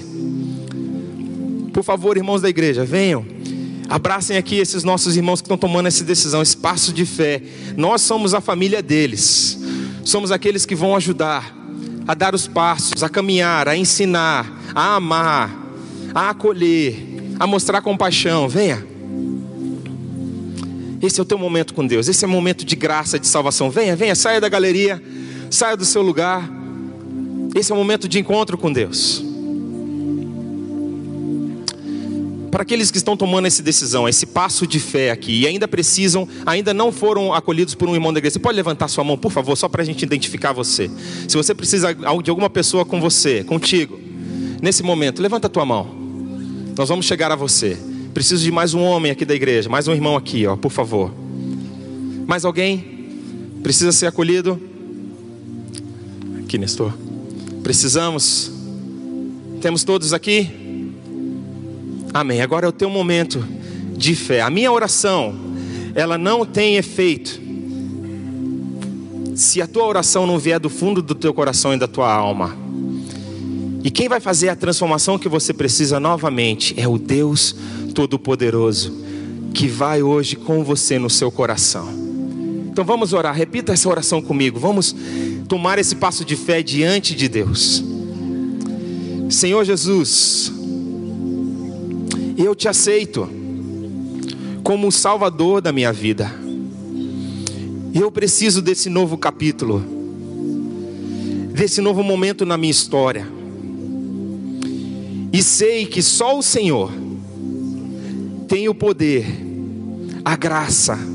Por 1.74 1.84
favor, 1.84 2.16
irmãos 2.16 2.42
da 2.42 2.50
igreja, 2.50 2.86
venham. 2.86 3.26
Abracem 3.90 4.38
aqui 4.38 4.58
esses 4.58 4.84
nossos 4.84 5.18
irmãos 5.18 5.42
que 5.42 5.46
estão 5.46 5.58
tomando 5.58 5.88
essa 5.88 6.04
decisão, 6.04 6.42
esse 6.42 6.56
passo 6.56 6.94
de 6.94 7.06
fé. 7.06 7.42
Nós 7.76 8.02
somos 8.02 8.34
a 8.34 8.40
família 8.40 8.82
deles. 8.82 9.60
Somos 10.06 10.32
aqueles 10.32 10.66
que 10.66 10.76
vão 10.76 10.96
ajudar 10.96 11.56
a 12.08 12.14
dar 12.14 12.36
os 12.36 12.48
passos, 12.48 13.02
a 13.02 13.10
caminhar, 13.10 13.68
a 13.68 13.76
ensinar, 13.76 14.62
a 14.76 14.96
amar, 14.96 15.50
a 16.14 16.30
acolher, 16.30 16.96
a 17.40 17.48
mostrar 17.48 17.82
compaixão. 17.82 18.48
Venha. 18.48 18.86
Esse 21.02 21.20
é 21.20 21.24
o 21.24 21.26
teu 21.26 21.38
momento 21.38 21.74
com 21.74 21.86
Deus. 21.86 22.08
Esse 22.08 22.24
é 22.24 22.28
o 22.28 22.32
momento 22.32 22.64
de 22.64 22.76
graça, 22.76 23.20
de 23.20 23.28
salvação. 23.28 23.70
Venha, 23.70 23.96
venha, 23.96 24.16
saia 24.16 24.40
da 24.40 24.48
galeria. 24.48 25.02
Saia 25.54 25.78
do 25.78 25.86
seu 25.86 26.02
lugar. 26.02 26.50
Esse 27.54 27.72
é 27.72 27.76
o 27.76 27.78
momento 27.78 28.08
de 28.08 28.18
encontro 28.18 28.58
com 28.58 28.74
Deus. 28.74 29.24
Para 32.50 32.64
aqueles 32.64 32.90
que 32.90 32.98
estão 32.98 33.16
tomando 33.16 33.46
essa 33.46 33.62
decisão, 33.62 34.10
esse 34.10 34.26
passo 34.26 34.66
de 34.66 34.80
fé 34.80 35.12
aqui, 35.12 35.42
e 35.42 35.48
ainda 35.48 35.68
precisam, 35.68 36.28
ainda 36.44 36.74
não 36.74 36.92
foram 36.92 37.32
acolhidos 37.32 37.76
por 37.76 37.88
um 37.88 37.94
irmão 37.94 38.12
da 38.12 38.18
igreja, 38.18 38.34
você 38.34 38.40
pode 38.40 38.56
levantar 38.56 38.88
sua 38.88 39.04
mão, 39.04 39.16
por 39.16 39.32
favor, 39.32 39.56
só 39.56 39.70
para 39.70 39.84
a 39.84 39.86
gente 39.86 40.02
identificar 40.02 40.54
você. 40.54 40.90
Se 41.28 41.38
você 41.38 41.54
precisa 41.54 41.94
de 41.94 42.30
alguma 42.32 42.50
pessoa 42.50 42.84
com 42.84 43.00
você, 43.00 43.44
contigo, 43.44 44.00
nesse 44.60 44.82
momento, 44.82 45.22
levanta 45.22 45.46
a 45.46 45.50
tua 45.52 45.66
mão. 45.66 45.88
Nós 46.76 46.90
vamos 46.90 47.06
chegar 47.06 47.32
a 47.32 47.36
você. 47.36 47.78
Preciso 48.12 48.44
de 48.44 48.52
mais 48.52 48.74
um 48.74 48.82
homem 48.82 49.12
aqui 49.12 49.24
da 49.24 49.36
igreja, 49.36 49.70
mais 49.70 49.88
um 49.88 49.94
irmão 49.94 50.18
aqui, 50.18 50.48
ó, 50.48 50.56
por 50.56 50.72
favor. 50.72 51.14
Mais 52.26 52.44
alguém? 52.44 53.06
Precisa 53.62 53.92
ser 53.92 54.08
acolhido? 54.08 54.73
Aqui, 56.54 56.58
Nestor. 56.60 56.94
Precisamos. 57.64 58.52
Temos 59.60 59.84
todos 59.84 60.14
aqui? 60.14 60.92
Amém. 62.14 62.42
Agora 62.42 62.68
é 62.68 62.70
o 62.70 62.72
teu 62.72 62.92
momento 62.92 63.44
de 63.98 64.14
fé. 64.14 64.42
A 64.42 64.52
minha 64.52 64.72
oração, 64.72 65.34
ela 65.96 66.16
não 66.16 66.46
tem 66.46 66.76
efeito 66.76 67.42
se 69.36 69.64
a 69.64 69.68
tua 69.68 69.86
oração 69.86 70.28
não 70.28 70.38
vier 70.38 70.60
do 70.60 70.70
fundo 70.70 71.02
do 71.02 71.16
teu 71.16 71.34
coração 71.34 71.74
e 71.74 71.78
da 71.78 71.88
tua 71.88 72.14
alma. 72.14 72.56
E 73.84 73.90
quem 73.90 74.08
vai 74.08 74.20
fazer 74.20 74.50
a 74.50 74.56
transformação 74.56 75.18
que 75.18 75.28
você 75.28 75.54
precisa 75.54 76.00
novamente 76.00 76.76
é 76.78 76.88
o 76.88 77.00
Deus 77.00 77.56
Todo-Poderoso, 77.96 78.94
que 79.56 79.68
vai 79.68 80.04
hoje 80.04 80.36
com 80.36 80.64
você 80.64 81.00
no 81.00 81.10
seu 81.10 81.32
coração. 81.32 82.03
Então 82.74 82.84
vamos 82.84 83.14
orar, 83.14 83.36
repita 83.36 83.72
essa 83.72 83.88
oração 83.88 84.20
comigo. 84.20 84.60
Vamos 84.60 84.96
tomar 85.48 85.78
esse 85.78 85.96
passo 85.96 86.26
de 86.26 86.36
fé 86.36 86.64
diante 86.64 87.14
de 87.14 87.30
Deus. 87.30 87.84
Senhor 89.30 89.64
Jesus, 89.64 90.52
eu 92.36 92.56
te 92.56 92.68
aceito 92.68 93.30
como 94.64 94.88
o 94.88 94.92
Salvador 94.92 95.62
da 95.62 95.72
minha 95.72 95.94
vida. 95.94 96.34
Eu 97.94 98.12
preciso 98.12 98.60
desse 98.60 98.90
novo 98.90 99.20
capítulo, 99.20 99.80
desse 101.54 101.80
novo 101.80 102.02
momento 102.02 102.44
na 102.44 102.58
minha 102.58 102.72
história. 102.72 103.28
E 105.32 105.44
sei 105.44 105.86
que 105.86 106.02
só 106.02 106.36
o 106.36 106.42
Senhor 106.42 106.92
tem 108.48 108.68
o 108.68 108.74
poder, 108.74 109.28
a 110.26 110.36
graça 110.36 111.13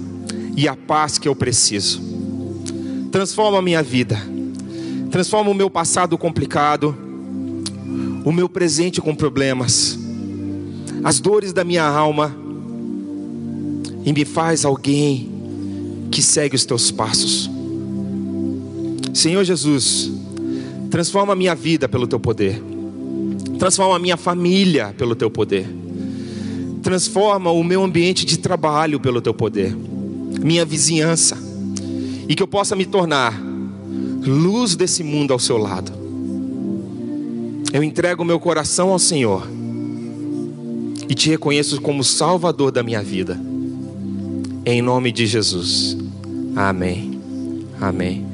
e 0.59 0.67
a 0.67 0.75
paz 0.75 1.19
que 1.19 1.29
eu 1.29 1.37
preciso. 1.37 2.03
Transforma 3.13 3.59
a 3.59 3.63
minha 3.63 3.81
vida, 3.81 4.21
transforma 5.09 5.53
o 5.53 5.55
meu 5.55 5.71
passado 5.71 6.19
complicado, 6.19 6.97
o 8.25 8.33
meu 8.33 8.49
presente 8.49 9.01
com 9.01 9.15
problemas, 9.15 9.97
as 11.05 11.21
dores 11.21 11.53
da 11.53 11.63
minha 11.63 11.85
alma, 11.85 12.37
e 14.05 14.13
me 14.13 14.25
faz 14.25 14.65
alguém 14.65 15.31
que 16.11 16.21
segue 16.21 16.57
os 16.57 16.65
teus 16.65 16.91
passos. 16.91 17.49
Senhor 19.15 19.45
Jesus, 19.45 20.11
transforma 20.91 21.35
a 21.35 21.37
minha 21.37 21.55
vida 21.55 21.89
pelo 21.89 22.09
teu 22.09 22.19
poder, 22.19 22.61
transforma 23.61 23.95
a 23.95 24.01
minha 24.01 24.17
família 24.17 24.93
pelo 24.99 25.15
teu 25.15 25.31
poder, 25.31 25.69
transforma 26.83 27.49
o 27.53 27.63
meu 27.63 27.85
ambiente 27.85 28.27
de 28.27 28.39
trabalho 28.39 28.99
pelo 28.99 29.21
teu 29.21 29.33
poder, 29.33 29.73
minha 30.43 30.65
vizinhança 30.65 31.37
e 32.29 32.35
que 32.35 32.43
eu 32.43 32.49
possa 32.49 32.77
me 32.77 32.85
tornar 32.85 33.39
luz 34.27 34.77
desse 34.77 35.03
mundo 35.03 35.33
ao 35.33 35.39
seu 35.39 35.57
lado. 35.57 35.93
Eu 37.73 37.83
entrego 37.83 38.25
meu 38.25 38.39
coração 38.39 38.91
ao 38.91 38.99
Senhor 38.99 39.47
e 41.09 41.15
te 41.15 41.31
reconheço 41.31 41.81
como 41.81 42.05
Salvador 42.05 42.71
da 42.71 42.83
minha 42.83 43.03
vida. 43.03 43.41
Em 44.65 44.83
nome 44.83 45.11
de 45.11 45.27
Jesus. 45.27 45.97
Amém. 46.55 47.19
Amém. 47.81 48.27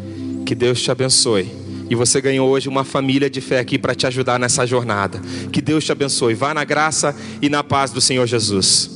Que 0.45 0.55
Deus 0.55 0.83
te 0.83 0.91
abençoe. 0.91 1.49
E 1.89 1.95
você 1.95 2.21
ganhou 2.21 2.49
hoje 2.49 2.69
uma 2.69 2.83
família 2.83 3.29
de 3.29 3.41
fé 3.41 3.61
aqui 3.61 3.79
para 3.79 3.95
te 3.95 4.07
ajudar 4.07 4.39
nessa 4.39 4.67
jornada. 4.67 5.21
Que 5.53 5.61
Deus 5.61 5.85
te 5.85 5.93
abençoe. 5.93 6.35
Vá 6.35 6.55
na 6.55 6.65
graça 6.65 7.15
e 7.43 7.49
na 7.49 7.63
paz 7.63 7.91
do 7.91 8.01
Senhor 8.01 8.27
Jesus. 8.27 8.94